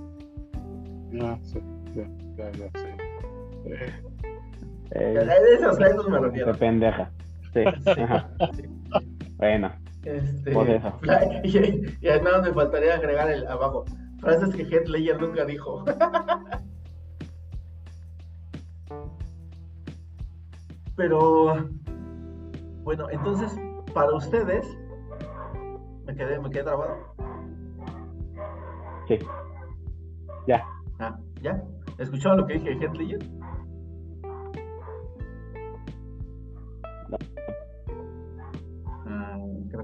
[1.12, 1.60] Ya, sí,
[1.94, 2.88] ya, ya, ya, sí.
[3.66, 3.92] Eh,
[4.94, 6.54] Eh, A esos, me de refiero.
[6.58, 7.12] pendeja.
[7.54, 7.64] Sí.
[8.02, 8.30] Ajá.
[9.36, 9.70] Bueno,
[10.04, 10.52] Este.
[11.44, 13.86] Y, y además me faltaría agregar el abajo.
[14.20, 15.84] Frases que Heath Ledger nunca dijo.
[20.96, 21.68] Pero,
[22.84, 23.56] bueno, entonces,
[23.94, 24.66] para ustedes,
[26.06, 26.96] me quedé, me quedé trabado.
[29.08, 29.18] sí.
[30.48, 30.64] Ya.
[31.00, 31.64] Ah, ¿ya?
[31.98, 33.20] ¿Escucharon lo que dije de Heath Ledger?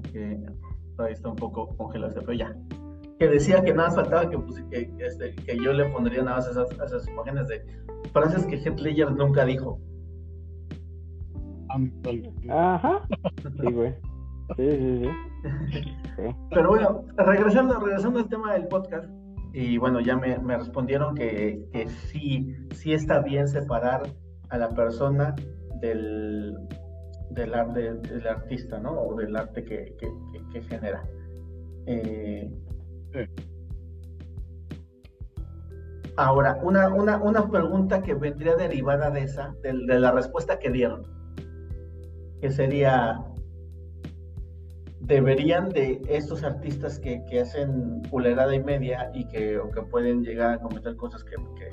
[0.00, 0.46] Creo que
[0.96, 2.54] todavía está un poco congelado, pero ya.
[3.18, 6.36] Que decía que nada más faltaba que, puse- que, este, que yo le pondría nada
[6.36, 7.64] más esas, esas imágenes de
[8.12, 9.80] frases que Heath Ledger nunca dijo.
[12.48, 13.06] Ajá.
[13.60, 13.94] Sí, güey.
[14.56, 15.10] Sí, sí, sí.
[16.16, 16.24] Sí.
[16.50, 19.08] Pero bueno, regresando, regresando al tema del podcast,
[19.52, 24.02] y bueno, ya me, me respondieron que, que sí, sí está bien separar
[24.48, 25.36] a la persona
[25.80, 26.56] del,
[27.30, 28.92] del, ar- del- artista, ¿no?
[28.92, 31.02] O del arte que, que- que- que genera.
[31.86, 32.50] Eh.
[36.16, 40.70] Ahora, una, una, una pregunta que vendría derivada de esa, de, de la respuesta que
[40.70, 41.02] dieron,
[42.40, 43.20] que sería,
[45.00, 50.24] ¿deberían de estos artistas que, que hacen culerada y media y que, o que pueden
[50.24, 51.72] llegar a cometer cosas que, que,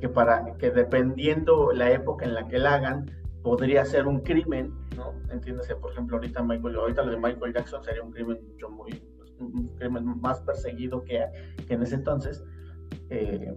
[0.00, 3.06] que para, que dependiendo la época en la que la hagan,
[3.42, 5.12] podría ser un crimen, ¿no?
[5.32, 9.02] Entiéndase, por ejemplo, ahorita Michael, ahorita lo de Michael Jackson sería un crimen mucho muy,
[9.40, 11.24] un crimen más perseguido que,
[11.66, 12.44] que en ese entonces.
[13.10, 13.52] Eh,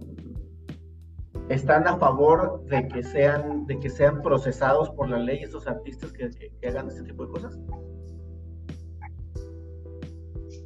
[1.48, 6.10] están a favor de que sean de que sean procesados por la ley estos artistas
[6.12, 7.58] que, que- que hagan este tipo de cosas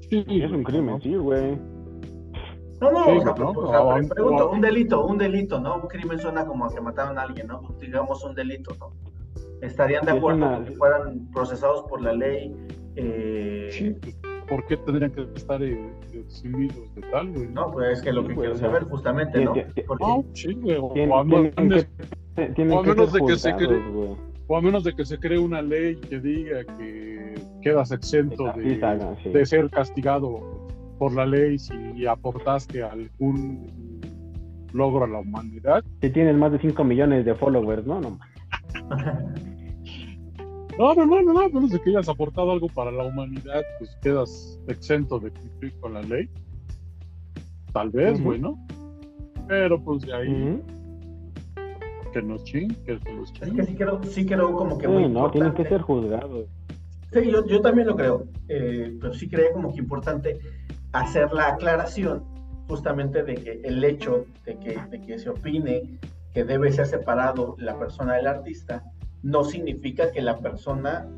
[0.09, 1.57] Sí, Es un crimen, sí, güey.
[2.81, 3.51] no no Sí, o sea, ¿no?
[3.51, 6.75] o sea, O- pre- pregunto un delito un delito no un crimen suena como a
[6.75, 8.93] que mataron a alguien no digamos un delito no
[9.63, 12.55] estarían de acuerdo una- con que fueran procesados por la ley
[12.97, 14.17] eh, Sí, pues,
[14.49, 17.49] ¿por qué tendrían que estar eh, eximidos de tal, güey?
[17.49, 19.53] no pues es que lo Sí, que güey, quiero saber justamente no
[19.87, 20.77] porque No, sí, güey.
[20.81, 24.17] O, a menos, que, o a menos de que se cree- güey.
[24.49, 28.81] o a menos de que se cree una ley que diga que quedas exento de,
[29.23, 29.29] sí.
[29.31, 30.69] de ser castigado
[30.99, 34.01] por la ley si aportaste algún
[34.73, 35.83] logro a la humanidad.
[36.01, 38.01] Si tienes más de 5 millones de followers, ¿no?
[38.01, 38.19] No,
[40.81, 43.63] No, no, no, no, no, a menos de que hayas aportado algo para la humanidad,
[43.79, 46.27] pues quedas exento de cumplir con la ley.
[47.75, 48.57] Tal vez, güey, ¿no?
[49.47, 50.63] Pero pues de ahí
[52.15, 54.93] que nos ching, que se los es que sí quiero sí quiero como que Sí,
[54.93, 55.69] muy no, tienen que importante.
[55.69, 56.47] ser juzgados.
[57.13, 60.39] Sí, yo, yo también lo creo, eh, pero sí creo como que importante
[60.93, 62.25] hacer la aclaración
[62.69, 65.99] justamente de que el hecho de que, de que se opine
[66.33, 68.83] que debe ser separado la persona del artista
[69.23, 71.09] no significa que la persona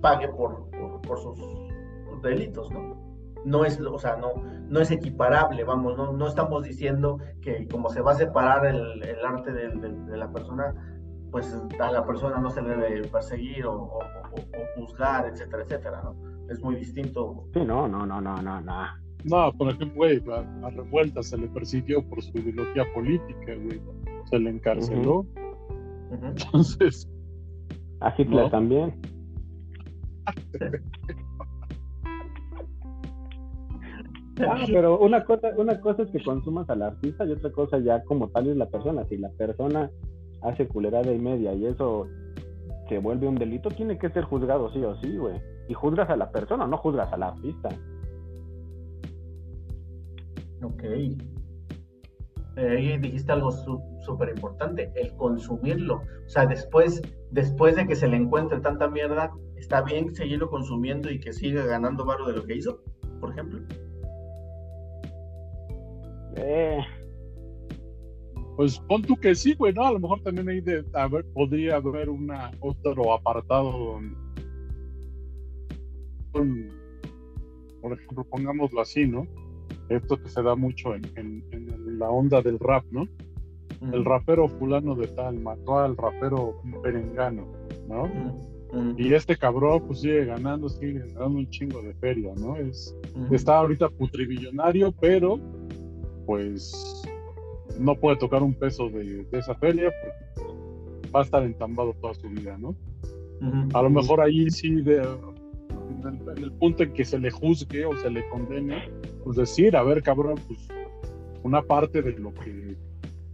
[0.00, 3.02] pague por, por, por sus, sus delitos, ¿no?
[3.44, 4.32] No es, o sea, no,
[4.68, 9.02] no es equiparable, vamos, no, no estamos diciendo que como se va a separar el,
[9.02, 10.74] el arte de la persona,
[11.30, 15.62] pues a la persona no se le debe perseguir o, o- o- o juzgar, etcétera,
[15.64, 16.14] etcétera, ¿no?
[16.50, 17.44] Es muy distinto.
[17.54, 18.82] Sí, no, no, no, no, no, no.
[19.24, 23.80] No, por ejemplo, güey, a, a Revuelta se le persiguió por su ideología política, güey.
[24.24, 25.26] Se le encarceló.
[26.22, 27.08] Entonces,
[28.04, 28.50] a Hitler ¿No?
[28.50, 28.94] también.
[34.40, 38.02] Ah, pero una cosa, una cosa es que consumas al artista y otra cosa ya
[38.02, 39.04] como tal es la persona.
[39.08, 39.88] Si la persona
[40.42, 42.08] hace culerada y media y eso
[42.88, 45.40] se vuelve un delito, tiene que ser juzgado sí o sí, güey.
[45.68, 47.68] Y juzgas a la persona, no juzgas al artista.
[50.62, 50.82] Ok.
[52.56, 53.52] Eh, dijiste algo
[54.04, 55.96] súper importante, el consumirlo.
[56.26, 57.00] O sea, después,
[57.30, 61.64] después de que se le encuentre tanta mierda, ¿está bien seguirlo consumiendo y que siga
[61.64, 62.80] ganando barro de lo que hizo,
[63.20, 63.60] por ejemplo?
[66.36, 66.78] Eh,
[68.56, 69.84] Pues pon tú que sí, güey, ¿no?
[69.84, 74.16] A lo mejor también ahí de, haber, podría haber una otro apartado donde-
[76.30, 76.68] con-
[77.82, 79.26] por ejemplo, pongámoslo así, ¿no?
[79.88, 83.08] Esto que se da mucho en, en- en la onda del rap, ¿no?
[83.92, 87.46] El rapero fulano de tal mató al rapero perengano,
[87.88, 88.08] ¿no?
[88.96, 92.56] Y este cabrón pues sigue ganando, sigue ganando un chingo de feria, ¿no?
[92.56, 93.32] Es, mm.
[93.32, 95.38] está ahorita putribillonario, pero
[96.26, 97.04] pues
[97.78, 102.14] no puede tocar un peso de, de esa feria porque va a estar entambado toda
[102.14, 102.74] su vida, ¿no?
[103.74, 107.30] A lo mejor ahí sí, de, en, el, en el punto en que se le
[107.30, 108.88] juzgue o se le condene,
[109.22, 110.66] pues decir, a ver, cabrón, pues
[111.42, 112.76] una parte de lo que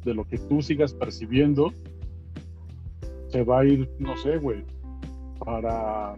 [0.04, 1.72] de lo que tú sigas percibiendo
[3.28, 4.64] se va a ir, no sé, güey,
[5.44, 6.14] para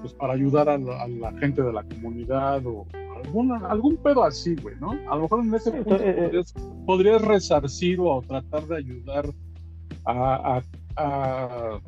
[0.00, 2.86] pues para ayudar a la, a la gente de la comunidad o
[3.24, 4.92] alguna, algún pedo así, güey, ¿no?
[5.10, 6.14] A lo mejor en ese punto eh, eh.
[6.22, 6.54] podrías,
[6.86, 9.26] podrías resarcir o tratar de ayudar
[10.04, 10.62] a, a,
[10.96, 11.80] a,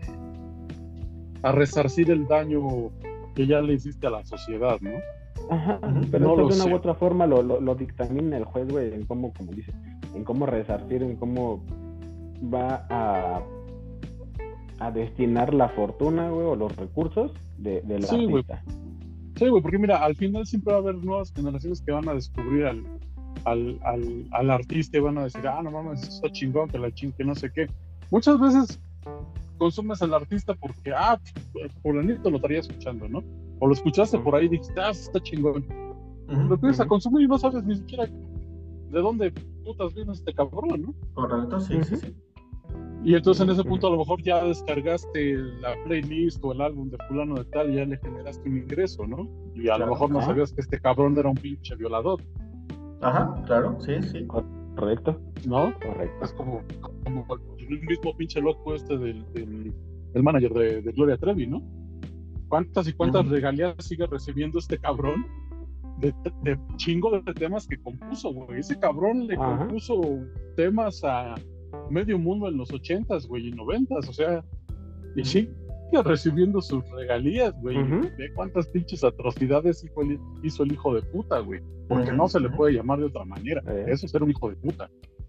[1.43, 2.91] a resarcir el daño
[3.35, 4.91] que ya le hiciste a la sociedad, ¿no?
[5.51, 5.79] Ajá,
[6.11, 6.73] pero No esto lo de una sé.
[6.73, 9.75] u otra forma lo, lo, lo dictamina el juez, güey, en cómo, como dices,
[10.15, 11.63] en cómo resarcir, en cómo
[12.53, 13.43] va a,
[14.79, 18.45] a destinar la fortuna, güey, o los recursos de, del Sí, güey.
[18.49, 18.63] artista.
[19.37, 22.15] Sí, güey, porque mira, al final siempre va a haber nuevas generaciones que van a
[22.15, 22.85] descubrir al,
[23.45, 26.91] al, al, al artista y van a decir, ah, no mames, está chingón, que la
[26.93, 27.67] ching, que no sé qué.
[28.11, 28.81] Muchas veces
[29.59, 31.19] consumes al artista porque, ah,
[31.83, 33.23] fulanito lo traía escuchando, ¿no?
[33.61, 35.65] O lo escuchaste por ahí y dijiste, ah, está chingón.
[36.29, 36.89] Lo empiezas a ujú.
[36.91, 38.09] consumir y no sabes ni siquiera
[38.91, 39.33] de dónde
[39.65, 40.95] putas viene este cabrón, ¿no?
[41.15, 42.15] Correcto, sí, sí, sí.
[43.03, 46.91] Y entonces en ese punto a lo mejor ya descargaste la playlist o el álbum
[46.91, 49.29] de fulano de tal y ya le generaste un ingreso, ¿no?
[49.55, 49.87] Y a Claro.
[49.87, 50.29] lo mejor no Ajá.
[50.29, 52.21] sabías que este cabrón era un pinche violador,
[53.03, 54.27] Ajá, claro, sí, sí.
[54.27, 55.19] ¿Correcto?
[55.47, 55.73] ¿no?
[55.83, 56.25] Correcto.
[56.25, 56.61] Es como,
[57.03, 57.27] como
[57.59, 59.73] el mismo pinche loco este del, del,
[60.13, 61.63] del manager de, de Gloria Trevi, ¿no?
[62.49, 65.25] ¿Cuántas y cuántas regalías sigue recibiendo este cabrón
[66.01, 68.61] de, de chingo de temas que compuso, güey?
[68.61, 69.59] Ese cabrón le Ajá.
[69.59, 70.01] compuso
[70.57, 71.35] temas a
[71.91, 74.45] medio mundo en los ochentas, güey, y noventas, o sea,
[75.17, 75.51] y sigue
[76.05, 77.77] recibiendo sus regalías, güey.
[78.17, 81.61] Ve cuántas pinches atrocidades hizo el, hizo el hijo de puta, güey.
[81.89, 83.63] Porque no se le puede llamar de otra manera.
[83.67, 83.87] Eh.
[83.89, 84.89] Eso es ser un hijo de puta.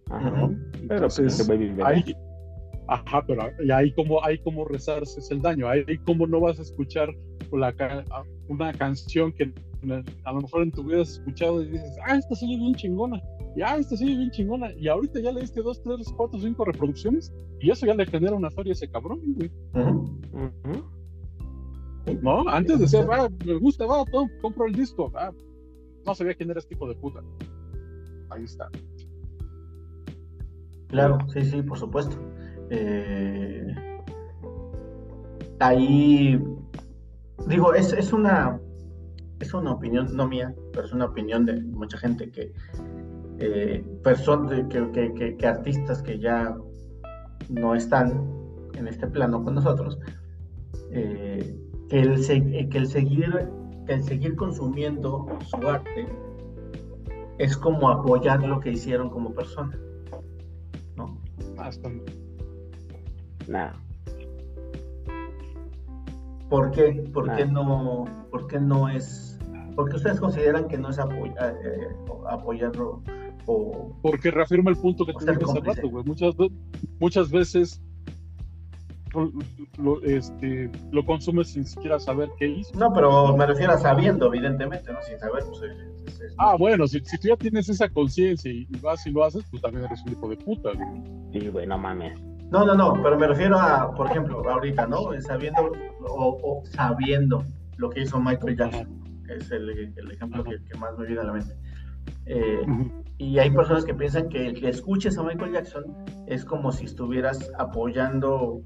[0.09, 0.45] Ajá.
[0.45, 0.55] Ujú.
[0.87, 2.03] Pero pues, Entonces, baby ahí,
[2.87, 6.61] ajá, pero y ahí como, ahí como rezarse el daño, ahí como no vas a
[6.61, 7.09] escuchar
[7.51, 7.73] la
[8.47, 9.51] una canción que
[10.23, 13.21] a lo mejor en tu vida has escuchado y dices, ah, esta sigue bien chingona,
[13.55, 16.65] y ah, esta sigue bien chingona, y ahorita ya le diste dos, tres, cuatro, cinco
[16.65, 19.51] reproducciones, y eso ya le genera una feria a ese cabrón, güey.
[22.21, 22.47] ¿no?
[22.49, 25.31] Antes decías, ah, me gusta, va, tom- compro el disco, ah,
[26.05, 27.21] no sabía quién era este tipo de puta.
[28.29, 28.69] Ahí está.
[30.87, 32.17] Claro, sí, sí, por supuesto.
[32.69, 33.67] Eh,
[35.59, 36.41] ahí,
[37.47, 38.59] digo, es, es una,
[39.41, 42.53] es una opinión, no mía, pero es una opinión de mucha gente que,
[43.39, 46.55] eh, person- de- que, que- que- que artistas que ya
[47.49, 48.23] no están
[48.75, 49.99] en este plano con nosotros,
[50.91, 51.57] eh,
[51.89, 53.49] que, el eh, que el seguir,
[53.85, 56.07] que el seguir consumiendo su arte
[57.39, 59.77] es como apoyar lo que hicieron como persona,
[60.95, 61.17] ¿no?
[61.57, 61.89] Hasta,
[63.47, 63.71] Nah.
[66.49, 67.09] ¿Por qué?
[67.13, 69.30] ¿Por qué no, por qué no es?
[69.75, 71.55] Porque ustedes consideran que no es apoyar,
[72.29, 73.01] apoyarlo
[73.45, 76.03] o porque reafirma el punto que dije hace rato, güey.
[76.05, 76.35] Muchas,
[76.99, 77.81] muchas veces
[79.77, 82.77] lo, este, lo consumes sin siquiera saber qué hizo.
[82.77, 85.01] no, pero me refiero a sabiendo, evidentemente, ¿no?
[85.01, 88.49] Sin saber, pues es- es- es- Ah, bueno, si, si tú ya tienes esa conciencia
[88.51, 91.01] y, vas y lo haces, pues también eres un hijo de puta, güey.
[91.33, 92.17] Sí, güey, no mames.
[92.51, 94.99] No, no, no, pero me refiero a, por ejemplo, ahorita, ¿no?
[95.21, 95.71] Sabiendo
[96.07, 97.43] o, o sabiendo
[97.77, 98.87] lo que hizo Michael Jackson,
[99.37, 101.55] es el, el ejemplo que, que más me viene a la mente.
[102.25, 102.61] Eh,
[103.17, 105.83] Y hay personas que piensan que el que escuches a Michael Jackson
[106.27, 108.61] es como si estuvieras apoyando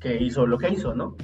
[0.00, 1.16] que hizo lo que hizo, ¿no?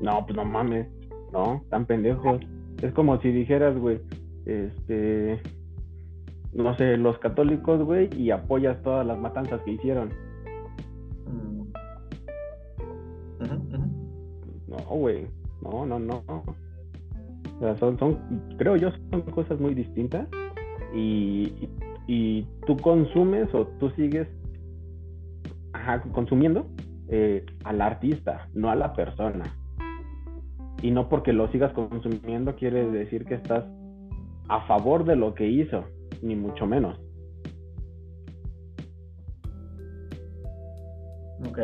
[0.00, 0.88] No, pues no mames.
[1.32, 2.40] No, tan pendejos.
[2.82, 4.00] Es como si dijeras, güey,
[4.46, 5.40] este,
[6.52, 10.10] no sé, los católicos, güey, y apoyas todas las matanzas que hicieron.
[14.94, 15.26] Güey,
[15.62, 16.22] no, no, no.
[17.78, 18.18] Son, son,
[18.58, 20.26] creo yo, son cosas muy distintas
[20.94, 21.68] y,
[22.08, 24.26] y, tú consumes o tú sigues
[26.12, 26.66] consumiendo
[27.08, 29.44] eh, al artista, no a la persona.
[30.82, 33.64] Y no porque lo sigas consumiendo quiere decir que estás
[34.48, 35.84] a favor de lo que hizo,
[36.20, 36.98] ni mucho menos.
[41.48, 41.58] Ok.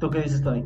[0.00, 0.64] ¿Tú qué dices, Tony?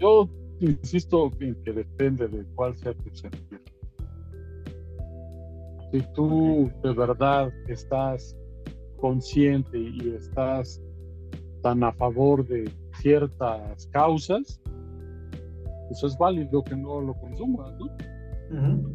[0.00, 0.28] Yo
[0.60, 3.60] insisto en que depende de cuál sea tu sentir.
[5.92, 8.34] Si tú de verdad estás
[8.96, 10.80] consciente y estás
[11.62, 12.70] tan a favor de
[13.02, 14.60] ciertas causas,
[15.88, 17.86] pues es válido que no lo consumas, ¿no?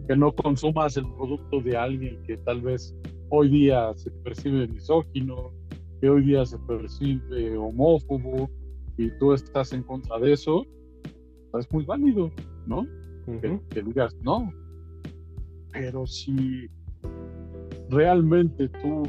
[0.07, 2.95] Que no consumas el producto de alguien que tal vez
[3.29, 5.53] hoy día se percibe misógino,
[6.01, 8.49] que hoy día se percibe homófobo
[8.97, 10.65] y tú estás en contra de eso,
[11.59, 12.31] es muy válido,
[12.65, 12.85] ¿no?
[13.69, 14.51] que, digas no.
[15.71, 16.69] Pero si
[17.89, 19.03] realmente tú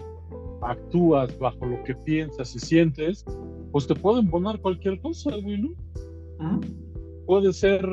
[0.62, 3.24] actúas bajo lo que piensas y sientes,
[3.72, 5.68] pues te pueden poner cualquier cosa, güey, ¿no?
[6.40, 6.60] Ujú.
[7.26, 7.86] Puede ser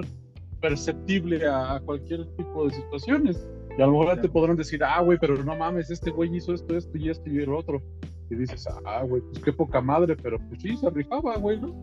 [0.62, 3.48] perceptible a, a cualquier tipo de situaciones.
[3.78, 6.54] Y a lo mejor te podrán decir, ah, güey, pero no mames, este güey hizo
[6.54, 7.82] esto, esto y esto y el otro.
[8.30, 11.74] Y dices, ah, güey, pues qué poca madre, pero pues sí, se rifaba, güey, ¿no?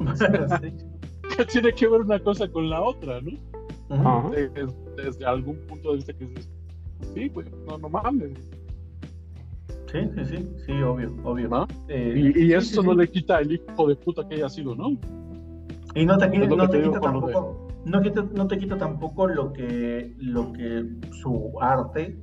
[1.40, 1.46] Sí.
[1.46, 3.32] ¿Qué tiene que ver una cosa con la otra, no?
[3.88, 4.30] Ajá.
[4.30, 6.48] desde, desde algún punto de vista que dices,
[7.14, 8.32] sí, güey, no, no mames,
[9.90, 11.48] Sí, sí, sí, sí, obvio, obvio.
[11.48, 11.66] ¿no?
[11.88, 12.98] Eh, Y, y sí, eso sí, no sí.
[12.98, 14.90] le quita el hijo de puta que haya sido, ¿no?
[15.96, 20.14] Y no te, no quita de- tampoco, no, quita- no te quita tampoco lo que,
[20.18, 20.84] lo que
[21.20, 22.16] su arte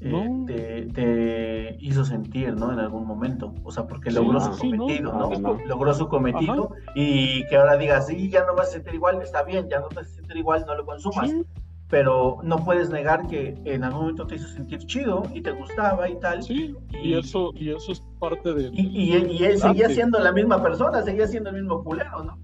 [0.00, 0.44] No.
[0.46, 2.72] te, te hizo sentir, ¿no?
[2.72, 3.52] En algún momento.
[3.64, 5.38] O sea, porque logró su sí, cometido, no, ¿no?
[5.38, 5.64] no.
[5.66, 9.42] Logró su cometido y que ahora digas, sí, ya no vas a sentir igual, está
[9.42, 11.28] bien, ya no te vas a sentir igual, no lo consumas.
[11.30, 11.42] Sí,
[11.88, 16.08] Pero no puedes negar que en algún momento te hizo sentir chido y te gustaba
[16.08, 16.42] y tal.
[16.42, 18.70] sí, y eso, y eso es parte de...
[18.72, 19.94] Y, y, y él seguía Arte.
[19.94, 22.38] siendo la misma persona, seguía siendo el mismo culero, ¿no?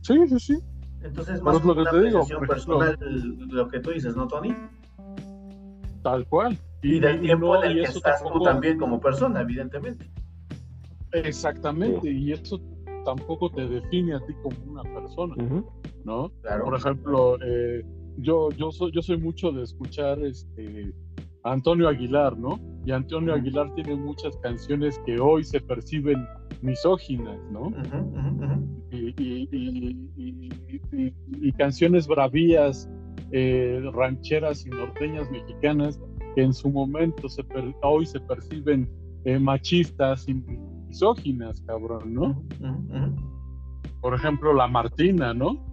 [0.00, 0.58] Sí, sí, sí.
[1.02, 2.98] Entonces, Pero más es lo que una te digo, personal,
[3.50, 4.52] lo que tú dices, ¿no, Tony?
[6.10, 6.58] Tal cual.
[6.82, 10.06] Y, del tiempo no, en el y que eso estás tú también como persona, evidentemente.
[11.12, 12.60] Exactamente, y eso
[13.04, 15.34] tampoco te define a ti como una persona.
[16.04, 16.30] ¿no?
[16.42, 16.64] Claro.
[16.64, 17.84] Por ejemplo, eh,
[18.18, 20.92] yo, yo, soy, yo soy mucho de escuchar este,
[21.44, 22.58] a Antonio Aguilar, ¿no?
[22.84, 23.34] Y Antonio.
[23.34, 26.26] Aguilar tiene muchas canciones que hoy se perciben
[26.62, 27.70] misóginas, ¿no?
[28.90, 30.50] Y, y- y- y-
[30.92, 31.14] y-
[31.48, 32.88] y canciones bravías,
[33.32, 36.00] eh, rancheras y norteñas mexicanas
[36.34, 38.88] que en su momento se per- hoy se perciben
[39.24, 40.34] eh, machistas y
[40.88, 42.42] misóginas, cabrón, ¿no?
[44.00, 45.64] Por ejemplo, la Martina, ¿no?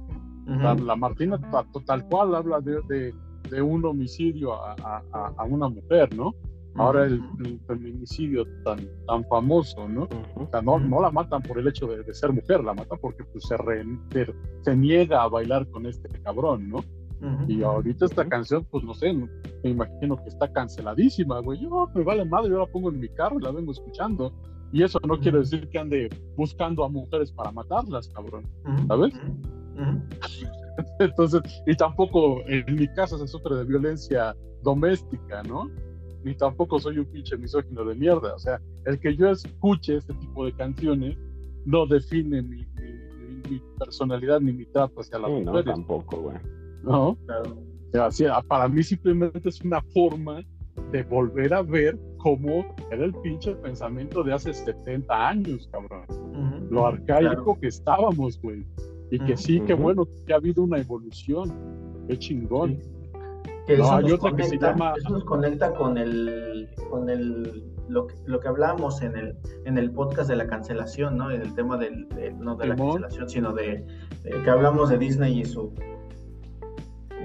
[0.63, 3.13] La, la Martina ta- tal cual habla de, de-
[3.49, 6.33] de un homicidio a, a- a- a una mujer, ¿no?
[6.77, 7.21] Ahora el,
[7.67, 10.09] feminicidio tan, tan famoso, ¿no?
[10.35, 12.97] O sea, no, no la matan por el hecho de, de ser mujer, la matan
[13.01, 16.79] porque pues, se, re- se, se niega a bailar con este cabrón, ¿no?
[17.47, 19.27] Y ahorita esta canción, pues no sé, no-
[19.63, 21.59] me imagino que está canceladísima, güey.
[21.61, 24.33] Yo me vale madre, yo la pongo en mi carro y la vengo escuchando.
[24.71, 25.49] Y eso no quiere Ujú.
[25.49, 28.43] decir que ande buscando a mujeres para matarlas, cabrón.
[28.87, 29.13] ¿sabes?
[30.99, 35.69] Entonces, y tampoco en mi casa se sufre de violencia doméstica, ¿no?
[36.23, 38.33] Ni tampoco soy un pinche misógino de mierda.
[38.35, 41.17] O sea, el que yo escuche este tipo de canciones
[41.65, 46.17] no define mi, mi- mi personalidad ni mi trato hacia las Sí, no, mujeres, tampoco,
[46.21, 46.37] güey.
[46.85, 47.17] ¿No?
[47.25, 47.57] Claro.
[47.57, 50.41] O sea, sí, para mí simplemente es una forma
[50.91, 56.05] de volver a ver cómo era el pinche pensamiento de hace 70 años, cabrón.
[56.69, 57.57] Lo arcaico claro.
[57.61, 58.65] que estábamos, güey.
[59.11, 61.53] Y que sí, que bueno, que ha habido una evolución.
[62.07, 62.81] Qué chingón.
[62.81, 62.89] Sí.
[63.67, 64.17] Que No, eso hay que se
[64.57, 69.15] conecta- llama- Eso nos conecta con el, con el, lo que, lo que hablábamos en
[69.15, 69.35] el,
[69.65, 71.31] en el podcast de la cancelación, ¿no?
[71.31, 73.85] En el tema del, de- no de la cancelación, sino de,
[74.23, 75.73] de que hablamos de Disney y su,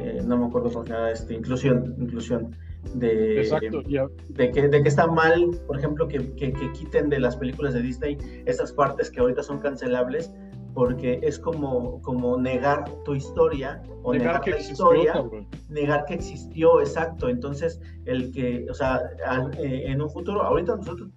[0.01, 2.57] eh, no me acuerdo se llama, este, inclusión, inclusión,
[2.95, 3.83] de, Exacto.
[4.31, 7.75] De que, de que está mal, por ejemplo, que, que, que quiten de las películas
[7.75, 8.17] de Disney
[8.47, 10.33] esas partes que ahorita son cancelables,
[10.73, 15.47] porque es como, como negar tu historia o Negar negar, que la existió, historia, cabrón.
[15.69, 17.29] negar que existió, exacto.
[17.29, 21.11] Entonces, el que, o sea, al- eh, en un futuro, ahorita nosotros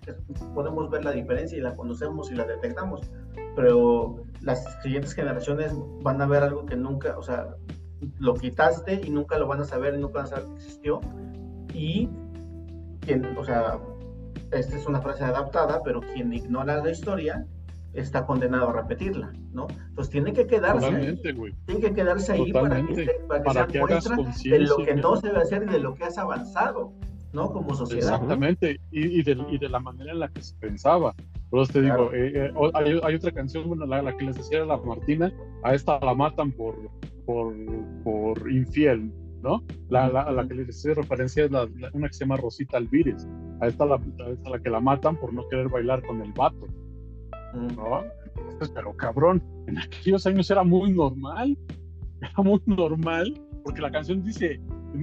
[0.55, 3.01] podemos ver la diferencia y la conocemos y la detectamos,
[3.55, 7.55] pero las siguientes generaciones van a ver algo que nunca, o sea,
[8.19, 11.01] lo quitaste y nunca lo van a saber, nunca van a saber que existió.
[11.73, 12.09] Y
[13.01, 13.79] quien, o sea,
[14.51, 17.45] esta es una frase adaptada, pero quien ignora la historia
[17.93, 19.67] está condenado a repetirla, ¿no?
[19.89, 21.19] Entonces tiene que quedarse ahí,
[21.65, 24.09] tiene que quedarse ahí para que, para que Para que hagas
[24.43, 26.93] de lo que no se debe hacer y de lo que has avanzado,
[27.33, 27.51] ¿no?
[27.51, 28.13] Como sociedad.
[28.13, 31.13] Exactamente, y, y, de, y de la manera en la que se pensaba.
[31.49, 32.09] Por eso te Claro.
[32.11, 35.31] digo, eh, eh, hay, hay otra canción, bueno, la, la que les decía la Martina,
[35.63, 36.75] a esta la matan por,
[37.25, 37.53] por,
[38.03, 39.11] por infiel,
[39.43, 39.63] ¿no?
[39.89, 43.27] La, la, la que les decía referencia es la, una que se llama Rosita Alvírez.
[43.61, 46.31] A esta, la, a esta la que la matan por no querer bailar con el
[46.33, 46.65] vato.
[47.53, 48.03] ¿no?
[48.35, 51.55] Entonces, pero cabrón, en aquellos años era muy normal,
[52.21, 53.33] era muy normal,
[53.63, 54.59] porque la canción dice,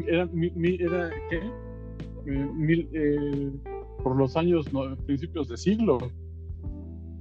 [0.09, 1.41] era, mi- mi- era ¿qué?
[2.25, 3.51] Mil, eh,
[4.03, 5.99] por los años, no, principios de siglo.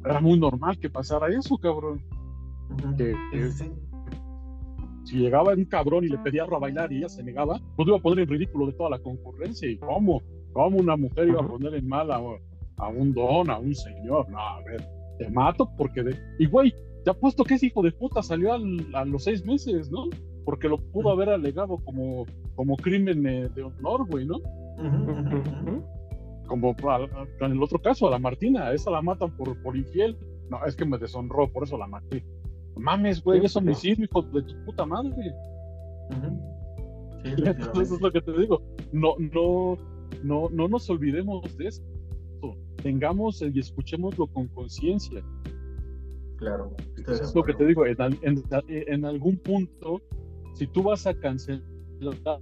[0.06, 2.02] Era muy normal que pasara eso, cabrón.
[2.98, 3.72] Que, que sí,
[5.04, 7.98] si llegaba un cabrón y le pedía a bailar y ella se negaba, pues iba
[7.98, 9.70] a poner en ridículo de toda la concurrencia.
[9.70, 10.22] ¿Y cómo?
[10.54, 12.22] ¿Cómo una mujer iba a poner en mal a,
[12.78, 14.30] a un don, a un señor?
[14.30, 16.04] No, a ver, te mato porque...
[16.04, 16.16] De...
[16.38, 16.74] Y güey,
[17.04, 20.06] te apuesto que ese hijo de puta salió al- a los seis meses, ¿no?
[20.46, 24.38] Porque lo pudo haber alegado como, como crimen eh, de honor, güey, ¿no?
[26.48, 26.76] Como
[27.42, 30.18] en el otro caso, a la Martina, esa la matan por, por infiel.
[30.50, 32.26] No, es que me deshonró, por eso la maté.
[32.76, 35.14] Mames, güey, es homicidio, hijo de tu puta madre.
[37.24, 38.62] Sí, Entonces es lo que te digo.
[38.92, 39.78] No, no,
[40.24, 41.86] no, no nos olvidemos de esto.
[42.82, 45.22] Tengamos y escuchémoslo con conciencia.
[46.38, 46.74] Claro.
[46.98, 50.02] estoy de Es lo que te digo, en, al- en- en algún punto,
[50.54, 51.62] si tú vas a cancelar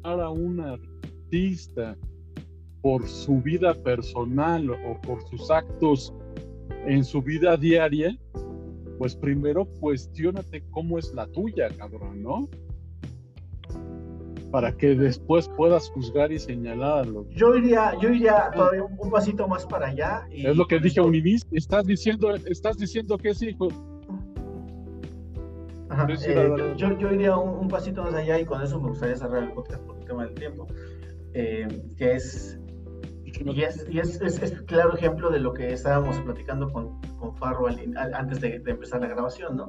[0.03, 1.97] a un artista
[2.81, 6.13] por su vida personal o por sus actos
[6.85, 8.17] en su vida diaria,
[8.97, 12.49] pues primero cuestiónate cómo es la tuya, cabrón, ¿no?
[14.51, 17.27] Para que después puedas juzgar y señalar a los...
[17.29, 20.25] Yo iría, yo iría todavía un, un pasito más para allá.
[20.31, 23.67] Y Es lo que dije a Univis, estás diciendo, estás diciendo que sí, hijo.
[25.89, 29.15] Ajá, eh, yo, yo iría un, un pasito más allá y con eso me gustaría
[29.15, 30.67] cerrar el podcast por el tema del tiempo,
[31.33, 31.67] eh,
[31.97, 32.59] que es,
[33.45, 37.35] y es, y es, es, es claro ejemplo de lo que estábamos platicando con, con
[37.35, 39.67] Farro al al- antes de, de empezar la grabación, ¿no?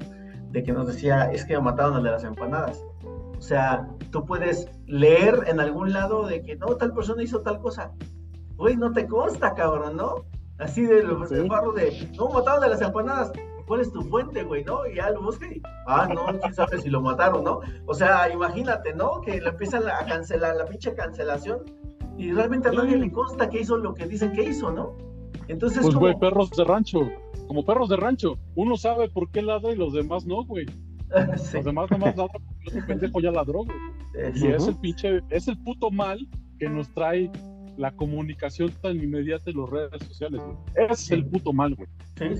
[0.51, 2.83] De que nos decía, es que mataron al de las empanadas.
[3.03, 7.61] O sea, tú puedes leer en algún lado de que no, tal persona hizo tal
[7.61, 7.93] cosa.
[8.57, 10.25] Güey, no te consta, cabrón, ¿no?
[10.59, 11.47] Así de los Sí.
[11.49, 13.31] Farro de, no, mataron de las empanadas.
[13.67, 14.87] ¿Cuál es tu fuente, güey, no?
[14.87, 17.61] Y ya lo busca y, ah, no, quién sabe si lo mataron, ¿no?
[17.87, 19.21] O sea, imagínate, ¿no?
[19.21, 21.59] Que le empiezan a cancelar, la pinche cancelación,
[22.19, 22.99] y realmente a nadie Sí.
[22.99, 24.97] le consta que hizo lo que dicen que hizo, ¿no?
[25.49, 27.09] Entonces, Pues, como, güey, perros de rancho.
[27.47, 28.37] Como perros de rancho.
[28.55, 30.67] Uno sabe por qué ladra y los demás no, güey.
[31.39, 33.79] Sí, Los demás nomás ladran porque el otro pendejo ya ladró, güey.
[34.35, 36.19] Y es el pinche, es el puto mal
[36.59, 37.31] que nos trae
[37.79, 40.57] la comunicación tan inmediata en las redes sociales, güey.
[40.75, 41.89] Ese es el puto mal, güey.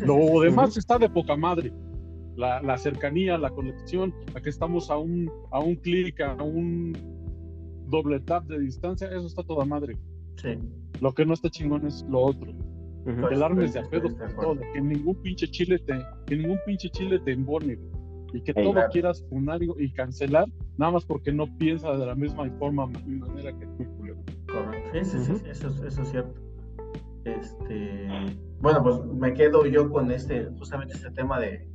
[0.05, 1.73] Lo demás está de poca madre.
[2.37, 6.93] La, la cercanía, la conexión, a que estamos a un, a un clic, a un
[7.89, 9.97] doble tap de distancia, eso está toda madre.
[10.37, 10.59] Sí.
[11.01, 12.53] Lo que no está chingón es lo otro.
[13.05, 14.61] Pues, el armes de a estoy- pedo estoy de por acuerdo.
[14.63, 17.79] todo, que ningún pinche chile te, que ningún pinche chile te embone,
[18.35, 18.91] y que Sí, todo claro.
[18.93, 20.47] quieras funar y, cancelar,
[20.77, 24.17] nada más porque no piensa de la misma forma y manera que tú, Julio.
[24.53, 24.91] Correcto.
[24.93, 25.41] Sí, sí, sí, Ujú.
[25.41, 26.35] sí, eso, es- eso es cierto.
[27.25, 28.09] Este,
[28.61, 31.67] bueno, pues me quedo yo con este, justamente este tema de,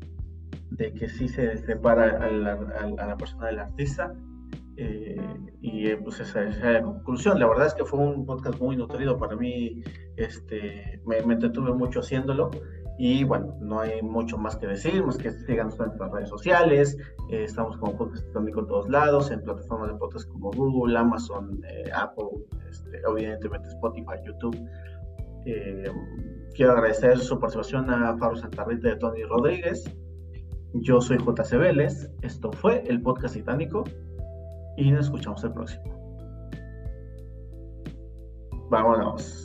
[0.71, 4.13] de que sí se separa a la, a- a la persona del artista.
[4.77, 5.15] Eh,
[5.61, 7.39] y eh, pues esa, esa es la conclusión.
[7.39, 9.81] La verdad es que fue un podcast muy nutrido para mí.
[10.17, 12.51] Este, me, me entretuve mucho haciéndolo.
[12.97, 16.97] Y bueno, no hay mucho más que decir, más que en nuestras redes sociales.
[17.29, 21.59] eh, estamos como podcast Titánico en todos lados, en plataformas de podcast como Google, Amazon,
[21.67, 24.57] eh, Apple, este, evidentemente Spotify, YouTube.
[25.45, 25.91] Eh,
[26.53, 29.83] quiero agradecer su participación a Faro Santarrita y a Tony Rodríguez.
[30.75, 32.11] Yo soy JC Vélez.
[32.21, 33.83] Esto fue el podcast Titánico
[34.77, 35.83] y nos escuchamos el próximo.
[38.69, 39.39] Vámonos.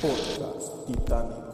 [0.00, 1.49] Podcast Titánico.